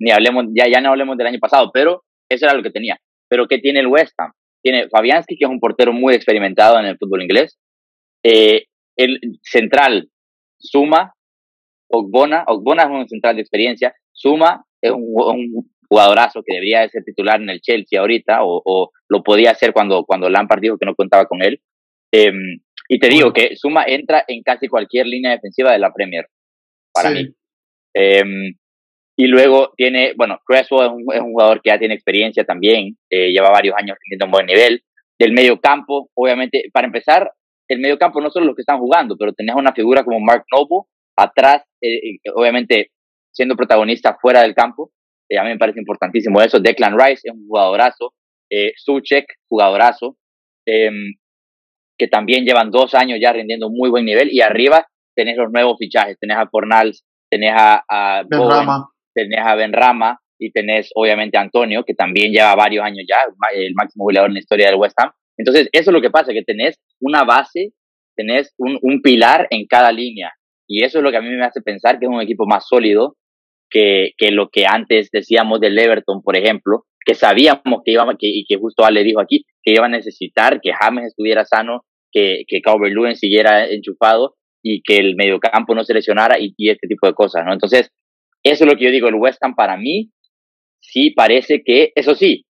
ni 0.00 0.10
hablemos 0.10 0.46
ya 0.54 0.68
ya 0.68 0.80
no 0.80 0.90
hablemos 0.90 1.16
del 1.16 1.28
año 1.28 1.38
pasado, 1.38 1.70
pero 1.72 2.02
eso 2.28 2.46
era 2.46 2.54
lo 2.54 2.62
que 2.62 2.70
tenía. 2.70 2.98
Pero 3.28 3.46
qué 3.46 3.58
tiene 3.58 3.80
el 3.80 3.86
West 3.86 4.12
Ham? 4.18 4.32
Tiene 4.62 4.88
Fabianski 4.88 5.36
que 5.36 5.44
es 5.44 5.50
un 5.50 5.60
portero 5.60 5.92
muy 5.92 6.14
experimentado 6.14 6.78
en 6.78 6.86
el 6.86 6.98
fútbol 6.98 7.22
inglés. 7.22 7.58
Eh, 8.24 8.64
el 8.96 9.18
central 9.42 10.10
Suma, 10.58 11.14
Ogbona, 11.88 12.44
Ogbona 12.46 12.82
es 12.82 12.90
un 12.90 13.08
central 13.08 13.36
de 13.36 13.42
experiencia. 13.42 13.94
Suma 14.12 14.64
es 14.82 14.90
un, 14.90 15.04
un 15.16 15.70
jugadorazo 15.90 16.42
que 16.46 16.54
debería 16.54 16.80
de 16.80 16.88
ser 16.88 17.02
titular 17.04 17.40
en 17.40 17.50
el 17.50 17.60
Chelsea 17.60 18.00
ahorita, 18.00 18.44
o, 18.44 18.62
o 18.64 18.90
lo 19.08 19.22
podía 19.22 19.50
hacer 19.50 19.72
cuando, 19.72 20.04
cuando 20.04 20.30
Lampard 20.30 20.60
dijo 20.60 20.78
que 20.78 20.86
no 20.86 20.94
contaba 20.94 21.26
con 21.26 21.42
él. 21.42 21.60
Eh, 22.12 22.32
y 22.88 22.98
te 22.98 23.08
digo 23.08 23.32
que 23.32 23.56
Suma 23.56 23.84
entra 23.86 24.24
en 24.26 24.42
casi 24.42 24.68
cualquier 24.68 25.06
línea 25.06 25.32
defensiva 25.32 25.72
de 25.72 25.78
la 25.78 25.92
Premier, 25.92 26.26
para 26.92 27.10
sí. 27.10 27.14
mí. 27.14 27.34
Eh, 27.94 28.52
y 29.16 29.26
luego 29.26 29.74
tiene, 29.76 30.14
bueno, 30.16 30.38
Crespo 30.46 30.82
es 30.82 30.90
un, 30.90 31.04
es 31.12 31.20
un, 31.20 31.32
jugador 31.32 31.60
que 31.60 31.70
ya 31.70 31.78
tiene 31.78 31.94
experiencia 31.94 32.44
también, 32.44 32.96
eh, 33.10 33.30
lleva 33.30 33.50
varios 33.50 33.76
años 33.76 33.98
teniendo 34.02 34.24
un 34.24 34.30
buen 34.32 34.46
nivel. 34.46 34.82
Del 35.18 35.32
medio 35.32 35.60
campo, 35.60 36.08
obviamente, 36.14 36.70
para 36.72 36.86
empezar, 36.86 37.30
el 37.68 37.80
medio 37.80 37.98
campo 37.98 38.22
no 38.22 38.30
solo 38.30 38.46
los 38.46 38.56
que 38.56 38.62
están 38.62 38.78
jugando, 38.78 39.16
pero 39.18 39.34
tenés 39.34 39.54
una 39.56 39.74
figura 39.74 40.04
como 40.04 40.20
Mark 40.20 40.44
Noble 40.50 40.88
atrás, 41.16 41.62
eh, 41.82 42.16
obviamente 42.34 42.92
siendo 43.30 43.56
protagonista 43.56 44.16
fuera 44.20 44.42
del 44.42 44.54
campo, 44.54 44.90
eh, 45.30 45.38
a 45.38 45.44
mí 45.44 45.50
me 45.50 45.58
parece 45.58 45.78
importantísimo 45.78 46.42
eso. 46.42 46.58
Declan 46.58 46.98
Rice 46.98 47.22
es 47.28 47.32
un 47.32 47.46
jugadorazo, 47.46 48.12
eh, 48.50 48.72
Suchek, 48.76 49.26
jugadorazo, 49.48 50.16
eh, 50.66 50.90
que 51.96 52.08
también 52.08 52.44
llevan 52.44 52.70
dos 52.70 52.94
años 52.94 53.18
ya 53.22 53.32
rindiendo 53.32 53.68
un 53.68 53.76
muy 53.76 53.90
buen 53.90 54.04
nivel. 54.04 54.28
Y 54.32 54.40
arriba 54.40 54.86
tenés 55.14 55.36
los 55.36 55.52
nuevos 55.52 55.76
fichajes, 55.78 56.18
tenés 56.18 56.36
a 56.36 56.48
Fornals, 56.48 57.04
tenés 57.30 57.52
a, 57.54 57.84
a 57.88 58.22
ben 58.28 58.40
Bowen, 58.40 58.56
Rama. 58.56 58.88
tenés 59.14 59.40
a 59.40 59.54
Ben 59.54 59.72
Rama 59.72 60.18
y 60.38 60.50
tenés 60.50 60.90
obviamente 60.94 61.38
a 61.38 61.42
Antonio, 61.42 61.84
que 61.84 61.94
también 61.94 62.32
lleva 62.32 62.54
varios 62.56 62.84
años 62.84 63.04
ya, 63.08 63.18
el 63.54 63.74
máximo 63.74 64.04
goleador 64.04 64.30
en 64.30 64.34
la 64.34 64.40
historia 64.40 64.66
del 64.66 64.80
West 64.80 64.98
Ham. 64.98 65.12
Entonces, 65.36 65.68
eso 65.72 65.90
es 65.90 65.94
lo 65.94 66.00
que 66.00 66.10
pasa, 66.10 66.32
que 66.32 66.42
tenés 66.42 66.76
una 67.00 67.24
base, 67.24 67.72
tenés 68.16 68.52
un, 68.58 68.78
un 68.82 69.00
pilar 69.00 69.46
en 69.50 69.66
cada 69.66 69.92
línea. 69.92 70.32
Y 70.66 70.84
eso 70.84 70.98
es 70.98 71.04
lo 71.04 71.10
que 71.10 71.16
a 71.18 71.22
mí 71.22 71.28
me 71.28 71.44
hace 71.44 71.60
pensar 71.60 71.98
que 71.98 72.06
es 72.06 72.10
un 72.10 72.20
equipo 72.20 72.46
más 72.46 72.66
sólido 72.66 73.16
que, 73.70 74.12
que 74.16 74.30
lo 74.30 74.48
que 74.48 74.66
antes 74.66 75.10
decíamos 75.12 75.60
del 75.60 75.78
Everton, 75.78 76.22
por 76.22 76.36
ejemplo, 76.36 76.86
que 77.04 77.14
sabíamos 77.14 77.82
que 77.84 77.92
iba, 77.92 78.06
que, 78.18 78.26
y 78.26 78.44
que 78.44 78.56
justo 78.56 78.84
Ale 78.84 79.04
dijo 79.04 79.20
aquí, 79.20 79.44
que 79.62 79.72
iba 79.72 79.86
a 79.86 79.90
necesitar 79.90 80.60
que 80.60 80.72
James 80.72 81.06
estuviera 81.06 81.44
sano, 81.44 81.84
que, 82.12 82.42
que 82.46 82.60
Calvert 82.60 82.94
Lewin 82.94 83.16
siguiera 83.16 83.66
enchufado 83.66 84.36
y 84.62 84.82
que 84.82 84.96
el 84.96 85.16
mediocampo 85.16 85.74
no 85.74 85.84
se 85.84 85.94
lesionara 85.94 86.38
y, 86.38 86.52
y, 86.56 86.70
este 86.70 86.88
tipo 86.88 87.06
de 87.06 87.14
cosas, 87.14 87.44
¿no? 87.46 87.52
Entonces, 87.52 87.90
eso 88.42 88.64
es 88.64 88.70
lo 88.70 88.76
que 88.76 88.84
yo 88.84 88.90
digo, 88.90 89.08
el 89.08 89.14
West 89.14 89.42
Ham 89.42 89.54
para 89.54 89.76
mí 89.76 90.10
sí 90.80 91.10
parece 91.10 91.62
que, 91.64 91.92
eso 91.94 92.14
sí, 92.14 92.44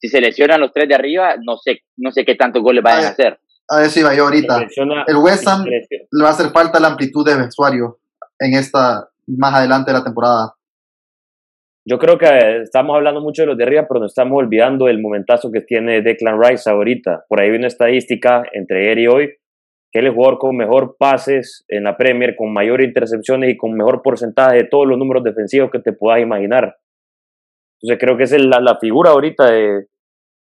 si 0.00 0.08
se 0.08 0.20
lesionan 0.20 0.60
los 0.60 0.72
tres 0.72 0.88
de 0.88 0.94
arriba, 0.94 1.36
no 1.42 1.56
sé, 1.56 1.82
no 1.96 2.10
sé 2.12 2.24
qué 2.24 2.34
tantos 2.34 2.62
goles 2.62 2.82
vayan 2.82 3.04
a, 3.04 3.08
a 3.08 3.10
hacer. 3.10 3.40
A 3.70 3.80
ver 3.80 3.90
si 3.90 4.02
va 4.02 4.14
yo 4.14 4.24
ahorita. 4.24 4.66
El 5.06 5.16
West 5.16 5.46
Ham 5.46 5.64
le 5.64 6.22
va 6.22 6.28
a 6.28 6.32
hacer 6.32 6.50
falta 6.50 6.80
la 6.80 6.88
amplitud 6.88 7.26
de 7.26 7.36
vestuario 7.36 8.00
en 8.38 8.54
esta, 8.54 9.10
más 9.36 9.54
adelante 9.54 9.90
de 9.92 9.98
la 9.98 10.04
temporada. 10.04 10.54
Yo 11.86 11.98
creo 11.98 12.18
que 12.18 12.62
estamos 12.62 12.96
hablando 12.96 13.20
mucho 13.20 13.42
de 13.42 13.46
los 13.46 13.56
de 13.56 13.64
arriba, 13.64 13.86
pero 13.88 14.00
nos 14.00 14.12
estamos 14.12 14.36
olvidando 14.36 14.86
del 14.86 15.00
momentazo 15.00 15.50
que 15.50 15.62
tiene 15.62 16.02
Declan 16.02 16.40
Rice 16.42 16.68
ahorita. 16.68 17.24
Por 17.28 17.40
ahí 17.40 17.48
hay 17.50 17.56
una 17.56 17.66
estadística 17.66 18.42
entre 18.52 18.82
ayer 18.82 18.98
y 18.98 19.06
hoy, 19.06 19.26
que 19.90 20.00
es 20.00 20.04
el 20.04 20.12
jugador 20.12 20.38
con 20.38 20.56
mejor 20.56 20.96
pases 20.98 21.64
en 21.68 21.84
la 21.84 21.96
Premier, 21.96 22.36
con 22.36 22.52
mayor 22.52 22.82
intercepciones 22.82 23.50
y 23.50 23.56
con 23.56 23.72
mejor 23.72 24.02
porcentaje 24.02 24.56
de 24.56 24.64
todos 24.64 24.86
los 24.86 24.98
números 24.98 25.24
defensivos 25.24 25.70
que 25.70 25.78
te 25.78 25.92
puedas 25.92 26.20
imaginar. 26.20 26.76
Entonces 27.80 27.98
creo 28.04 28.18
que 28.18 28.24
esa 28.24 28.36
es 28.36 28.44
la, 28.44 28.60
la 28.60 28.78
figura 28.78 29.12
ahorita 29.12 29.50
de, 29.50 29.86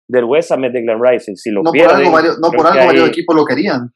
del 0.08 0.24
West 0.24 0.50
Ham 0.50 0.64
es 0.64 0.72
Declan 0.72 1.00
Rice. 1.00 1.36
Si 1.36 1.50
lo 1.50 1.62
no 1.62 1.70
pierden, 1.70 1.90
por 1.90 2.00
algo, 2.00 2.12
varios, 2.12 2.38
no 2.40 2.50
por 2.50 2.66
algo 2.66 2.86
varios 2.86 3.08
equipos 3.08 3.36
lo 3.36 3.44
querían. 3.44 3.92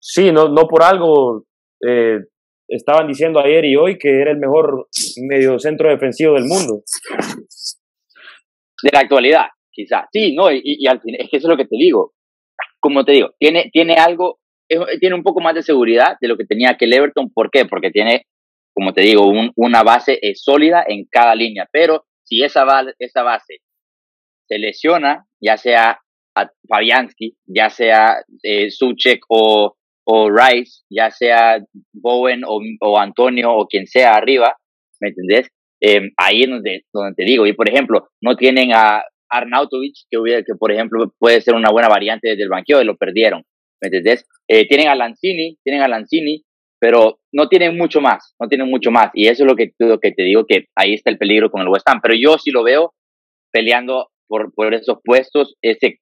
Sí, 0.00 0.30
no, 0.30 0.48
no 0.48 0.68
por 0.68 0.82
algo. 0.82 1.44
Eh, 1.84 2.20
estaban 2.68 3.08
diciendo 3.08 3.40
ayer 3.40 3.64
y 3.64 3.76
hoy 3.76 3.98
que 3.98 4.20
era 4.20 4.30
el 4.30 4.38
mejor 4.38 4.88
medio 5.26 5.58
centro 5.58 5.88
defensivo 5.88 6.34
del 6.34 6.44
mundo. 6.44 6.82
De 8.82 8.90
la 8.92 9.00
actualidad, 9.00 9.46
quizás. 9.72 10.04
Sí, 10.12 10.34
no, 10.34 10.52
y, 10.52 10.60
y 10.62 10.86
al 10.86 11.00
final, 11.00 11.20
es 11.20 11.30
que 11.30 11.38
eso 11.38 11.48
es 11.48 11.50
lo 11.50 11.56
que 11.56 11.66
te 11.66 11.76
digo. 11.76 12.12
Como 12.80 13.04
te 13.04 13.12
digo, 13.12 13.30
tiene, 13.38 13.70
tiene 13.72 13.94
algo, 13.94 14.38
tiene 15.00 15.16
un 15.16 15.22
poco 15.22 15.40
más 15.40 15.54
de 15.54 15.62
seguridad 15.62 16.16
de 16.20 16.28
lo 16.28 16.36
que 16.36 16.44
tenía 16.44 16.76
que 16.76 16.84
el 16.84 16.92
Everton. 16.92 17.30
¿Por 17.32 17.50
qué? 17.50 17.64
Porque 17.64 17.90
tiene, 17.90 18.26
como 18.72 18.92
te 18.92 19.00
digo, 19.00 19.26
un, 19.26 19.50
una 19.56 19.82
base 19.82 20.18
eh, 20.22 20.34
sólida 20.34 20.84
en 20.86 21.06
cada 21.10 21.34
línea. 21.34 21.68
Pero 21.72 22.04
si 22.22 22.44
esa, 22.44 22.64
esa 22.98 23.22
base 23.22 23.58
se 24.46 24.58
lesiona, 24.58 25.26
ya 25.40 25.56
sea 25.56 25.98
a 26.36 26.50
Fabianski, 26.68 27.36
ya 27.46 27.70
sea 27.70 28.22
eh, 28.42 28.70
Suchek 28.70 29.20
o, 29.28 29.77
o 30.10 30.30
Rice, 30.30 30.84
ya 30.88 31.10
sea 31.10 31.58
Bowen 31.92 32.40
o, 32.46 32.98
Antonio 32.98 33.52
o 33.52 33.66
quien 33.66 33.86
sea 33.86 34.14
arriba, 34.14 34.56
¿me 35.00 35.08
entendés? 35.08 35.48
Eh, 35.82 36.00
ahí 36.16 36.44
es 36.44 36.48
donde, 36.48 36.84
donde 36.94 37.14
te 37.14 37.24
digo. 37.24 37.46
Y 37.46 37.52
por 37.52 37.68
ejemplo, 37.68 38.08
no 38.22 38.34
tienen 38.34 38.72
a 38.72 39.04
Arnautovic, 39.28 39.94
que, 40.10 40.16
hubiera, 40.16 40.42
que 40.42 40.54
por 40.54 40.72
ejemplo 40.72 41.12
puede 41.18 41.42
ser 41.42 41.54
una 41.54 41.70
buena 41.70 41.88
variante 41.88 42.30
desde 42.30 42.44
el 42.44 42.48
banquillo, 42.48 42.80
y 42.80 42.86
lo 42.86 42.96
perdieron, 42.96 43.42
¿me 43.82 43.88
entendés? 43.88 44.24
Eh, 44.48 44.66
tienen 44.66 44.88
a 44.88 44.94
Lanzini, 44.94 45.58
tienen 45.62 45.82
a 45.82 45.88
Lanzini, 45.88 46.42
pero 46.80 47.18
no 47.30 47.48
tienen 47.48 47.76
mucho 47.76 48.00
más, 48.00 48.34
no 48.40 48.48
tienen 48.48 48.70
mucho 48.70 48.90
más. 48.90 49.10
Y 49.12 49.28
eso 49.28 49.44
es 49.44 49.46
lo 49.46 49.56
que, 49.56 49.72
lo 49.78 50.00
que 50.00 50.12
te 50.12 50.22
digo, 50.22 50.46
que 50.46 50.68
ahí 50.74 50.94
está 50.94 51.10
el 51.10 51.18
peligro 51.18 51.50
con 51.50 51.60
el 51.60 51.68
West 51.68 51.86
Ham. 51.86 52.00
Pero 52.02 52.14
yo 52.18 52.38
sí 52.38 52.50
lo 52.50 52.62
veo 52.62 52.94
peleando 53.52 54.08
por, 54.26 54.54
por 54.54 54.72
esos 54.72 55.00
puestos, 55.04 55.54
ese 55.60 55.98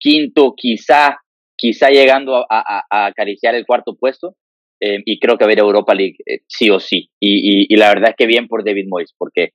quinto, 0.00 0.54
quizá, 0.56 1.18
quizá 1.58 1.90
llegando 1.90 2.36
a, 2.36 2.46
a, 2.48 2.84
a 2.88 3.06
acariciar 3.06 3.54
el 3.54 3.66
cuarto 3.66 3.94
puesto. 3.94 4.36
Eh, 4.80 5.02
y 5.04 5.18
creo 5.18 5.36
que 5.36 5.44
a 5.44 5.52
ir 5.52 5.58
Europa 5.58 5.94
League 5.94 6.16
eh, 6.24 6.40
sí 6.46 6.70
o 6.70 6.78
sí. 6.78 7.10
Y, 7.20 7.74
la 7.76 7.88
verdad 7.88 8.10
es 8.10 8.16
que 8.16 8.26
bien 8.26 8.46
por 8.46 8.64
David 8.64 8.86
Moyes, 8.88 9.14
porque 9.16 9.50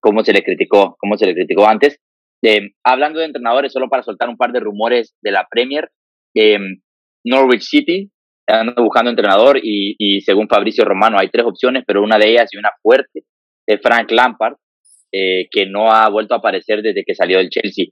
como 0.00 0.24
se 0.24 0.32
le 0.32 0.42
criticó, 0.42 0.96
como 0.98 1.16
se 1.16 1.26
le 1.26 1.34
criticó 1.34 1.66
antes. 1.66 1.98
Eh, 2.44 2.72
hablando 2.84 3.20
de 3.20 3.26
entrenadores, 3.26 3.72
solo 3.72 3.88
para 3.88 4.02
soltar 4.02 4.28
un 4.28 4.36
par 4.36 4.52
de 4.52 4.60
rumores 4.60 5.14
de 5.22 5.30
la 5.30 5.46
Premier, 5.48 5.90
Norwich 7.24 7.62
City 7.62 8.10
anda 8.48 8.74
buscando 8.82 9.10
entrenador 9.10 9.60
y, 9.62 10.20
según 10.22 10.48
Fabricio 10.48 10.84
Romano 10.84 11.18
hay 11.18 11.28
tres 11.28 11.46
opciones, 11.46 11.84
pero 11.86 12.02
una 12.02 12.18
de 12.18 12.30
ellas 12.30 12.48
y 12.52 12.56
una 12.56 12.70
fuerte 12.82 13.24
es 13.66 13.80
Frank 13.80 14.10
Lampard, 14.10 14.56
que 15.12 15.66
no 15.68 15.92
ha 15.92 16.08
vuelto 16.08 16.34
a 16.34 16.38
aparecer 16.38 16.82
desde 16.82 17.04
que 17.04 17.14
salió 17.14 17.38
del 17.38 17.50
Chelsea. 17.50 17.86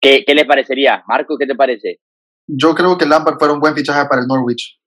¿Qué, 0.00 0.24
¿Qué 0.24 0.34
le 0.34 0.44
parecería? 0.44 1.02
Marco, 1.08 1.36
¿qué 1.36 1.46
te 1.46 1.56
parece? 1.56 1.98
Yo 2.48 2.74
creo 2.74 2.96
que 2.96 3.06
Lampard 3.06 3.38
fue 3.38 3.52
un 3.52 3.60
buen 3.60 3.74
fichaje 3.74 4.08
para 4.08 4.22
el 4.22 4.26
Norwich. 4.26 4.80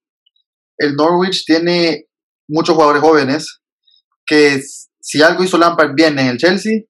El 0.78 0.96
Norwich 0.96 1.46
tiene 1.46 2.08
muchos 2.50 2.74
jugadores 2.74 3.02
jóvenes 3.02 3.62
que 4.26 4.62
si 5.00 5.22
algo 5.22 5.44
hizo 5.44 5.58
Lampard 5.58 5.94
bien 5.94 6.18
en 6.18 6.28
el 6.28 6.38
Chelsea 6.38 6.82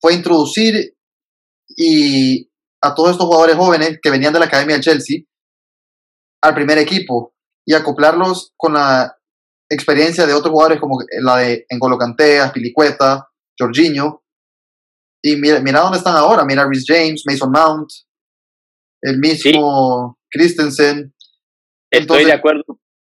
fue 0.00 0.14
introducir 0.14 0.94
y 1.76 2.48
a 2.80 2.94
todos 2.94 3.12
estos 3.12 3.26
jugadores 3.26 3.56
jóvenes 3.56 3.98
que 4.00 4.10
venían 4.10 4.32
de 4.32 4.38
la 4.38 4.44
academia 4.44 4.76
del 4.76 4.84
Chelsea 4.84 5.22
al 6.42 6.54
primer 6.54 6.78
equipo 6.78 7.34
y 7.66 7.74
acoplarlos 7.74 8.52
con 8.56 8.74
la 8.74 9.16
experiencia 9.68 10.26
de 10.26 10.34
otros 10.34 10.52
jugadores 10.52 10.78
como 10.78 10.98
la 11.22 11.38
de 11.38 11.66
N'Golo 11.70 11.96
Kanté, 11.98 12.38
Aspilicueta, 12.38 13.28
Jorginho. 13.58 14.22
Y 15.22 15.36
mira, 15.36 15.80
dónde 15.80 15.98
están 15.98 16.16
ahora, 16.16 16.44
mira 16.44 16.66
Rhys 16.68 16.84
James, 16.86 17.22
Mason 17.26 17.50
Mount, 17.50 17.88
el 19.04 19.18
mismo 19.18 20.16
sí. 20.18 20.38
Christensen. 20.38 21.14
Estoy 21.90 22.24
de 22.24 22.32
acuerdo 22.32 22.64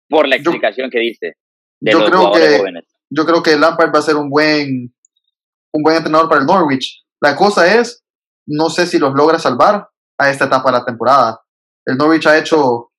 por 0.09 0.27
la 0.27 0.37
explicación 0.37 0.89
yo, 0.89 0.91
que 0.91 0.99
diste 0.99 1.37
de 1.81 1.93
yo 1.93 2.01
los 2.01 2.11
creo 2.11 2.33
que, 2.33 2.59
jóvenes. 2.59 2.85
Yo 3.11 3.27
creo 3.27 3.43
que 3.43 3.57
Lampard 3.57 3.95
va 3.95 3.99
a 3.99 4.03
ser 4.03 4.17
un 4.17 4.31
buen, 4.31 4.95
un 5.73 5.83
buen 5.83 5.97
entrenador 5.97 6.29
para 6.29 6.41
el 6.41 6.47
Norwich. 6.47 7.05
La 7.21 7.37
cosa 7.37 7.79
es, 7.79 8.05
no 8.47 8.71
sé 8.71 8.87
si 8.87 8.99
los 8.99 9.15
logra 9.15 9.39
salvar 9.39 9.87
a 10.19 10.31
esta 10.31 10.47
etapa 10.47 10.71
de 10.71 10.79
la 10.79 10.85
temporada. 10.85 11.41
El 11.85 11.97
Norwich 11.97 12.27
ha 12.27 12.39
hecho 12.39 12.91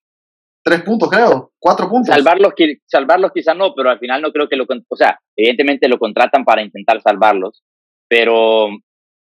tres 0.64 0.82
puntos, 0.84 1.10
creo, 1.10 1.52
cuatro 1.60 1.90
puntos. 1.90 2.14
Salvarlos, 2.14 2.54
salvarlos 2.86 3.32
quizás 3.34 3.58
no, 3.58 3.74
pero 3.74 3.90
al 3.90 4.00
final 4.00 4.22
no 4.22 4.32
creo 4.32 4.48
que 4.48 4.56
lo, 4.56 4.66
o 4.66 4.96
sea, 4.96 5.20
evidentemente 5.36 5.88
lo 5.88 5.98
contratan 5.98 6.46
para 6.46 6.62
intentar 6.62 7.02
salvarlos, 7.02 7.64
pero 8.08 8.68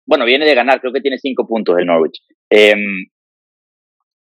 bueno, 0.06 0.24
viene 0.24 0.44
de 0.44 0.54
ganar, 0.54 0.80
creo 0.80 0.92
que 0.92 1.00
tiene 1.00 1.18
cinco 1.18 1.46
puntos 1.46 1.76
el 1.78 1.86
Norwich. 1.86 2.20
Eh, 2.50 2.76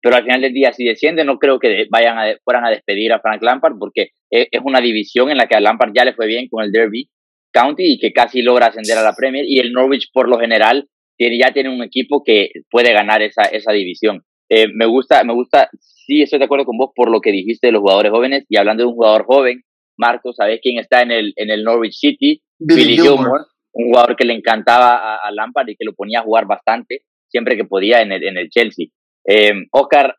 pero 0.03 0.17
al 0.17 0.23
final 0.23 0.41
del 0.41 0.53
día, 0.53 0.73
si 0.73 0.83
desciende, 0.83 1.23
no 1.23 1.39
creo 1.39 1.59
que 1.59 1.87
vayan 1.89 2.17
a, 2.17 2.35
fueran 2.43 2.65
a 2.65 2.69
despedir 2.69 3.13
a 3.13 3.21
Frank 3.21 3.41
Lampard, 3.41 3.75
porque 3.79 4.09
es 4.29 4.61
una 4.61 4.81
división 4.81 5.31
en 5.31 5.37
la 5.37 5.47
que 5.47 5.55
a 5.55 5.61
Lampard 5.61 5.93
ya 5.95 6.03
le 6.03 6.13
fue 6.13 6.27
bien 6.27 6.49
con 6.49 6.61
el 6.61 6.73
Derby 6.73 7.07
County 7.53 7.93
y 7.93 7.99
que 7.99 8.11
casi 8.11 8.41
logra 8.41 8.65
ascender 8.65 8.97
a 8.97 9.01
la 9.01 9.13
Premier, 9.15 9.45
y 9.47 9.59
el 9.59 9.71
Norwich, 9.71 10.09
por 10.11 10.27
lo 10.27 10.37
general, 10.37 10.89
tiene, 11.17 11.37
ya 11.37 11.53
tiene 11.53 11.69
un 11.69 11.81
equipo 11.81 12.21
que 12.21 12.49
puede 12.69 12.91
ganar 12.91 13.21
esa, 13.21 13.43
esa 13.43 13.71
división. 13.71 14.23
Eh, 14.49 14.67
me 14.73 14.85
gusta, 14.87 15.23
me 15.23 15.33
gusta, 15.33 15.69
sí 15.79 16.21
estoy 16.21 16.39
de 16.39 16.45
acuerdo 16.45 16.65
con 16.65 16.77
vos 16.77 16.91
por 16.93 17.09
lo 17.09 17.21
que 17.21 17.31
dijiste 17.31 17.67
de 17.67 17.71
los 17.71 17.79
jugadores 17.79 18.11
jóvenes, 18.11 18.43
y 18.49 18.57
hablando 18.57 18.83
de 18.83 18.89
un 18.89 18.95
jugador 18.95 19.23
joven, 19.25 19.61
Marco, 19.97 20.33
¿sabes 20.33 20.59
quién 20.61 20.79
está 20.79 21.01
en 21.01 21.11
el, 21.11 21.31
en 21.37 21.49
el 21.49 21.63
Norwich 21.63 21.93
City? 21.93 22.41
Billy, 22.59 22.83
Billy 22.83 22.95
Gilmore. 22.95 23.19
Gilmore, 23.19 23.43
un 23.71 23.85
jugador 23.85 24.17
que 24.17 24.25
le 24.25 24.33
encantaba 24.33 24.97
a, 24.97 25.15
a, 25.25 25.31
Lampard 25.31 25.69
y 25.69 25.77
que 25.77 25.85
lo 25.85 25.93
ponía 25.93 26.19
a 26.19 26.23
jugar 26.23 26.45
bastante, 26.45 27.03
siempre 27.29 27.55
que 27.55 27.63
podía 27.63 28.01
en 28.01 28.11
el, 28.11 28.27
en 28.27 28.37
el 28.37 28.49
Chelsea. 28.49 28.87
Eh, 29.27 29.53
Oscar, 29.71 30.15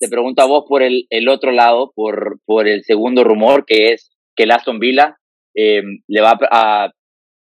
te 0.00 0.08
pregunto 0.08 0.42
a 0.42 0.46
vos 0.46 0.64
por 0.68 0.82
el, 0.82 1.06
el 1.10 1.28
otro 1.28 1.50
lado, 1.50 1.92
por, 1.94 2.38
por 2.44 2.68
el 2.68 2.84
segundo 2.84 3.24
rumor, 3.24 3.64
que 3.66 3.92
es 3.92 4.10
que 4.36 4.44
el 4.44 4.52
Aston 4.52 4.78
Villa 4.78 5.16
eh, 5.56 5.82
le 6.06 6.20
va 6.20 6.38
a, 6.50 6.90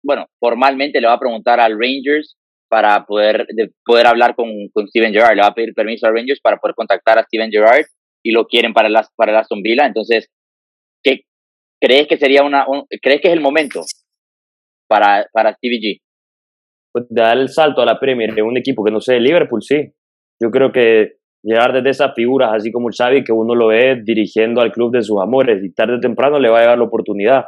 bueno, 0.04 0.28
formalmente 0.40 1.02
le 1.02 1.08
va 1.08 1.14
a 1.14 1.20
preguntar 1.20 1.60
al 1.60 1.78
Rangers 1.78 2.38
para 2.70 3.06
poder, 3.06 3.46
de, 3.50 3.72
poder 3.84 4.08
hablar 4.08 4.36
con, 4.36 4.50
Steven 4.88 5.12
Gerrard, 5.12 5.36
le 5.36 5.42
va 5.42 5.48
a 5.48 5.54
pedir 5.54 5.74
permiso 5.74 6.08
al 6.08 6.14
Rangers 6.14 6.40
para 6.42 6.58
poder 6.58 6.76
contactar 6.76 7.18
a 7.18 7.24
Steven 7.24 7.52
Gerrard 7.52 7.86
y 8.24 8.32
lo 8.32 8.46
quieren 8.48 8.74
para 8.74 8.88
el, 8.88 8.96
para 9.16 9.32
el 9.32 9.38
Aston 9.38 9.62
Villa. 9.62 9.86
Entonces, 9.86 10.30
¿qué 11.04 11.22
crees 11.82 12.08
que 12.08 12.18
sería 12.18 12.44
una, 12.44 12.68
un, 12.68 12.86
crees 13.02 13.22
que 13.22 13.28
es 13.28 13.34
el 13.34 13.42
momento 13.42 13.82
para, 14.88 15.28
para 15.34 15.54
Stevie 15.54 15.80
G? 15.80 16.02
Pues 16.94 17.06
dar 17.10 17.38
el 17.38 17.50
salto 17.50 17.82
a 17.82 17.86
la 17.86 18.00
Premier 18.00 18.34
de 18.34 18.42
un 18.42 18.58
equipo 18.58 18.84
que 18.84 18.92
no 18.92 19.02
sé, 19.02 19.20
Liverpool, 19.20 19.62
sí. 19.62 19.92
Yo 20.42 20.52
creo 20.52 20.72
que 20.72 21.18
llegar 21.44 21.74
desde 21.74 21.92
esas 21.92 22.14
figuras, 22.16 22.52
así 22.54 22.72
como 22.72 22.90
el 22.90 22.96
Xavi, 22.96 23.24
que 23.24 23.32
uno 23.32 23.56
lo 23.56 23.68
ve 23.68 24.02
dirigiendo 24.04 24.62
al 24.62 24.72
club 24.72 24.92
de 24.92 25.04
sus 25.04 25.22
amores 25.22 25.64
y 25.64 25.72
tarde 25.72 25.96
o 25.96 26.00
temprano 26.00 26.40
le 26.40 26.50
va 26.50 26.58
a 26.58 26.62
llegar 26.62 26.78
la 26.78 26.86
oportunidad. 26.86 27.46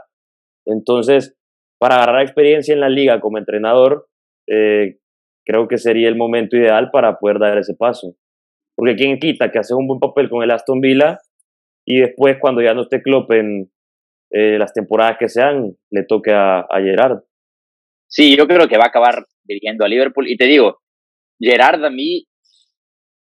Entonces, 0.65 1.35
para 1.79 1.95
agarrar 1.95 2.21
experiencia 2.21 2.73
en 2.73 2.81
la 2.81 2.89
liga 2.89 3.19
como 3.19 3.37
entrenador, 3.37 4.07
eh, 4.47 4.97
creo 5.45 5.67
que 5.67 5.77
sería 5.77 6.09
el 6.09 6.15
momento 6.15 6.55
ideal 6.57 6.89
para 6.91 7.17
poder 7.17 7.39
dar 7.39 7.57
ese 7.57 7.73
paso. 7.73 8.15
Porque 8.75 8.95
quien 8.95 9.19
quita 9.19 9.51
que 9.51 9.59
hace 9.59 9.73
un 9.73 9.87
buen 9.87 9.99
papel 9.99 10.29
con 10.29 10.43
el 10.43 10.51
Aston 10.51 10.79
Villa 10.79 11.19
y 11.85 12.01
después 12.01 12.37
cuando 12.39 12.61
ya 12.61 12.73
no 12.73 12.81
esté 12.81 13.01
Klopp 13.01 13.31
en 13.31 13.71
eh, 14.31 14.59
las 14.59 14.73
temporadas 14.73 15.17
que 15.17 15.29
sean, 15.29 15.75
le 15.89 16.03
toque 16.03 16.31
a, 16.31 16.59
a 16.59 16.81
Gerard. 16.81 17.21
Sí, 18.07 18.35
yo 18.37 18.45
creo 18.45 18.67
que 18.67 18.77
va 18.77 18.85
a 18.85 18.89
acabar 18.89 19.25
dirigiendo 19.43 19.85
a 19.85 19.87
Liverpool. 19.87 20.29
Y 20.29 20.37
te 20.37 20.45
digo, 20.45 20.79
Gerard 21.39 21.83
a 21.83 21.89
mí 21.89 22.27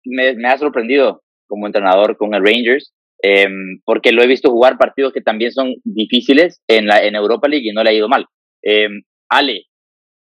me, 0.09 0.35
me, 0.35 0.49
ha 0.49 0.59
sorprendido 0.59 1.23
como 1.47 1.66
entrenador 1.66 2.16
con 2.16 2.35
el 2.35 2.44
Rangers, 2.44 2.92
eh, 3.23 3.49
porque 3.85 4.12
lo 4.12 4.23
he 4.23 4.27
visto 4.27 4.51
jugar 4.51 4.79
partidos 4.79 5.12
que 5.12 5.21
también 5.21 5.53
son 5.53 5.75
difíciles 5.85 6.61
en, 6.68 6.87
la, 6.87 7.05
en 7.05 7.14
Europa 7.14 7.49
League 7.49 7.68
y 7.68 7.73
no 7.73 7.83
le 7.83 7.90
ha 7.90 7.94
ido 7.94 8.09
mal. 8.09 8.27
Eh, 8.62 8.88
Ale, 9.29 9.64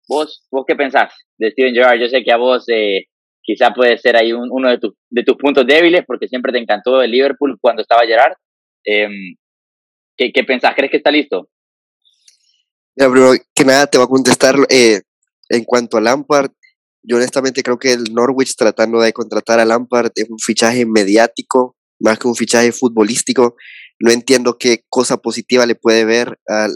¿vos, 0.08 0.46
¿vos 0.50 0.64
qué 0.66 0.76
pensás 0.76 1.12
de 1.38 1.50
Steven 1.50 1.74
Gerrard? 1.74 2.00
Yo 2.00 2.08
sé 2.08 2.22
que 2.22 2.32
a 2.32 2.36
vos 2.36 2.64
eh, 2.68 3.06
quizá 3.42 3.72
puede 3.72 3.98
ser 3.98 4.16
ahí 4.16 4.32
un, 4.32 4.48
uno 4.50 4.70
de, 4.70 4.78
tu, 4.78 4.94
de, 5.10 5.24
tus 5.24 5.36
puntos 5.36 5.66
débiles, 5.66 6.04
porque 6.06 6.28
siempre 6.28 6.52
te 6.52 6.58
encantó 6.58 7.02
el 7.02 7.10
Liverpool 7.10 7.58
cuando 7.60 7.82
estaba 7.82 8.06
Gerrard. 8.06 8.34
¿qué, 8.84 10.32
¿Qué 10.32 10.44
pensás? 10.44 10.74
¿Crees 10.74 10.90
que 10.90 10.98
está 10.98 11.10
listo? 11.10 11.48
Ya, 12.96 13.08
que 13.54 13.64
nada, 13.64 13.86
te 13.86 13.98
va 13.98 14.04
a 14.04 14.08
contestar 14.08 14.54
eh, 14.68 15.00
en 15.48 15.64
cuanto 15.64 15.96
a 15.96 16.00
Lampard. 16.00 16.50
Yo 17.06 17.16
honestamente 17.16 17.62
creo 17.62 17.78
que 17.78 17.92
el 17.92 18.04
Norwich 18.12 18.56
tratando 18.56 19.00
de 19.00 19.12
contratar 19.12 19.60
a 19.60 19.64
Lampard 19.64 20.10
es 20.14 20.28
un 20.30 20.38
fichaje 20.38 20.86
mediático 20.86 21.76
más 22.00 22.18
que 22.18 22.28
un 22.28 22.34
fichaje 22.34 22.72
futbolístico. 22.72 23.56
No 24.00 24.10
entiendo 24.10 24.58
qué 24.58 24.84
cosa 24.88 25.18
positiva 25.18 25.66
le 25.66 25.74
puede 25.74 26.04
ver 26.04 26.38
a, 26.48 26.68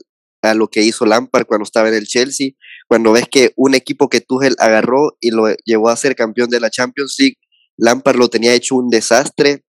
a 0.42 0.54
lo 0.54 0.68
que 0.68 0.82
hizo 0.82 1.06
Lampard 1.06 1.46
cuando 1.46 1.64
estaba 1.64 1.88
en 1.88 1.94
el 1.94 2.06
Chelsea. 2.06 2.50
Cuando 2.88 3.12
ves 3.12 3.26
que 3.30 3.52
un 3.56 3.74
equipo 3.74 4.08
que 4.08 4.20
Tuchel 4.20 4.54
agarró 4.58 5.16
y 5.20 5.30
lo 5.30 5.54
llevó 5.64 5.90
a 5.90 5.96
ser 5.96 6.14
campeón 6.14 6.48
de 6.48 6.60
la 6.60 6.70
Champions 6.70 7.16
League, 7.18 7.36
Lampard 7.76 8.16
lo 8.16 8.28
tenía 8.28 8.54
hecho 8.54 8.76
un 8.76 8.88
desastre 8.88 9.64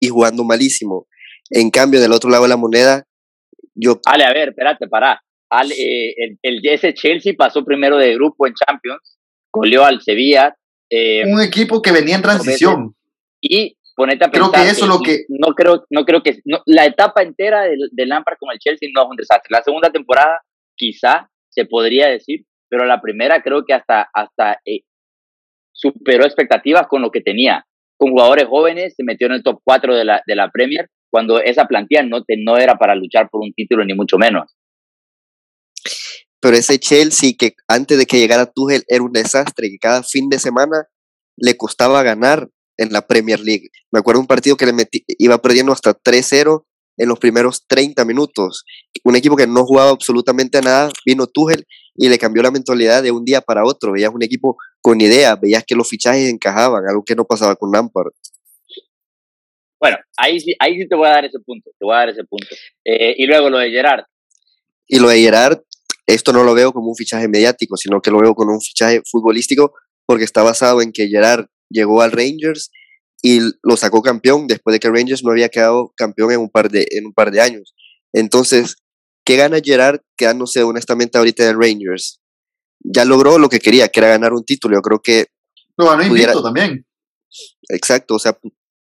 y 0.00 0.08
jugando 0.08 0.44
malísimo. 0.44 1.06
En 1.50 1.70
cambio, 1.70 2.00
del 2.00 2.12
otro 2.12 2.30
lado 2.30 2.44
de 2.44 2.48
la 2.48 2.56
moneda, 2.56 3.04
yo... 3.74 4.00
Ale, 4.06 4.24
a 4.24 4.32
ver, 4.32 4.50
espérate, 4.50 4.88
pará. 4.88 5.20
Ale, 5.50 5.74
eh, 5.74 6.14
el, 6.42 6.60
el, 6.62 6.94
Chelsea 6.94 7.34
pasó 7.36 7.64
primero 7.64 7.98
de 7.98 8.14
grupo 8.14 8.46
en 8.46 8.54
Champions 8.54 9.18
goleó 9.54 9.84
al 9.84 10.02
Sevilla. 10.02 10.54
Eh, 10.90 11.24
un 11.26 11.40
equipo 11.40 11.80
que 11.80 11.92
venía 11.92 12.16
en 12.16 12.22
transición. 12.22 12.94
Y 13.40 13.76
ponete 13.96 14.24
a 14.24 14.30
Creo 14.30 14.50
pensar 14.50 14.66
que 14.66 14.70
eso 14.72 14.84
es 14.84 14.88
lo 14.88 15.00
que- 15.00 15.24
no 15.28 15.54
creo 15.54 15.84
no 15.90 16.04
creo 16.04 16.22
que 16.22 16.40
no, 16.44 16.60
la 16.66 16.84
etapa 16.84 17.22
entera 17.22 17.62
de, 17.62 17.76
de 17.92 18.06
Lampard 18.06 18.36
con 18.38 18.52
el 18.52 18.58
Chelsea 18.58 18.88
no 18.92 19.02
es 19.02 19.08
un 19.10 19.16
desastre 19.16 19.48
la 19.50 19.62
segunda 19.62 19.90
temporada 19.92 20.40
quizá 20.76 21.30
se 21.48 21.64
podría 21.64 22.08
decir 22.08 22.44
pero 22.68 22.86
la 22.86 23.00
primera 23.00 23.40
creo 23.42 23.64
que 23.64 23.72
hasta 23.72 24.08
hasta 24.12 24.58
eh, 24.64 24.80
superó 25.72 26.24
expectativas 26.24 26.88
con 26.88 27.02
lo 27.02 27.10
que 27.12 27.20
tenía 27.20 27.64
con 27.96 28.10
jugadores 28.10 28.46
jóvenes 28.48 28.94
se 28.96 29.04
metió 29.04 29.28
en 29.28 29.34
el 29.34 29.42
top 29.44 29.60
4 29.62 29.94
de 29.94 30.04
la 30.04 30.22
de 30.26 30.34
la 30.34 30.50
Premier 30.50 30.88
cuando 31.10 31.38
esa 31.40 31.66
plantilla 31.66 32.02
no 32.02 32.24
te, 32.24 32.36
no 32.36 32.56
era 32.56 32.74
para 32.76 32.96
luchar 32.96 33.28
por 33.30 33.42
un 33.42 33.52
título 33.52 33.84
ni 33.84 33.94
mucho 33.94 34.18
menos 34.18 34.56
Pero 36.44 36.58
ese 36.58 36.78
Chelsea 36.78 37.32
que 37.38 37.54
antes 37.68 37.96
de 37.96 38.04
que 38.04 38.18
llegara 38.18 38.44
Tuchel 38.44 38.84
era 38.86 39.02
un 39.02 39.12
desastre, 39.12 39.70
que 39.70 39.78
cada 39.78 40.02
fin 40.02 40.28
de 40.28 40.38
semana 40.38 40.86
le 41.38 41.56
costaba 41.56 42.02
ganar 42.02 42.50
en 42.76 42.92
la 42.92 43.06
Premier 43.06 43.40
League. 43.40 43.70
Me 43.90 44.00
acuerdo 44.00 44.20
un 44.20 44.26
partido 44.26 44.54
que 44.54 44.66
le 44.66 44.74
metí, 44.74 45.06
iba 45.16 45.38
perdiendo 45.38 45.72
hasta 45.72 45.94
3-0 45.94 46.66
en 46.98 47.08
los 47.08 47.18
primeros 47.18 47.66
30 47.66 48.04
minutos. 48.04 48.64
Un 49.04 49.16
equipo 49.16 49.36
que 49.36 49.46
no 49.46 49.64
jugaba 49.64 49.88
absolutamente 49.88 50.58
a 50.58 50.60
nada, 50.60 50.90
vino 51.06 51.26
Tuchel 51.26 51.64
y 51.94 52.10
le 52.10 52.18
cambió 52.18 52.42
la 52.42 52.50
mentalidad 52.50 53.02
de 53.02 53.10
un 53.10 53.24
día 53.24 53.40
para 53.40 53.64
otro. 53.64 53.92
Veías 53.92 54.12
un 54.12 54.22
equipo 54.22 54.58
con 54.82 55.00
ideas, 55.00 55.40
veías 55.40 55.64
que 55.66 55.74
los 55.74 55.88
fichajes 55.88 56.28
encajaban, 56.28 56.86
algo 56.86 57.04
que 57.06 57.16
no 57.16 57.24
pasaba 57.24 57.56
con 57.56 57.72
Lampard. 57.72 58.12
bueno 59.80 59.96
ahí 60.18 60.38
sí 60.40 60.54
ahí 60.58 60.78
sí 60.78 60.86
te 60.86 60.94
voy 60.94 61.06
a 61.06 61.12
dar 61.12 61.24
ese 61.24 61.38
punto 61.40 61.70
te 61.78 61.86
voy 61.86 61.94
a 61.94 62.00
dar 62.00 62.10
ese 62.10 62.24
punto 62.24 62.54
Eh, 62.84 63.14
y 63.16 63.26
luego 63.26 63.48
lo 63.48 63.56
de 63.56 63.70
Gerard 63.70 64.04
Y 64.86 64.98
lo 64.98 65.08
de 65.08 65.20
Gerard, 65.20 65.62
esto 66.06 66.32
no 66.32 66.44
lo 66.44 66.54
veo 66.54 66.72
como 66.72 66.88
un 66.88 66.96
fichaje 66.96 67.28
mediático, 67.28 67.76
sino 67.76 68.00
que 68.00 68.10
lo 68.10 68.20
veo 68.20 68.34
como 68.34 68.52
un 68.52 68.60
fichaje 68.60 69.02
futbolístico 69.10 69.72
porque 70.06 70.24
está 70.24 70.42
basado 70.42 70.82
en 70.82 70.92
que 70.92 71.08
Gerard 71.08 71.46
llegó 71.70 72.02
al 72.02 72.12
Rangers 72.12 72.70
y 73.22 73.40
lo 73.62 73.76
sacó 73.76 74.02
campeón 74.02 74.46
después 74.46 74.74
de 74.74 74.80
que 74.80 74.90
Rangers 74.90 75.24
no 75.24 75.30
había 75.30 75.48
quedado 75.48 75.92
campeón 75.96 76.32
en 76.32 76.40
un 76.40 76.50
par 76.50 76.70
de, 76.70 76.86
en 76.90 77.06
un 77.06 77.14
par 77.14 77.30
de 77.30 77.40
años. 77.40 77.74
Entonces, 78.12 78.76
¿qué 79.24 79.36
gana 79.36 79.60
Gerard 79.64 80.00
quedándose 80.16 80.62
honestamente 80.62 81.16
ahorita 81.16 81.48
en 81.48 81.60
Rangers? 81.60 82.20
Ya 82.80 83.06
logró 83.06 83.38
lo 83.38 83.48
que 83.48 83.60
quería, 83.60 83.88
que 83.88 84.00
era 84.00 84.10
ganar 84.10 84.34
un 84.34 84.44
título. 84.44 84.76
Yo 84.76 84.82
creo 84.82 85.00
que, 85.00 85.28
Lo 85.78 85.88
ganó 85.88 86.04
invicto 86.04 86.42
también. 86.42 86.86
exacto, 87.70 88.16
o 88.16 88.18
sea, 88.18 88.38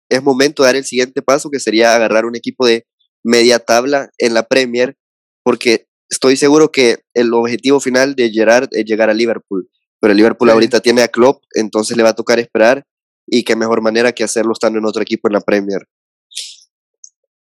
es 0.09 0.23
momento 0.23 0.63
de 0.63 0.69
dar 0.69 0.77
el 0.77 0.85
siguiente 0.85 1.23
paso, 1.23 1.51
que 1.51 1.59
sería 1.59 1.97
agarrar 1.97 2.25
un 2.25 2.37
equipo 2.37 2.67
de 2.67 2.87
media 3.25 3.59
tabla 3.59 4.11
en 4.19 4.33
la 4.33 4.45
Premier, 4.45 4.97
porque 5.43 5.89
estoy 6.11 6.37
seguro 6.37 6.71
que 6.71 6.99
el 7.15 7.33
objetivo 7.33 7.81
final 7.81 8.15
de 8.15 8.31
Gerard 8.31 8.69
es 8.73 8.85
llegar 8.85 9.09
a 9.11 9.15
Liverpool, 9.15 9.69
pero 10.01 10.11
el 10.13 10.17
Liverpool 10.17 10.49
Sí. 10.49 10.53
ahorita 10.53 10.81
tiene 10.81 11.03
a 11.03 11.09
Klopp, 11.09 11.45
entonces 11.55 11.97
le 11.97 12.03
va 12.03 12.11
a 12.11 12.15
tocar 12.15 12.39
esperar 12.39 12.85
y 13.27 13.45
qué 13.45 13.55
mejor 13.57 13.81
manera 13.81 14.13
que 14.13 14.25
hacerlo 14.25 14.53
estando 14.53 14.79
en 14.79 14.87
otro 14.87 15.03
equipo 15.03 15.29
en 15.29 15.35
la 15.35 15.41
Premier. 15.41 15.87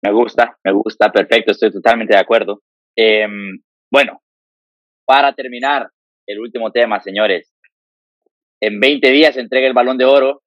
Me 0.02 0.12
gusta, 0.12 0.56
me 0.64 0.72
gusta, 0.72 1.10
perfecto, 1.10 1.52
estoy 1.52 1.72
totalmente 1.72 2.14
de 2.14 2.20
acuerdo. 2.20 2.62
Em, 2.96 3.60
bueno, 3.90 4.22
para 5.06 5.32
terminar, 5.34 5.88
el 6.26 6.40
último 6.40 6.70
tema, 6.72 7.00
señores. 7.00 7.52
En 8.60 8.80
20 8.80 9.10
días 9.10 9.34
se 9.34 9.40
entrega 9.40 9.66
el 9.66 9.74
balón 9.74 9.96
de 9.96 10.04
oro 10.04 10.42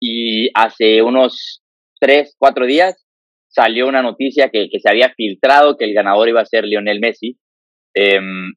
y 0.00 0.50
hace 0.54 1.02
unos 1.02 1.62
3, 2.00 2.34
4 2.38 2.66
días 2.66 3.05
salió 3.48 3.86
una 3.86 4.02
noticia 4.02 4.50
que, 4.50 4.68
que 4.70 4.80
se 4.80 4.88
había 4.88 5.12
filtrado 5.14 5.76
que 5.76 5.84
el 5.84 5.94
ganador 5.94 6.28
iba 6.28 6.40
a 6.40 6.46
ser 6.46 6.64
Lionel 6.64 7.00
Messi. 7.00 7.38
Em, 7.94 8.52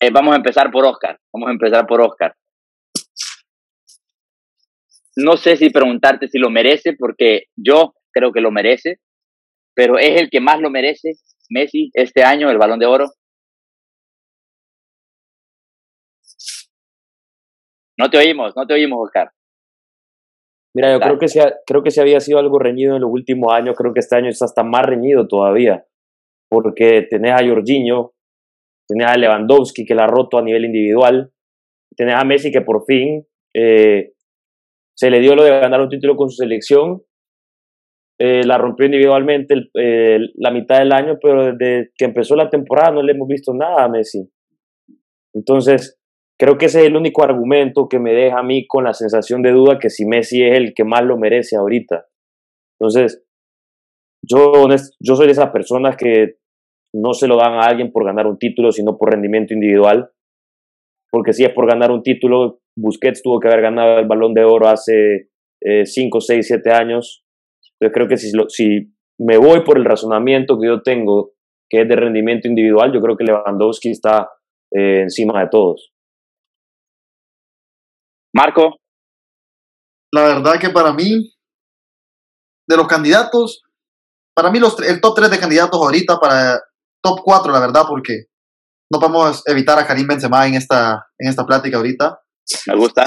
eh, 0.00 0.10
vamos 0.12 0.34
a 0.34 0.36
empezar 0.36 0.70
por 0.70 0.84
Oscar, 0.84 1.18
vamos 1.32 1.48
a 1.48 1.52
empezar 1.52 1.86
por 1.86 2.00
Oscar. 2.00 2.34
No 5.16 5.36
sé 5.36 5.56
si 5.56 5.70
preguntarte 5.70 6.28
si 6.28 6.38
lo 6.38 6.50
merece, 6.50 6.94
porque 6.98 7.44
yo 7.56 7.94
creo 8.12 8.32
que 8.32 8.40
lo 8.40 8.50
merece, 8.50 8.96
pero 9.74 9.98
es 9.98 10.20
el 10.20 10.30
que 10.30 10.40
más 10.40 10.60
lo 10.60 10.70
merece, 10.70 11.12
Messi, 11.50 11.90
este 11.94 12.24
año, 12.24 12.50
el 12.50 12.58
balón 12.58 12.78
de 12.78 12.86
oro. 12.86 13.06
No 17.98 18.10
te 18.10 18.18
oímos, 18.18 18.54
no 18.56 18.66
te 18.66 18.74
oímos, 18.74 18.98
Oscar. 19.04 19.30
Mira, 20.74 20.92
yo 20.92 21.00
creo 21.00 21.18
que, 21.18 21.40
ha- 21.40 21.54
creo 21.66 21.82
que 21.82 21.90
se 21.90 22.00
había 22.00 22.20
sido 22.20 22.38
algo 22.38 22.58
reñido 22.58 22.96
en 22.96 23.02
los 23.02 23.10
últimos 23.12 23.52
años, 23.52 23.76
creo 23.76 23.92
que 23.92 24.00
este 24.00 24.16
año 24.16 24.28
está 24.28 24.46
hasta 24.46 24.62
más 24.62 24.84
reñido 24.86 25.28
todavía, 25.28 25.84
porque 26.50 27.06
tenés 27.10 27.32
a 27.32 27.46
Jorginho, 27.46 28.12
tenés 28.88 29.08
a 29.08 29.16
Lewandowski 29.18 29.84
que 29.84 29.94
la 29.94 30.04
ha 30.04 30.08
roto 30.08 30.38
a 30.38 30.42
nivel 30.42 30.64
individual, 30.66 31.30
tenés 31.96 32.14
a 32.16 32.24
Messi 32.24 32.50
que 32.50 32.62
por 32.62 32.84
fin 32.86 33.26
eh, 33.54 34.12
se 34.96 35.10
le 35.10 35.20
dio 35.20 35.34
lo 35.34 35.44
de 35.44 35.50
ganar 35.50 35.80
un 35.82 35.88
título 35.90 36.16
con 36.16 36.30
su 36.30 36.36
selección, 36.42 37.02
eh, 38.18 38.42
la 38.44 38.56
rompió 38.58 38.86
individualmente 38.86 39.54
el- 39.54 39.70
eh, 39.74 40.18
la 40.36 40.50
mitad 40.50 40.78
del 40.78 40.92
año, 40.92 41.18
pero 41.20 41.52
desde 41.54 41.90
que 41.96 42.04
empezó 42.06 42.36
la 42.36 42.48
temporada 42.50 42.92
no 42.92 43.02
le 43.02 43.12
hemos 43.12 43.28
visto 43.28 43.52
nada 43.52 43.84
a 43.84 43.88
Messi. 43.88 44.28
Entonces, 45.34 45.98
creo 46.42 46.58
que 46.58 46.66
ese 46.66 46.80
es 46.80 46.86
el 46.86 46.96
único 46.96 47.22
argumento 47.22 47.88
que 47.88 48.00
me 48.00 48.12
deja 48.12 48.40
a 48.40 48.42
mí 48.42 48.66
con 48.66 48.82
la 48.82 48.94
sensación 48.94 49.42
de 49.42 49.52
duda 49.52 49.78
que 49.78 49.90
si 49.90 50.04
Messi 50.04 50.42
es 50.42 50.58
el 50.58 50.74
que 50.74 50.82
más 50.82 51.04
lo 51.04 51.16
merece 51.16 51.54
ahorita. 51.54 52.06
Entonces, 52.80 53.24
yo, 54.28 54.66
yo 54.98 55.14
soy 55.14 55.26
de 55.26 55.32
esas 55.32 55.50
personas 55.50 55.96
que 55.96 56.38
no 56.92 57.14
se 57.14 57.28
lo 57.28 57.36
dan 57.36 57.52
a 57.52 57.66
alguien 57.66 57.92
por 57.92 58.04
ganar 58.04 58.26
un 58.26 58.38
título, 58.38 58.72
sino 58.72 58.98
por 58.98 59.12
rendimiento 59.12 59.54
individual. 59.54 60.10
Porque 61.12 61.32
si 61.32 61.44
es 61.44 61.52
por 61.52 61.68
ganar 61.68 61.92
un 61.92 62.02
título, 62.02 62.58
Busquets 62.76 63.22
tuvo 63.22 63.38
que 63.38 63.46
haber 63.46 63.60
ganado 63.60 64.00
el 64.00 64.08
balón 64.08 64.34
de 64.34 64.42
oro 64.42 64.66
hace 64.66 65.28
5, 65.60 66.20
6, 66.20 66.44
7 66.44 66.72
años. 66.72 67.24
Entonces 67.78 67.94
creo 67.94 68.08
que 68.08 68.16
si, 68.16 68.32
si 68.48 68.92
me 69.16 69.38
voy 69.38 69.62
por 69.62 69.78
el 69.78 69.84
razonamiento 69.84 70.58
que 70.58 70.66
yo 70.66 70.82
tengo, 70.82 71.34
que 71.70 71.82
es 71.82 71.88
de 71.88 71.94
rendimiento 71.94 72.48
individual, 72.48 72.92
yo 72.92 73.00
creo 73.00 73.16
que 73.16 73.22
Lewandowski 73.22 73.90
está 73.90 74.28
eh, 74.74 75.02
encima 75.02 75.40
de 75.40 75.48
todos. 75.48 75.92
Marco, 78.34 78.78
La 80.12 80.22
verdad 80.22 80.58
que 80.58 80.70
para 80.70 80.92
mí, 80.92 81.34
de 82.66 82.76
los 82.76 82.86
candidatos, 82.86 83.62
para 84.34 84.50
mí 84.50 84.58
los, 84.58 84.78
el 84.80 85.00
top 85.00 85.16
3 85.16 85.30
de 85.30 85.38
candidatos 85.38 85.80
ahorita 85.80 86.18
para 86.18 86.60
top 87.02 87.20
4, 87.22 87.52
la 87.52 87.60
verdad, 87.60 87.84
porque 87.86 88.26
no 88.90 88.98
podemos 88.98 89.42
evitar 89.46 89.78
a 89.78 89.86
Karim 89.86 90.06
Benzema 90.06 90.46
en 90.46 90.54
esta, 90.54 91.06
en 91.18 91.28
esta 91.28 91.44
plática 91.44 91.76
ahorita, 91.76 92.20
me 92.66 92.76
gusta. 92.76 93.04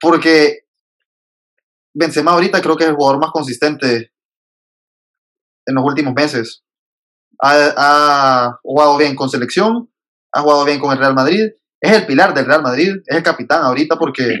porque 0.00 0.60
Benzema 1.94 2.32
ahorita 2.32 2.60
creo 2.62 2.76
que 2.76 2.84
es 2.84 2.90
el 2.90 2.96
jugador 2.96 3.20
más 3.20 3.30
consistente 3.30 4.12
en 5.66 5.74
los 5.74 5.84
últimos 5.84 6.14
meses. 6.14 6.62
Ha, 7.40 7.74
ha 7.76 8.58
jugado 8.62 8.96
bien 8.96 9.14
con 9.14 9.28
selección, 9.28 9.92
ha 10.32 10.40
jugado 10.40 10.64
bien 10.64 10.80
con 10.80 10.92
el 10.92 10.98
Real 10.98 11.14
Madrid, 11.14 11.50
es 11.84 11.92
el 11.92 12.06
pilar 12.06 12.32
del 12.34 12.46
Real 12.46 12.62
Madrid, 12.62 12.94
es 13.06 13.16
el 13.16 13.22
capitán 13.22 13.62
ahorita 13.62 13.96
porque 13.96 14.38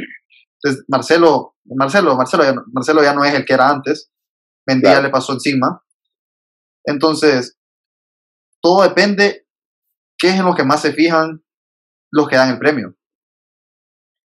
pues, 0.62 0.82
Marcelo, 0.88 1.56
Marcelo, 1.64 2.16
Marcelo, 2.16 2.44
ya, 2.44 2.52
no- 2.52 2.64
Marcelo 2.72 3.02
ya 3.02 3.12
no 3.14 3.24
es 3.24 3.34
el 3.34 3.44
que 3.44 3.54
era 3.54 3.68
antes, 3.68 4.10
Mendy 4.66 4.84
ya 4.84 4.90
Claro. 4.92 5.06
le 5.06 5.10
pasó 5.10 5.32
encima. 5.34 5.82
Entonces, 6.84 7.56
todo 8.62 8.82
depende 8.82 9.46
qué 10.18 10.28
es 10.28 10.34
en 10.36 10.44
lo 10.46 10.54
que 10.54 10.64
más 10.64 10.80
se 10.80 10.92
fijan 10.92 11.42
los 12.10 12.28
que 12.28 12.36
dan 12.36 12.50
el 12.50 12.58
premio. 12.58 12.94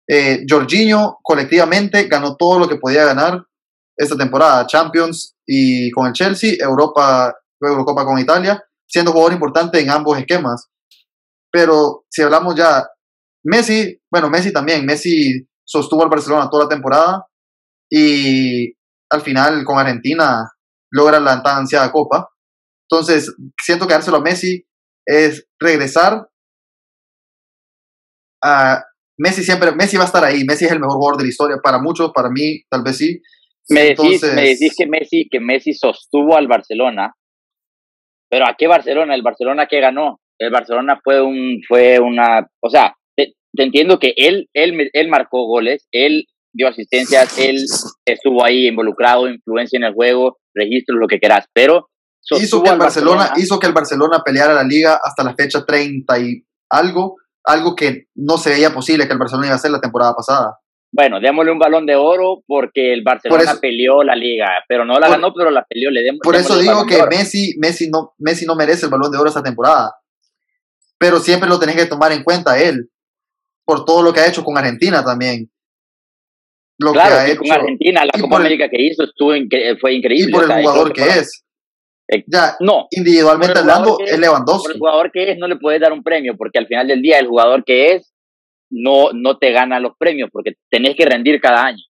Eh, 0.08 0.46
Jorginho 0.50 1.20
colectivamente 1.24 2.06
ganó 2.08 2.36
todo 2.36 2.60
lo 2.60 2.68
que 2.68 2.76
podía 2.78 3.06
ganar 3.06 3.44
esta 3.96 4.16
temporada, 4.18 4.66
Champions 4.68 5.36
y 5.46 5.92
con 5.92 6.08
el 6.08 6.14
Chelsea, 6.14 6.56
Europa, 6.60 7.34
Eurocopa 7.60 8.06
con 8.06 8.20
Italia, 8.20 8.64
siendo 8.88 9.12
jugador 9.12 9.34
importante 9.34 9.80
en 9.80 9.90
ambos 9.90 10.18
esquemas. 10.18 10.68
Pero 11.52 12.06
si 12.10 12.22
hablamos 12.22 12.56
ya, 12.56 12.88
Messi, 13.44 14.00
bueno, 14.12 14.30
Messi 14.30 14.54
también, 14.54 14.86
Messi 14.86 15.48
sostuvo 15.64 16.04
al 16.04 16.10
Barcelona 16.10 16.50
toda 16.50 16.66
la 16.66 16.70
temporada 16.70 17.26
y 17.90 18.74
al 19.10 19.22
final 19.22 19.64
con 19.64 19.78
Argentina 19.80 20.44
logra 20.92 21.20
la 21.20 21.42
tan 21.42 21.60
ansiada 21.60 21.92
copa. 21.92 22.30
Entonces, 22.90 23.34
siento 23.62 23.88
que 23.88 23.94
dárselo 23.94 24.18
a 24.18 24.22
Messi 24.22 24.66
es 25.06 25.48
regresar 25.60 26.28
a 28.44 28.84
Messi 29.18 29.44
siempre, 29.44 29.72
Messi 29.76 29.98
va 29.98 30.04
a 30.04 30.08
estar 30.08 30.24
ahí, 30.24 30.44
Messi 30.44 30.66
es 30.66 30.72
el 30.72 30.80
mejor 30.80 30.96
jugador 30.96 31.18
de 31.18 31.24
la 31.26 31.30
historia, 31.30 31.58
para 31.62 31.80
muchos, 31.80 32.12
para 32.12 32.30
mí, 32.30 32.64
tal 32.70 32.82
vez 32.84 32.98
sí. 32.98 33.22
Me 33.70 33.82
decís, 33.82 34.00
Entonces- 34.24 34.34
me 34.34 34.42
decís 34.42 34.74
que 34.76 34.88
Messi, 34.88 35.28
que 35.30 35.40
Messi 35.40 35.74
sostuvo 35.74 36.36
al 36.36 36.48
Barcelona, 36.48 37.14
pero 38.30 38.48
¿a 38.48 38.56
qué 38.58 38.68
Barcelona? 38.68 39.14
¿El 39.14 39.22
Barcelona 39.22 39.68
que 39.68 39.80
ganó? 39.80 40.20
El 40.40 40.52
Barcelona 40.52 41.00
fue 41.04 41.22
un, 41.22 41.62
fue 41.68 42.00
una, 42.00 42.48
o 42.62 42.70
sea, 42.70 42.96
te, 43.54 43.64
entiendo 43.64 44.00
que 44.00 44.14
él, 44.18 44.50
él, 44.54 44.90
él 44.94 45.08
marcó 45.10 45.46
goles, 45.46 45.88
él 45.92 46.26
dio 46.54 46.68
asistencias, 46.68 47.38
él 47.40 47.58
estuvo 48.06 48.44
ahí 48.44 48.68
involucrado, 48.68 49.30
influencia 49.30 49.78
en 49.78 49.84
el 49.84 49.94
juego, 49.94 50.38
registro, 50.54 50.98
lo 50.98 51.08
que 51.08 51.20
quieras, 51.20 51.46
pero 51.54 51.90
hizo 52.40 52.62
que 52.62 52.70
el 52.70 52.78
Barcelona, 52.78 53.34
hizo 53.38 53.60
que 53.60 53.68
el 53.68 53.74
Barcelona 53.74 54.22
peleara 54.24 54.54
la 54.54 54.64
liga 54.64 55.00
hasta 55.04 55.24
la 55.24 55.34
fecha 55.34 55.66
30 55.66 56.20
y 56.20 56.44
algo, 56.70 57.16
algo 57.44 57.76
que 57.76 58.06
no 58.16 58.38
se 58.38 58.52
veía 58.52 58.74
posible 58.74 59.08
que 59.08 59.14
el 59.14 59.20
Barcelona 59.20 59.48
iba 59.48 59.54
a 59.54 59.58
hacer 59.58 59.72
la 59.72 59.82
temporada 59.82 60.14
pasada. 60.14 60.58
bueno, 60.94 61.20
démosle 61.22 61.52
un 61.54 61.60
balón 61.60 61.86
de 61.86 61.96
oro 61.96 62.44
porque 62.46 62.94
el 62.94 63.02
Barcelona 63.02 63.44
eso- 63.44 63.60
peleó 63.62 64.04
la 64.04 64.16
liga, 64.16 64.48
pero 64.68 64.84
no 64.86 65.00
la 65.00 65.08
Por- 65.08 65.16
ganó, 65.16 65.34
pero 65.34 65.50
la 65.50 65.64
peleó. 65.64 65.90
Le 65.90 66.04
demos, 66.04 66.20
Por 66.22 66.36
eso 66.36 66.58
digo 66.60 66.86
que. 66.86 67.02
Messi, 67.10 67.56
Messi, 67.60 67.90
no, 67.90 68.14
Messi 68.20 68.46
no 68.46 68.56
merece 68.56 68.86
el 68.86 68.92
balón 68.92 69.10
de 69.10 69.18
oro 69.18 69.30
esta 69.30 69.42
temporada. 69.42 69.94
Pero 70.98 71.20
siempre 71.20 71.48
lo 71.50 71.60
tenés 71.60 71.78
que 71.78 71.86
tomar 71.86 72.12
en 72.12 72.24
cuenta 72.24 72.60
él. 72.60 72.91
Por 73.66 73.86
todo 73.86 74.02
lo 74.04 74.12
que 74.14 74.20
ha 74.22 74.28
hecho 74.28 74.44
con 74.44 74.58
Argentina 74.58 75.04
también. 75.04 75.50
Lo 76.80 76.94
Claro, 76.94 77.10
que 77.16 77.22
ha 77.22 77.28
hecho. 77.30 77.42
con 77.42 77.52
Argentina, 77.52 78.06
la 78.06 78.12
y 78.18 78.22
Copa 78.22 78.36
el- 78.38 78.42
América 78.42 78.70
que 78.70 78.82
hizo 78.82 79.04
estuvo 79.04 79.36
incre- 79.36 79.78
fue 79.80 79.94
increíble. 79.94 80.30
y 80.30 80.34
por 80.34 80.44
o 80.44 80.48
sea, 80.48 80.58
el 80.60 80.64
jugador 80.66 80.94
que 80.94 81.04
es. 81.04 81.44
Eh, 82.08 82.24
Ya, 82.28 82.56
No, 82.60 82.88
individualmente 82.92 83.58
hablando, 83.60 83.98
es 84.00 84.08
es, 84.08 84.12
por 84.16 84.20
Lewandowski. 84.20 84.72
el 84.74 84.80
jugador 84.80 85.12
que 85.12 85.32
es, 85.32 85.38
no 85.38 85.48
le 85.48 85.56
puedes 85.58 85.80
dar 85.80 85.94
un 85.94 86.04
premio, 86.04 86.36
porque 86.36 86.58
al 86.60 86.68
final 86.68 86.88
del 86.88 87.02
día 87.02 87.20
el 87.20 87.28
jugador 87.28 87.64
que 87.64 87.94
es 87.94 88.12
no, 88.70 89.12
no 89.14 89.38
te 89.38 89.52
gana 89.52 89.80
los 89.80 89.94
premios, 89.98 90.30
porque 90.32 90.54
tenés 90.70 90.96
que 90.96 91.06
rendir 91.06 91.40
cada 91.40 91.66
año. 91.66 91.84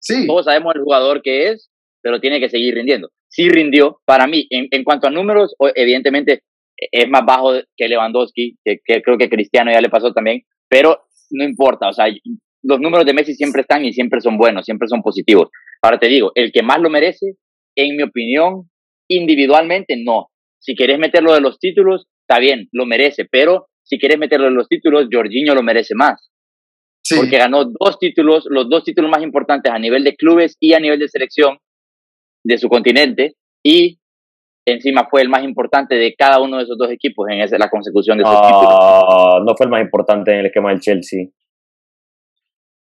Sí, 0.00 0.26
Todos 0.26 0.46
sabemos 0.46 0.74
el 0.74 0.82
jugador 0.82 1.20
que 1.22 1.50
es, 1.50 1.70
pero 2.00 2.20
tiene 2.20 2.40
que 2.40 2.48
seguir 2.48 2.74
rindiendo. 2.74 3.10
Sí 3.28 3.48
rindió, 3.48 4.00
para 4.04 4.26
mí, 4.26 4.46
en, 4.50 4.66
en 4.70 4.82
cuanto 4.84 5.06
a 5.06 5.10
números, 5.10 5.54
evidentemente 5.74 6.42
eh, 6.80 6.88
es 6.90 7.08
más 7.08 7.24
bajo 7.24 7.52
que 7.76 7.88
Lewandowski, 7.88 8.56
que, 8.64 8.78
que 8.84 9.02
creo 9.02 9.18
que 9.18 9.28
Cristiano 9.30 9.70
ya 9.70 9.80
le 9.80 9.88
pasó 9.90 10.12
también, 10.12 10.42
pero 10.72 11.02
no 11.32 11.44
importa, 11.44 11.90
o 11.90 11.92
sea, 11.92 12.06
los 12.62 12.80
números 12.80 13.04
de 13.04 13.12
Messi 13.12 13.34
siempre 13.34 13.60
están 13.60 13.84
y 13.84 13.92
siempre 13.92 14.22
son 14.22 14.38
buenos, 14.38 14.64
siempre 14.64 14.88
son 14.88 15.02
positivos. 15.02 15.50
Ahora 15.82 15.98
te 15.98 16.08
digo, 16.08 16.32
el 16.34 16.50
que 16.50 16.62
más 16.62 16.80
lo 16.80 16.88
merece, 16.88 17.34
en 17.76 17.94
mi 17.94 18.02
opinión, 18.02 18.70
individualmente 19.06 20.02
no. 20.02 20.28
Si 20.58 20.74
quieres 20.74 20.98
meterlo 20.98 21.34
de 21.34 21.42
los 21.42 21.58
títulos, 21.58 22.06
está 22.26 22.40
bien, 22.40 22.68
lo 22.72 22.86
merece, 22.86 23.26
pero 23.30 23.66
si 23.82 23.98
quieres 23.98 24.18
meterlo 24.18 24.46
de 24.46 24.52
los 24.52 24.66
títulos, 24.66 25.08
Jorginho 25.12 25.54
lo 25.54 25.62
merece 25.62 25.94
más 25.94 26.30
sí. 27.02 27.16
porque 27.16 27.36
ganó 27.36 27.66
dos 27.66 27.98
títulos, 27.98 28.46
los 28.48 28.70
dos 28.70 28.82
títulos 28.82 29.10
más 29.10 29.22
importantes 29.22 29.70
a 29.70 29.78
nivel 29.78 30.04
de 30.04 30.16
clubes 30.16 30.56
y 30.58 30.72
a 30.72 30.80
nivel 30.80 31.00
de 31.00 31.08
selección 31.08 31.58
de 32.44 32.56
su 32.56 32.70
continente, 32.70 33.34
y 33.62 33.98
encima 34.66 35.08
fue 35.10 35.22
el 35.22 35.28
más 35.28 35.42
importante 35.44 35.94
de 35.94 36.14
cada 36.14 36.40
uno 36.40 36.58
de 36.58 36.64
esos 36.64 36.78
dos 36.78 36.90
equipos 36.90 37.28
en 37.30 37.40
esa, 37.40 37.58
la 37.58 37.70
consecución 37.70 38.18
de 38.18 38.24
esos 38.24 38.42
títulos. 38.42 38.68
Ah, 38.68 39.38
no 39.44 39.54
fue 39.56 39.66
el 39.66 39.70
más 39.70 39.82
importante 39.82 40.32
en 40.32 40.38
el 40.40 40.46
esquema 40.46 40.70
del 40.70 40.80
Chelsea. 40.80 41.26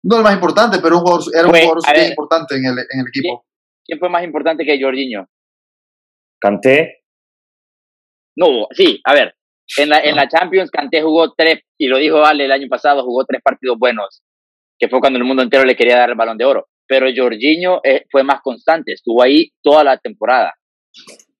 No 0.03 0.17
el 0.17 0.23
más 0.23 0.33
importante, 0.33 0.79
pero 0.81 0.97
un 0.97 1.01
jugador, 1.03 1.23
era 1.33 1.47
un 1.47 1.53
jugador 1.53 1.79
a 1.85 1.91
bien 1.91 2.03
ver. 2.03 2.11
importante 2.11 2.55
en 2.55 2.65
el, 2.65 2.71
en 2.71 2.99
el 3.01 3.07
equipo. 3.07 3.45
¿Quién 3.85 3.99
fue 3.99 4.09
más 4.09 4.23
importante 4.23 4.65
que 4.65 4.81
Jorginho? 4.81 5.27
Kanté, 6.39 7.03
No, 8.35 8.67
sí, 8.71 8.99
a 9.03 9.13
ver, 9.13 9.35
en 9.77 9.89
la, 9.89 9.99
en 9.99 10.15
la 10.15 10.27
Champions 10.27 10.71
Kanté 10.71 11.01
jugó 11.03 11.33
tres, 11.33 11.59
y 11.77 11.87
lo 11.87 11.97
dijo 11.97 12.25
Ale 12.25 12.45
el 12.45 12.51
año 12.51 12.67
pasado, 12.67 13.03
jugó 13.03 13.25
tres 13.25 13.41
partidos 13.43 13.77
buenos, 13.77 14.23
que 14.79 14.89
fue 14.89 14.99
cuando 14.99 15.19
el 15.19 15.25
mundo 15.25 15.43
entero 15.43 15.65
le 15.65 15.75
quería 15.75 15.97
dar 15.97 16.09
el 16.09 16.15
balón 16.15 16.37
de 16.37 16.45
oro. 16.45 16.67
Pero 16.87 17.07
Jorginho 17.15 17.79
eh, 17.83 18.05
fue 18.09 18.23
más 18.23 18.41
constante, 18.41 18.93
estuvo 18.93 19.21
ahí 19.21 19.51
toda 19.61 19.83
la 19.83 19.97
temporada, 19.97 20.55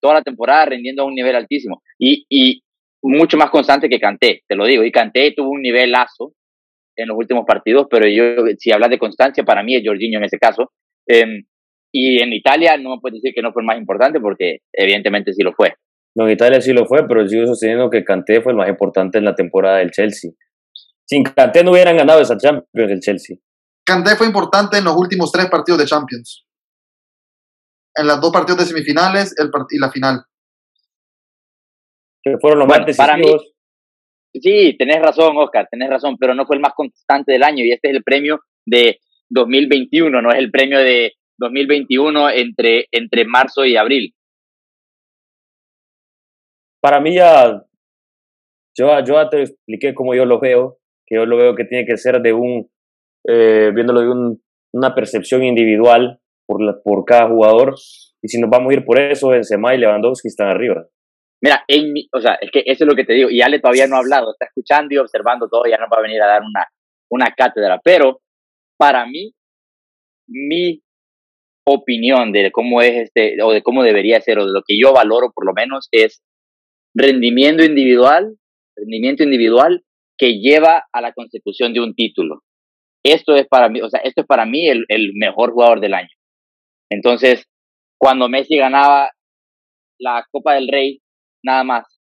toda 0.02 0.16
la 0.16 0.22
temporada 0.22 0.66
rindiendo 0.66 1.04
a 1.04 1.06
un 1.06 1.16
nivel 1.16 1.36
altísimo 1.36 1.82
y, 2.00 2.26
y 2.30 2.62
mucho 3.04 3.38
más 3.38 3.50
constante 3.50 3.90
que 3.90 4.00
Kanté, 4.00 4.44
te 4.48 4.56
lo 4.56 4.66
digo. 4.66 4.84
Y 4.84 4.92
Kanté 4.92 5.34
tuvo 5.36 5.50
un 5.50 5.62
nivelazo 5.62 6.34
en 6.96 7.08
los 7.08 7.18
últimos 7.18 7.46
partidos, 7.46 7.88
pero 7.90 8.08
yo, 8.08 8.44
si 8.58 8.72
hablas 8.72 8.90
de 8.90 9.00
constancia, 9.00 9.44
para 9.44 9.64
mí 9.64 9.76
es 9.76 9.84
Jorginho 9.86 10.20
en 10.20 10.26
ese 10.26 10.38
caso. 10.38 10.72
Em, 11.08 11.44
y 11.94 12.22
en 12.22 12.34
Italia 12.34 12.78
no 12.78 12.92
me 12.92 13.02
puedes 13.02 13.22
decir 13.22 13.34
que 13.34 13.42
no 13.42 13.52
fue 13.52 13.64
el 13.64 13.68
más 13.68 13.78
importante, 13.78 14.20
porque 14.20 14.60
evidentemente 14.72 15.34
sí 15.34 15.44
lo 15.44 15.54
fue. 15.54 15.74
no, 16.16 16.26
en 16.26 16.34
Italia 16.34 16.62
sí 16.62 16.74
lo 16.74 16.86
fue, 16.86 17.08
pero 17.08 17.28
sigo 17.28 17.48
sosteniendo 17.48 17.90
que 17.90 18.04
Kanté 18.04 18.42
fue 18.42 18.52
el 18.52 18.58
más 18.58 18.70
importante 18.70 19.18
en 19.18 19.26
la 19.26 19.36
temporada 19.36 19.78
del 19.78 19.92
Chelsea. 19.92 20.32
Sin 21.06 21.24
Kanté 21.24 21.64
no 21.64 21.72
hubieran 21.72 21.98
ganado 21.98 22.22
esa 22.22 22.38
Champions 22.38 22.92
el 22.92 23.00
Chelsea. 23.00 23.38
Kanté 23.84 24.16
fue 24.16 24.28
importante 24.28 24.78
en 24.78 24.86
los 24.86 24.96
últimos 24.96 25.32
tres 25.32 25.48
partidos 25.48 25.80
de 25.80 25.86
Champions. 25.86 26.46
En 27.96 28.08
los 28.08 28.22
dos 28.22 28.32
partidos 28.32 28.60
de 28.60 28.66
semifinales 28.66 29.36
el 29.38 29.50
part- 29.52 29.68
y 29.72 29.78
la 29.80 29.92
final. 29.92 30.24
Que 32.24 32.38
fueron 32.40 32.60
los 32.60 32.68
Bueno, 32.68 32.86
más 32.88 32.98
para 32.98 33.18
mí-. 33.18 33.26
Sí, 34.34 34.76
tenés 34.78 35.02
razón, 35.02 35.36
Oscar, 35.38 35.68
tenés 35.70 35.90
razón, 35.90 36.18
pero 36.18 36.34
no 36.34 36.46
fue 36.46 36.56
el 36.56 36.62
más 36.62 36.74
constante 36.74 37.34
del 37.34 37.44
año 37.44 37.66
y 37.66 37.72
este 37.72 37.90
es 37.90 37.96
el 37.96 38.04
premio 38.04 38.40
de 38.66 39.00
2021, 39.30 40.22
no 40.22 40.32
es 40.32 40.38
el 40.38 40.52
premio 40.52 40.80
de 40.80 41.14
2021 41.38 42.30
entre, 42.30 42.88
entre 42.92 43.26
marzo 43.26 43.66
y 43.66 43.76
abril. 43.76 44.14
Para 46.82 47.02
mí 47.02 47.16
ya, 47.16 47.62
yo, 48.78 49.00
yo 49.04 49.16
ya 49.16 49.30
te 49.30 49.42
expliqué 49.42 49.94
cómo 49.94 50.16
yo 50.16 50.26
lo 50.26 50.40
veo, 50.40 50.80
que 51.06 51.16
yo 51.16 51.26
lo 51.26 51.36
veo 51.36 51.56
que 51.56 51.66
tiene 51.66 51.86
que 51.86 51.98
ser 51.98 52.22
de 52.22 52.32
un, 52.32 52.72
eh, 53.28 53.72
viéndolo 53.74 54.02
de 54.02 54.10
un, 54.10 54.44
una 54.74 54.96
percepción 54.96 55.44
individual 55.44 56.21
por, 56.52 56.62
la, 56.62 56.76
por 56.84 57.06
cada 57.06 57.28
jugador. 57.30 57.76
Y 58.22 58.28
si 58.28 58.40
nos 58.40 58.50
vamos 58.50 58.72
a 58.72 58.74
ir 58.74 58.86
por 58.86 59.00
eso, 59.00 59.30
Benzema 59.30 59.74
y 59.74 59.78
Lewandowski 59.78 60.28
están 60.28 60.50
arriba. 60.50 60.86
Mira, 61.42 61.64
en 61.68 61.92
mi- 61.94 62.08
o 62.14 62.20
sea, 62.22 62.36
es 62.40 62.52
que 62.52 62.60
eso 62.66 62.84
es 62.84 62.88
lo 62.88 62.96
que 62.96 63.06
te 63.06 63.14
digo, 63.14 63.30
y 63.30 63.42
Ale 63.42 63.60
todavía 63.60 63.88
no 63.88 63.96
ha 63.96 64.00
hablado, 64.00 64.32
está 64.32 64.46
escuchando 64.46 64.94
y 64.94 64.98
observando 64.98 65.48
todo, 65.50 65.64
ya 65.66 65.78
no 65.78 65.88
va 65.92 65.98
a 65.98 66.02
venir 66.02 66.22
a 66.22 66.28
dar 66.28 66.42
una, 66.42 66.68
una 67.10 67.34
cátedra, 67.36 67.80
pero 67.84 68.20
para 68.78 69.06
mí, 69.08 69.34
mi 70.28 70.82
opinión 71.68 72.32
de 72.32 72.52
cómo 72.52 72.82
es 72.82 72.94
este, 73.08 73.42
o 73.42 73.52
de 73.54 73.64
cómo 73.64 73.82
debería 73.84 74.22
ser, 74.22 74.38
o 74.40 74.46
de 74.46 74.52
lo 74.52 74.62
que 74.66 74.78
yo 74.80 74.94
valoro 74.94 75.32
por 75.34 75.46
lo 75.46 75.54
menos, 75.54 75.88
es 75.92 76.22
rendimiento 76.96 77.64
individual, 77.64 78.36
rendimiento 78.76 79.24
individual 79.24 79.84
que 80.18 80.40
lleva 80.40 80.84
a 80.94 81.02
la 81.02 81.14
consecución 81.14 81.74
de 81.74 81.80
un 81.80 81.96
título. 81.96 82.42
Esto 83.04 83.36
es 83.36 83.48
para 83.48 83.68
mí, 83.68 83.82
o 83.82 83.90
sea, 83.90 84.00
esto 84.04 84.22
es 84.22 84.28
para 84.28 84.46
mí 84.46 84.68
el, 84.68 84.86
el 84.90 85.14
mejor 85.16 85.54
jugador 85.54 85.80
del 85.80 85.96
año. 85.96 86.10
Entonces, 86.92 87.48
cuando 87.98 88.28
Messi 88.28 88.58
ganaba 88.58 89.10
la 89.98 90.26
Copa 90.30 90.56
del 90.56 90.68
Rey, 90.68 91.02
nada 91.42 91.64
más, 91.64 92.02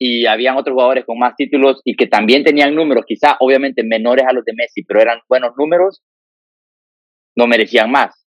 y 0.00 0.26
habían 0.26 0.56
otros 0.56 0.74
jugadores 0.74 1.04
con 1.04 1.18
más 1.18 1.36
títulos 1.36 1.80
y 1.84 1.94
que 1.94 2.08
también 2.08 2.42
tenían 2.44 2.74
números, 2.74 3.04
quizá 3.06 3.36
obviamente 3.40 3.84
menores 3.84 4.26
a 4.26 4.32
los 4.32 4.44
de 4.44 4.54
Messi, 4.54 4.82
pero 4.82 5.00
eran 5.00 5.20
buenos 5.28 5.52
números, 5.56 6.02
no 7.36 7.46
merecían 7.46 7.90
más. 7.90 8.26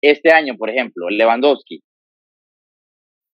Este 0.00 0.32
año, 0.32 0.54
por 0.56 0.70
ejemplo, 0.70 1.10
Lewandowski, 1.10 1.82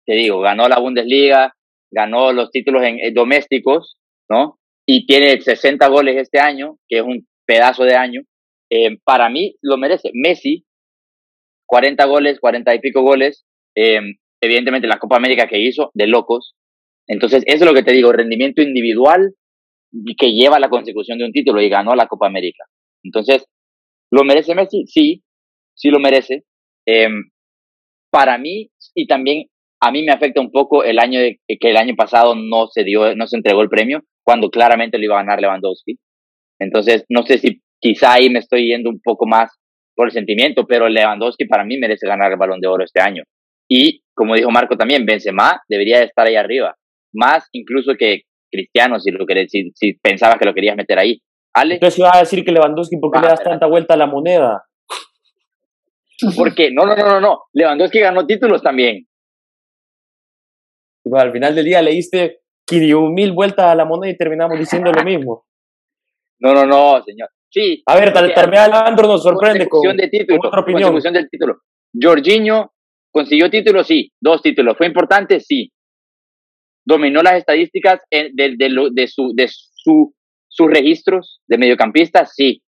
te 0.05 0.13
digo, 0.13 0.39
ganó 0.39 0.69
la 0.69 0.79
Bundesliga, 0.79 1.53
ganó 1.91 2.31
los 2.31 2.51
títulos 2.51 2.83
en, 2.83 2.99
eh, 2.99 3.11
domésticos, 3.11 3.97
¿no? 4.29 4.59
Y 4.87 5.05
tiene 5.05 5.41
60 5.41 5.87
goles 5.87 6.15
este 6.17 6.39
año, 6.39 6.77
que 6.87 6.99
es 6.99 7.03
un 7.03 7.27
pedazo 7.45 7.83
de 7.83 7.95
año. 7.95 8.21
Eh, 8.69 8.97
para 9.03 9.29
mí 9.29 9.55
lo 9.61 9.77
merece. 9.77 10.11
Messi, 10.13 10.65
40 11.65 12.05
goles, 12.05 12.39
40 12.39 12.75
y 12.75 12.79
pico 12.79 13.01
goles. 13.01 13.45
eh, 13.75 13.99
evidentemente 14.41 14.87
la 14.87 14.99
Copa 14.99 15.17
América 15.17 15.47
que 15.47 15.59
hizo, 15.59 15.91
de 15.93 16.07
locos. 16.07 16.55
Entonces, 17.07 17.43
eso 17.47 17.65
es 17.65 17.69
lo 17.69 17.73
que 17.73 17.83
te 17.83 17.93
digo, 17.93 18.11
rendimiento 18.11 18.61
individual 18.61 19.33
que 20.17 20.33
lleva 20.33 20.57
a 20.57 20.59
la 20.59 20.69
consecución 20.69 21.17
de 21.17 21.25
un 21.25 21.31
título 21.31 21.61
y 21.61 21.69
ganó 21.69 21.95
la 21.95 22.07
Copa 22.07 22.27
América. 22.27 22.65
Entonces, 23.03 23.45
¿lo 24.11 24.23
merece 24.23 24.55
Messi? 24.55 24.85
Sí, 24.87 25.23
sí 25.73 25.89
lo 25.89 25.99
merece. 25.99 26.43
Eh, 26.85 27.07
para 28.11 28.37
mí, 28.37 28.69
y 28.93 29.07
también 29.07 29.47
a 29.81 29.91
mí 29.91 30.03
me 30.03 30.11
afecta 30.11 30.41
un 30.41 30.51
poco 30.51 30.83
el 30.83 30.99
año 30.99 31.19
de, 31.19 31.39
que 31.47 31.69
el 31.69 31.77
año 31.77 31.95
pasado 31.95 32.35
no 32.35 32.67
se 32.67 32.83
dio, 32.83 33.15
no 33.15 33.27
se 33.27 33.37
entregó 33.37 33.61
el 33.61 33.69
premio, 33.69 34.03
cuando 34.23 34.49
claramente 34.49 34.97
lo 34.97 35.05
iba 35.05 35.15
a 35.15 35.23
ganar 35.23 35.41
Lewandowski. 35.41 35.97
Entonces, 36.59 37.05
no 37.09 37.23
sé 37.23 37.37
si 37.37 37.61
quizá 37.79 38.13
ahí 38.13 38.29
me 38.29 38.39
estoy 38.39 38.67
yendo 38.67 38.89
un 38.89 38.99
poco 39.01 39.27
más 39.27 39.51
por 39.95 40.07
el 40.07 40.11
sentimiento, 40.11 40.65
pero 40.67 40.89
Lewandowski 40.89 41.45
para 41.45 41.63
mí 41.63 41.77
merece 41.77 42.07
ganar 42.07 42.31
el 42.31 42.37
balón 42.37 42.59
de 42.59 42.67
oro 42.67 42.83
este 42.83 43.01
año. 43.01 43.23
Y 43.69 44.01
como 44.13 44.35
dijo 44.35 44.51
Marco 44.51 44.77
también, 44.77 45.05
Benzema 45.05 45.61
debería 45.67 45.99
de 45.99 46.05
estar 46.05 46.27
ahí 46.27 46.35
arriba, 46.35 46.75
más 47.13 47.47
incluso 47.51 47.93
que 47.97 48.23
Cristiano, 48.51 48.99
si, 48.99 49.11
lo 49.11 49.25
querés, 49.25 49.51
si, 49.51 49.71
si 49.73 49.93
pensabas 49.93 50.37
que 50.37 50.45
lo 50.45 50.53
querías 50.53 50.77
meter 50.77 50.99
ahí. 50.99 51.19
Ale, 51.53 51.75
Entonces 51.75 51.99
ibas 51.99 52.15
a 52.15 52.19
decir 52.19 52.43
que 52.43 52.51
Lewandowski, 52.51 52.97
¿por 52.97 53.11
qué 53.11 53.19
Ah, 53.19 53.21
le 53.21 53.27
das 53.29 53.43
tanta 53.43 53.65
vuelta 53.65 53.93
a 53.93 53.97
la 53.97 54.07
moneda? 54.07 54.63
porque 56.37 56.71
no, 56.71 56.85
no, 56.85 56.95
no, 56.95 57.05
no, 57.05 57.19
no, 57.19 57.43
Lewandowski 57.53 57.99
ganó 57.99 58.25
títulos 58.25 58.61
también. 58.61 59.05
Y 61.03 61.17
al 61.17 61.31
final 61.31 61.53
del 61.53 61.65
día 61.65 61.81
le 61.81 61.91
diste 61.91 62.39
500 62.65 63.11
mil 63.11 63.31
vueltas 63.31 63.65
a 63.65 63.75
la 63.75 63.85
moneda 63.85 64.11
y 64.11 64.17
terminamos 64.17 64.57
diciendo 64.57 64.91
lo 64.91 65.03
mismo. 65.03 65.45
No, 66.37 66.53
no, 66.53 66.65
no, 66.65 67.01
señor. 67.01 67.29
Sí. 67.55 67.81
A 67.85 67.95
ver, 67.95 68.11
tal, 68.11 68.27
vez 68.27 68.37
Alejandro 68.59 69.07
nos 69.07 69.23
sorprende 69.23 69.69
con, 69.69 69.95
de 69.95 70.09
título, 70.09 70.39
con 70.39 70.47
otra 70.49 70.59
opinión. 70.59 70.81
consecución 70.91 71.13
del 71.13 71.29
título. 71.29 71.61
Jorginho 71.97 72.73
consiguió 73.13 73.49
títulos, 73.49 73.87
sí, 73.87 74.11
dos 74.21 74.41
títulos. 74.41 74.75
¿Fue 74.77 74.87
importante? 74.87 75.39
Sí. 75.39 75.71
Dominó 76.85 77.23
las 77.23 77.35
estadísticas 77.35 78.01
en- 78.09 78.35
de, 78.35 78.55
de 78.57 78.67
lo- 78.69 78.89
de 78.89 79.07
su, 79.07 79.31
de 79.33 79.47
su, 79.47 80.13
sus 80.49 80.67
registros 80.67 81.39
de 81.47 81.57
mediocampista, 81.57 82.25
sí. 82.25 82.61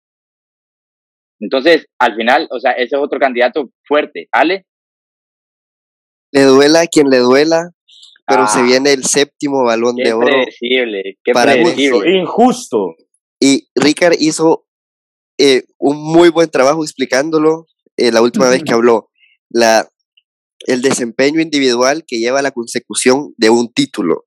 Entonces, 1.41 1.85
al 1.99 2.15
final, 2.15 2.47
o 2.49 2.57
sea, 2.61 2.71
ese 2.71 2.95
es 2.95 3.01
otro 3.01 3.19
candidato 3.19 3.69
fuerte. 3.85 4.29
¿Ale? 4.31 4.65
Le 6.31 6.43
duela 6.43 6.81
a 6.81 6.87
quien 6.87 7.09
le 7.09 7.17
duela, 7.17 7.71
pero 8.25 8.43
Ah, 8.43 8.47
se 8.47 8.63
viene 8.63 8.93
el 8.93 9.03
séptimo 9.03 9.65
balón 9.65 9.97
Qué 9.97 10.03
de 10.05 10.13
oro. 10.13 10.27
predecible, 10.27 11.17
qué 11.25 11.33
para 11.33 11.55
mí. 11.55 11.63
predecible. 11.63 12.17
Injusto. 12.17 12.95
Y 13.39 13.67
Ricard 13.75 14.15
hizo 14.19 14.63
eh, 15.37 15.63
un 15.77 15.97
muy 15.97 16.29
buen 16.29 16.49
trabajo 16.49 16.83
explicándolo 16.83 17.67
eh, 17.95 18.11
la 18.11 18.21
última 18.21 18.49
vez 18.49 18.63
que 18.63 18.73
habló. 18.73 19.09
La, 19.49 19.89
el 20.65 20.81
desempeño 20.81 21.41
individual 21.41 22.03
que 22.07 22.19
lleva 22.19 22.39
a 22.39 22.43
la 22.43 22.51
consecución 22.51 23.33
de 23.37 23.49
un 23.49 23.71
título. 23.71 24.25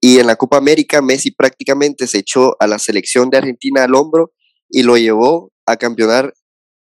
Y 0.00 0.18
en 0.18 0.26
la 0.26 0.36
Copa 0.36 0.56
América, 0.56 1.02
Messi 1.02 1.30
prácticamente 1.30 2.06
se 2.06 2.18
echó 2.18 2.56
a 2.60 2.66
la 2.66 2.78
selección 2.78 3.30
de 3.30 3.38
Argentina 3.38 3.84
al 3.84 3.94
hombro 3.94 4.32
y 4.68 4.82
lo 4.82 4.96
llevó 4.96 5.52
a 5.66 5.76
campeonar 5.76 6.34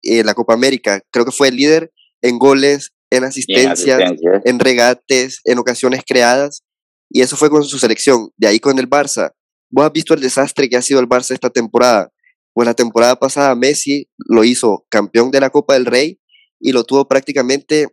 en 0.02 0.26
la 0.26 0.34
Copa 0.34 0.54
América. 0.54 1.02
Creo 1.10 1.24
que 1.24 1.32
fue 1.32 1.48
el 1.48 1.56
líder 1.56 1.92
en 2.22 2.38
goles, 2.38 2.92
en 3.10 3.24
asistencias, 3.24 4.00
en 4.44 4.58
regates, 4.58 5.40
en 5.44 5.58
ocasiones 5.58 6.02
creadas. 6.06 6.62
Y 7.10 7.20
eso 7.20 7.36
fue 7.36 7.50
con 7.50 7.64
su 7.64 7.78
selección. 7.78 8.30
De 8.36 8.46
ahí 8.46 8.58
con 8.58 8.78
el 8.78 8.88
Barça. 8.88 9.32
Vos 9.70 9.86
has 9.86 9.92
visto 9.92 10.14
el 10.14 10.20
desastre 10.20 10.68
que 10.68 10.76
ha 10.76 10.82
sido 10.82 11.00
el 11.00 11.08
Barça 11.08 11.32
esta 11.32 11.50
temporada. 11.50 12.10
Pues 12.54 12.66
la 12.66 12.74
temporada 12.74 13.16
pasada 13.16 13.54
Messi 13.54 14.08
lo 14.16 14.44
hizo 14.44 14.86
campeón 14.88 15.30
de 15.30 15.40
la 15.40 15.50
Copa 15.50 15.74
del 15.74 15.86
Rey 15.86 16.20
y 16.60 16.72
lo 16.72 16.84
tuvo 16.84 17.08
prácticamente 17.08 17.88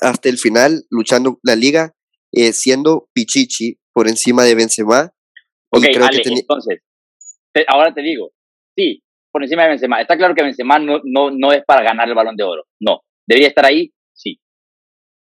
hasta 0.00 0.28
el 0.28 0.38
final 0.38 0.84
luchando 0.90 1.38
la 1.42 1.54
liga, 1.54 1.94
eh, 2.32 2.52
siendo 2.52 3.08
Pichichi 3.12 3.78
por 3.92 4.08
encima 4.08 4.44
de 4.44 4.54
Benzema. 4.54 5.12
Ok, 5.70 5.84
entonces, 5.84 6.80
ahora 7.68 7.92
te 7.94 8.02
digo, 8.02 8.30
sí, 8.76 9.02
por 9.30 9.42
encima 9.42 9.64
de 9.64 9.70
Benzema. 9.70 10.00
Está 10.00 10.16
claro 10.16 10.34
que 10.34 10.42
Benzema 10.42 10.78
no, 10.78 11.00
no, 11.04 11.30
no 11.30 11.52
es 11.52 11.62
para 11.64 11.82
ganar 11.82 12.08
el 12.08 12.14
balón 12.14 12.36
de 12.36 12.44
oro. 12.44 12.64
No. 12.80 13.02
¿Debería 13.26 13.48
estar 13.48 13.64
ahí? 13.64 13.92
Sí. 14.12 14.40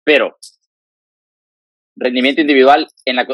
Pero, 0.04 0.36
rendimiento 1.96 2.40
individual 2.40 2.86
en 3.04 3.16
la, 3.16 3.26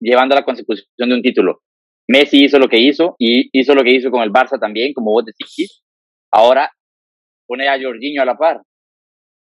llevando 0.00 0.34
a 0.34 0.40
la 0.40 0.44
consecución 0.44 0.86
de 0.96 1.14
un 1.14 1.22
título. 1.22 1.62
Messi 2.08 2.44
hizo 2.44 2.58
lo 2.58 2.68
que 2.68 2.78
hizo 2.78 3.14
y 3.18 3.48
hizo 3.52 3.74
lo 3.74 3.82
que 3.84 3.90
hizo 3.92 4.10
con 4.10 4.22
el 4.22 4.30
Barça 4.32 4.58
también, 4.58 4.92
como 4.94 5.12
vos 5.12 5.24
decís. 5.24 5.82
Ahora 6.32 6.70
pone 7.46 7.68
a 7.68 7.80
Jorginho 7.80 8.22
a 8.22 8.24
la 8.24 8.36
par. 8.36 8.60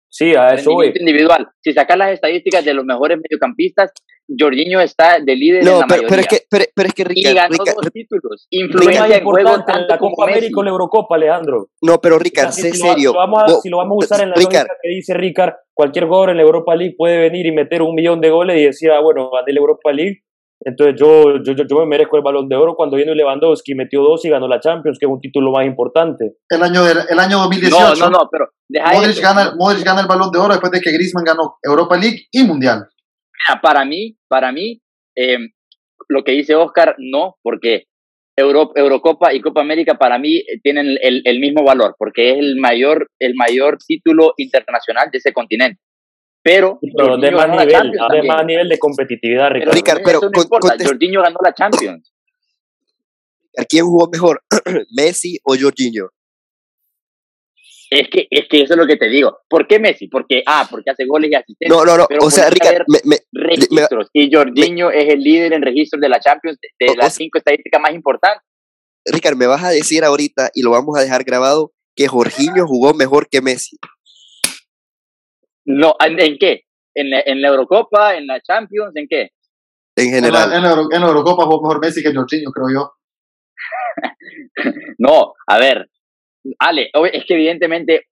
Sí, 0.10 0.36
a 0.36 0.50
eso 0.50 0.72
voy. 0.74 0.94
individual. 0.96 1.48
Si 1.62 1.74
sacas 1.74 1.98
las 1.98 2.12
estadísticas 2.12 2.64
de 2.64 2.74
los 2.76 2.86
mejores 2.86 3.18
mediocampistas, 3.18 3.92
Jorginho 4.40 4.80
está 4.80 5.20
de 5.20 5.36
líder 5.36 5.66
no, 5.66 5.74
en 5.74 5.80
la 5.80 5.86
pero, 5.88 6.04
pero, 6.08 6.22
es 6.22 6.28
que, 6.28 6.38
pero, 6.50 6.66
pero 6.76 6.88
es 6.88 6.94
que 6.94 7.04
Ricardo, 7.04 7.32
y 7.32 7.34
ganó 7.36 7.50
Ricardo, 7.52 7.82
dos 7.82 7.92
títulos. 7.92 8.48
Influencia 8.52 9.18
en 9.18 9.24
juego 9.24 9.50
tanto 9.66 9.74
la 9.88 9.98
Copa 9.98 9.98
como 9.98 10.16
Messi. 10.28 10.38
América 10.38 10.60
o 10.60 10.64
la 10.64 10.70
Eurocopa, 10.70 11.16
Alejandro. 11.16 11.68
no, 11.82 12.00
pero 12.00 12.18
O 12.18 12.20
sea, 12.20 12.52
sé 12.52 12.72
si, 12.72 12.78
serio. 12.78 12.96
si 12.96 13.04
lo 13.06 13.14
vamos 13.14 13.40
a, 13.42 13.46
Vos- 13.48 13.62
si 13.64 13.70
lo 13.70 13.78
vamos 13.78 13.96
a 13.96 14.06
usar 14.06 14.22
en 14.22 14.30
la 14.30 14.36
Ricard, 14.36 14.54
lógica 14.68 14.76
que 14.84 14.90
dice 14.90 15.14
Ricard, 15.16 15.54
cualquier 15.74 16.06
jugador 16.06 16.30
en 16.30 16.38
la 16.38 16.44
Europa 16.44 16.76
League 16.76 16.96
puede 16.96 17.18
venir 17.18 17.46
y 17.48 17.52
meter 17.52 17.82
un 17.82 17.96
millón 17.96 18.22
de 18.22 18.30
goles 18.30 18.62
y 18.62 18.66
decir, 18.66 18.92
ah, 18.92 19.00
bueno, 19.02 19.32
gané 19.32 19.52
la 19.52 19.60
Europa 19.60 19.92
League, 19.92 20.20
entonces 20.66 20.96
yo, 21.00 21.44
yo, 21.44 21.54
yo, 21.54 21.64
yo 21.68 21.80
me 21.80 21.86
merezco 21.86 22.18
el 22.18 22.24
balón 22.24 22.48
de 22.50 22.56
oro 22.56 22.76
cuando 22.76 22.98
vino 22.98 23.14
Lewandowski, 23.14 23.76
metió 23.76 24.02
dos 24.02 24.24
y 24.26 24.30
ganó 24.30 24.48
la 24.48 24.60
Champions, 24.60 24.98
que 25.00 25.06
es 25.06 25.12
un 25.12 25.20
título 25.22 25.52
más 25.52 25.66
importante. 25.66 26.36
El 26.50 26.64
año, 26.64 26.84
del- 26.84 27.06
el 27.10 27.20
año 27.20 27.38
No, 27.38 27.44
2018, 27.44 27.96
no, 28.06 28.10
no, 28.10 28.30
pero 28.32 28.50
deja 28.68 28.92
Modric, 28.94 29.20
gana, 29.22 29.54
Modric 29.58 29.84
gana 29.86 30.02
el 30.02 30.08
balón 30.08 30.32
de 30.32 30.40
oro 30.40 30.54
después 30.54 30.72
de 30.72 30.82
que 30.82 30.92
Griezmann 30.92 31.26
ganó 31.26 31.56
Europa 31.62 31.98
League 31.98 32.24
y 32.32 32.44
Mundial. 32.44 32.88
Mira, 33.48 33.62
para 33.62 33.84
mí, 33.86 34.16
para 34.28 34.52
mí, 34.52 34.80
eh, 35.16 35.38
lo 36.10 36.24
que 36.24 36.32
dice 36.34 36.56
Oscar, 36.56 36.96
no, 36.98 37.36
porque 37.42 37.84
Euro- 38.36 38.72
Eurocopa 38.76 39.34
y 39.34 39.42
Copa 39.42 39.62
América 39.62 39.96
para 39.98 40.18
mí 40.18 40.38
eh, 40.38 40.60
tienen 40.64 40.98
el, 41.02 41.22
el 41.24 41.40
mismo 41.40 41.64
valor, 41.64 41.96
porque 42.00 42.32
es 42.32 42.38
el 42.40 42.56
mayor, 42.58 43.08
el 43.20 43.36
mayor 43.36 43.78
título 43.86 44.34
internacional 44.38 45.10
de 45.12 45.18
ese 45.20 45.34
continente. 45.34 45.80
Pero, 46.44 46.78
Pero 46.98 47.18
de 47.18 47.32
más 47.32 47.50
nivel, 47.50 47.92
de 48.12 48.24
más 48.28 48.46
nivel 48.46 48.68
de 48.70 48.78
competitividad, 48.78 49.50
Pero, 49.54 49.72
Ricardo. 49.72 50.02
Pero 50.04 50.20
no 50.22 50.32
con- 50.32 50.44
importa, 50.44 50.68
contest- 50.76 50.86
Jorginho 50.88 51.22
ganó 51.22 51.38
la 51.44 51.54
Champions. 51.54 52.12
¿quién 53.70 53.86
jugó 53.86 54.10
mejor? 54.12 54.44
¿Messi 54.98 55.38
o 55.44 55.56
Jorginho? 55.60 56.10
Es 57.90 58.08
que, 58.10 58.26
es 58.32 58.46
que 58.50 58.62
eso 58.64 58.74
es 58.74 58.78
lo 58.80 58.88
que 58.88 58.98
te 58.98 59.08
digo. 59.08 59.38
¿Por 59.48 59.68
qué 59.68 59.78
Messi? 59.80 60.08
Porque, 60.08 60.42
ah, 60.48 60.68
porque 60.70 60.90
hace 60.90 61.06
goles 61.06 61.30
y 61.32 61.36
asistencias. 61.36 61.70
No, 61.78 61.86
no, 61.86 61.96
no. 61.98 62.08
Pero 62.08 62.26
O 62.26 62.32
sea, 62.32 62.50
Ricardo, 62.50 62.78
haber 62.78 62.86
me, 62.88 63.00
me- 63.06 63.20
registros. 63.32 64.10
y 64.14 64.34
Jorginho 64.34 64.90
es 64.90 65.14
el 65.14 65.20
líder 65.20 65.54
en 65.54 65.62
registros 65.62 66.02
de 66.02 66.10
la 66.10 66.20
Champions 66.20 66.58
de, 66.60 66.70
de 66.86 66.92
O- 66.92 66.94
o 66.94 66.98
las 66.98 67.14
cinco 67.14 67.38
estadísticas 67.38 67.80
más 67.80 67.94
importantes. 67.94 68.42
Ricardo, 69.06 69.38
me 69.38 69.46
vas 69.48 69.64
a 69.64 69.70
decir 69.70 70.04
ahorita 70.04 70.50
y 70.56 70.64
lo 70.64 70.72
vamos 70.72 70.98
a 70.98 71.02
dejar 71.02 71.24
grabado 71.24 71.72
que 71.96 72.08
Jorginho 72.08 72.66
jugó 72.66 72.94
mejor 72.96 73.30
que 73.30 73.42
Messi. 73.42 73.78
No, 75.66 75.96
¿en, 76.06 76.20
en 76.20 76.38
qué? 76.38 76.64
¿En 76.96 77.10
la, 77.10 77.22
¿En 77.26 77.42
la 77.42 77.48
Eurocopa? 77.50 78.16
¿En 78.16 78.28
la 78.28 78.40
Champions? 78.42 78.96
¿En 78.96 79.08
qué? 79.08 79.30
En 79.96 80.08
En 80.26 80.32
la, 80.32 80.40
general. 80.44 80.54
en 80.54 80.62
la 80.64 80.70
Euro- 80.70 80.88
en 80.92 81.02
la 81.02 81.08
Eurocopa 81.08 81.44
jugó 81.46 81.62
mejor 81.62 81.82
Messi 81.82 82.02
que 82.04 82.14
Jorginho, 82.14 82.52
creo 82.52 82.68
yo. 82.74 82.92
No, 84.98 85.34
a 85.48 85.58
ver, 85.60 85.90
Ale, 86.60 86.90
es 87.12 87.26
que 87.26 87.34
evidentemente 87.34 88.06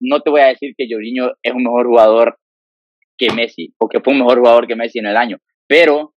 no 0.00 0.20
te 0.20 0.30
voy 0.30 0.40
a 0.40 0.46
decir 0.46 0.74
que 0.76 0.86
Jorginho 0.90 1.32
es 1.42 1.52
un 1.52 1.62
mejor 1.64 1.86
jugador 1.86 2.38
que 3.16 3.30
Messi, 3.32 3.72
o 3.78 3.88
que 3.88 4.00
fue 4.00 4.12
un 4.14 4.20
mejor 4.20 4.38
jugador 4.38 4.66
que 4.66 4.74
Messi 4.76 4.98
en 4.98 5.06
el 5.06 5.16
año, 5.16 5.38
pero 5.68 6.14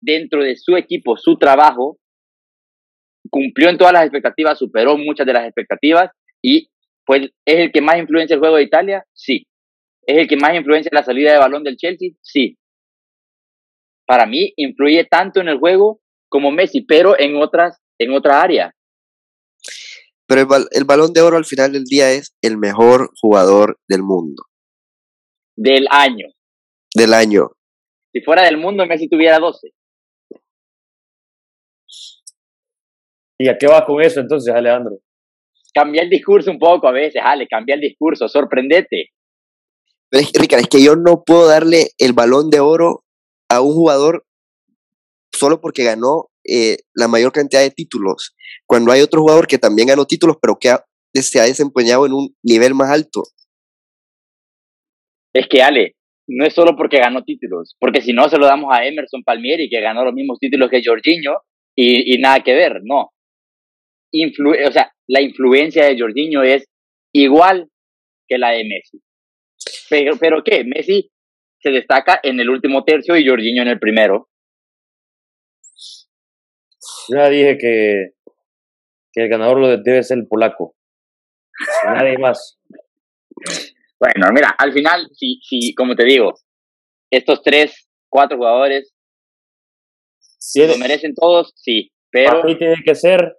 dentro 0.00 0.42
de 0.42 0.56
su 0.56 0.76
equipo, 0.76 1.16
su 1.16 1.36
trabajo, 1.36 1.98
cumplió 3.30 3.68
en 3.68 3.76
todas 3.78 3.92
las 3.92 4.04
expectativas, 4.04 4.58
superó 4.58 4.96
muchas 4.96 5.26
de 5.26 5.32
las 5.32 5.44
expectativas 5.44 6.10
y 6.42 6.70
pues 7.04 7.22
es 7.44 7.56
el 7.58 7.72
que 7.72 7.80
más 7.80 7.98
influencia 7.98 8.34
el 8.34 8.40
juego 8.40 8.56
de 8.56 8.62
Italia, 8.64 9.04
sí. 9.12 9.46
Es 10.06 10.18
el 10.18 10.28
que 10.28 10.36
más 10.36 10.54
influencia 10.54 10.90
la 10.92 11.02
salida 11.02 11.32
de 11.32 11.38
balón 11.38 11.64
del 11.64 11.76
Chelsea, 11.76 12.10
sí. 12.22 12.56
Para 14.06 14.24
mí 14.24 14.52
influye 14.56 15.04
tanto 15.04 15.40
en 15.40 15.48
el 15.48 15.58
juego 15.58 16.00
como 16.28 16.52
Messi, 16.52 16.82
pero 16.82 17.18
en 17.18 17.36
otras 17.36 17.80
en 17.98 18.12
otra 18.12 18.40
área. 18.40 18.72
Pero 20.28 20.46
el 20.70 20.84
balón 20.84 21.12
de 21.12 21.22
oro 21.22 21.36
al 21.36 21.44
final 21.44 21.72
del 21.72 21.84
día 21.84 22.10
es 22.12 22.34
el 22.42 22.56
mejor 22.56 23.10
jugador 23.20 23.78
del 23.88 24.02
mundo, 24.02 24.44
del 25.56 25.86
año. 25.90 26.26
del 26.94 27.14
año. 27.14 27.50
Si 28.12 28.20
fuera 28.22 28.42
del 28.44 28.56
mundo, 28.56 28.86
Messi 28.86 29.08
tuviera 29.08 29.38
12. 29.38 29.70
¿Y 33.38 33.48
a 33.48 33.58
qué 33.58 33.66
vas 33.66 33.82
con 33.82 34.00
eso 34.00 34.20
entonces, 34.20 34.54
Alejandro? 34.54 34.98
Cambia 35.74 36.02
el 36.02 36.08
discurso 36.08 36.50
un 36.50 36.58
poco 36.58 36.88
a 36.88 36.92
veces, 36.92 37.20
Ale, 37.22 37.46
cambia 37.46 37.74
el 37.74 37.82
discurso, 37.82 38.28
sorprendete. 38.28 39.10
Pero 40.10 40.22
es, 40.22 40.32
que, 40.32 40.40
Ricardo, 40.40 40.62
es 40.62 40.68
que 40.68 40.82
yo 40.82 40.96
no 40.96 41.24
puedo 41.24 41.46
darle 41.46 41.90
el 41.98 42.12
balón 42.12 42.50
de 42.50 42.60
oro 42.60 43.04
a 43.48 43.60
un 43.60 43.74
jugador 43.74 44.24
solo 45.32 45.60
porque 45.60 45.84
ganó 45.84 46.28
eh, 46.48 46.78
la 46.94 47.08
mayor 47.08 47.32
cantidad 47.32 47.60
de 47.60 47.70
títulos, 47.70 48.34
cuando 48.66 48.92
hay 48.92 49.00
otro 49.00 49.20
jugador 49.20 49.46
que 49.46 49.58
también 49.58 49.88
ganó 49.88 50.06
títulos, 50.06 50.36
pero 50.40 50.58
que 50.58 50.74
se 51.14 51.40
ha 51.40 51.44
desempeñado 51.44 52.06
en 52.06 52.12
un 52.12 52.34
nivel 52.42 52.74
más 52.74 52.90
alto. 52.90 53.22
Es 55.34 55.46
que, 55.48 55.62
Ale, 55.62 55.96
no 56.28 56.46
es 56.46 56.54
solo 56.54 56.76
porque 56.76 56.98
ganó 56.98 57.22
títulos, 57.22 57.76
porque 57.78 58.00
si 58.00 58.12
no 58.12 58.28
se 58.28 58.38
lo 58.38 58.46
damos 58.46 58.72
a 58.72 58.86
Emerson 58.86 59.22
Palmieri, 59.22 59.68
que 59.68 59.80
ganó 59.80 60.04
los 60.04 60.14
mismos 60.14 60.38
títulos 60.38 60.70
que 60.70 60.82
Jorginho, 60.84 61.40
y, 61.76 62.14
y 62.14 62.18
nada 62.18 62.42
que 62.42 62.54
ver, 62.54 62.80
no. 62.84 63.10
Influ 64.12 64.52
o 64.66 64.72
sea, 64.72 64.92
la 65.08 65.20
influencia 65.20 65.84
de 65.84 65.98
Jorginho 65.98 66.42
es 66.42 66.64
igual 67.12 67.68
que 68.28 68.38
la 68.38 68.50
de 68.50 68.64
Messi. 68.64 69.00
Pero, 69.88 70.16
pero 70.18 70.42
¿qué? 70.44 70.64
Messi 70.64 71.10
se 71.60 71.70
destaca 71.70 72.20
en 72.22 72.40
el 72.40 72.50
último 72.50 72.84
tercio 72.84 73.16
y 73.16 73.26
Jorginho 73.26 73.62
en 73.62 73.68
el 73.68 73.78
primero. 73.78 74.28
Ya 77.08 77.28
dije 77.28 77.58
que, 77.58 78.10
que 79.12 79.22
el 79.22 79.28
ganador 79.28 79.58
lo 79.58 79.68
de- 79.68 79.82
debe 79.82 80.02
ser 80.02 80.18
el 80.18 80.26
polaco. 80.28 80.74
Nadie 81.84 82.18
más. 82.18 82.58
Bueno, 83.98 84.28
mira, 84.32 84.54
al 84.58 84.72
final, 84.72 85.08
sí, 85.12 85.40
sí, 85.42 85.74
como 85.74 85.94
te 85.94 86.04
digo, 86.04 86.34
estos 87.10 87.42
tres, 87.42 87.88
cuatro 88.08 88.36
jugadores 88.36 88.92
lo 90.54 90.78
merecen 90.78 91.14
todos, 91.14 91.52
sí, 91.56 91.90
pero 92.10 92.30
Para 92.30 92.44
mí 92.44 92.56
tiene 92.58 92.76
que 92.84 92.94
ser 92.94 93.36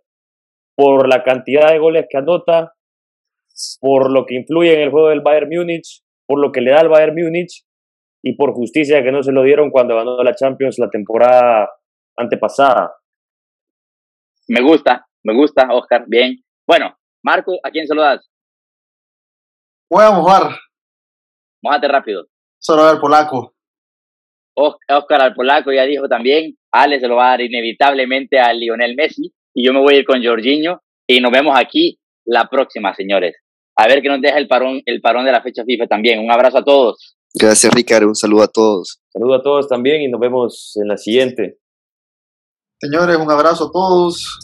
por 0.76 1.08
la 1.08 1.24
cantidad 1.24 1.72
de 1.72 1.80
goles 1.80 2.06
que 2.10 2.18
anota, 2.18 2.74
por 3.80 4.12
lo 4.12 4.26
que 4.26 4.36
influye 4.36 4.74
en 4.74 4.82
el 4.82 4.92
juego 4.92 5.10
del 5.10 5.22
Bayern 5.22 5.50
Múnich, 5.50 6.02
por 6.28 6.40
lo 6.40 6.52
que 6.52 6.62
le 6.62 6.72
da 6.72 6.82
al 6.82 6.90
Bayern 6.90 7.16
Múnich 7.16 7.64
y 8.24 8.36
por 8.36 8.54
justicia 8.54 9.02
que 9.04 9.12
no 9.12 9.24
se 9.24 9.32
lo 9.32 9.44
dieron 9.44 9.72
cuando 9.72 9.96
ganó 9.96 10.22
la 10.24 10.36
Champions 10.36 10.78
la 10.80 10.90
temporada 10.90 11.70
antepasada. 12.18 12.94
me 14.50 14.62
gusta, 14.62 15.06
me 15.24 15.34
gusta, 15.34 15.68
Oscar, 15.72 16.06
bien. 16.08 16.44
Bueno, 16.68 16.98
Marco, 17.24 17.58
¿a 17.64 17.70
quién 17.72 17.88
se 17.88 17.96
lo 17.96 18.02
das? 18.02 18.30
Voy 19.90 20.04
a 20.04 20.12
mojar, 20.12 20.52
Mójate 21.64 21.88
rápido. 21.88 22.26
solo 22.60 22.84
a 22.84 22.92
ver 22.92 23.02
polaco. 23.02 23.54
Os- 24.56 24.78
Oscar 24.90 25.22
al 25.22 25.34
polaco 25.34 25.72
ya 25.72 25.84
dijo 25.84 26.08
también, 26.10 26.58
Ale 26.72 27.00
se 27.00 27.08
lo 27.08 27.16
va 27.16 27.28
a 27.28 27.30
dar 27.32 27.42
inevitablemente 27.42 28.40
a 28.40 28.52
Lionel 28.54 28.96
Messi 28.96 29.34
y 29.54 29.66
yo 29.66 29.74
me 29.74 29.80
voy 29.80 29.96
a 29.96 29.98
ir 30.00 30.06
con 30.06 30.24
Jorginho 30.24 30.82
y 31.08 31.22
nos 31.22 31.32
vemos 31.32 31.58
aquí 31.58 32.00
la 32.26 32.50
próxima, 32.50 32.94
señores. 32.94 33.36
A 33.78 33.88
ver 33.88 34.02
qué 34.02 34.10
nos 34.10 34.20
deja 34.20 34.38
el 34.40 34.48
parón, 34.48 34.82
el 34.86 35.02
parón 35.02 35.24
de 35.24 35.32
la 35.32 35.42
fecha 35.42 35.64
FIFA 35.64 35.86
también. 35.86 36.20
Un 36.20 36.32
abrazo 36.32 36.58
a 36.58 36.64
todos. 36.64 37.16
Gracias, 37.34 37.72
Ricardo. 37.72 38.08
Un 38.08 38.16
saludo 38.16 38.44
a 38.44 38.48
todos. 38.48 39.00
Saludos 39.14 39.40
a 39.40 39.44
todos 39.44 39.68
también 39.68 40.02
y 40.02 40.08
nos 40.08 40.20
vemos 40.20 40.74
en 40.82 40.88
la 40.88 40.98
siguiente. 40.98 41.60
Señores, 42.80 43.18
un 43.18 43.30
abrazo 43.30 43.66
a 43.66 43.72
todos. 43.72 44.40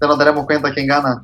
Ya 0.00 0.06
nos 0.06 0.18
daremos 0.18 0.44
cuenta 0.44 0.72
quién 0.74 0.86
gana. 0.86 1.22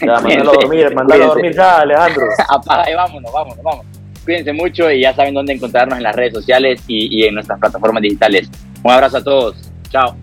Ya, 0.00 0.20
mandalo 0.20 0.50
a 0.50 0.54
dormir, 0.54 0.94
mandalo 0.94 1.24
a 1.24 1.26
dormir 1.28 1.54
ya, 1.54 1.78
Alejandro. 1.78 2.22
Apaga 2.48 2.90
y 2.90 2.94
vámonos, 2.94 3.32
vámonos, 3.32 3.62
vámonos. 3.62 3.86
Cuídense 4.24 4.52
mucho 4.52 4.90
y 4.90 5.02
ya 5.02 5.14
saben 5.14 5.34
dónde 5.34 5.52
encontrarnos 5.52 5.96
en 5.96 6.02
las 6.02 6.14
redes 6.14 6.34
sociales 6.34 6.82
y, 6.88 7.20
y 7.20 7.26
en 7.26 7.34
nuestras 7.34 7.58
plataformas 7.60 8.02
digitales. 8.02 8.50
Un 8.82 8.90
abrazo 8.90 9.18
a 9.18 9.24
todos. 9.24 9.56
Chao. 9.90 10.16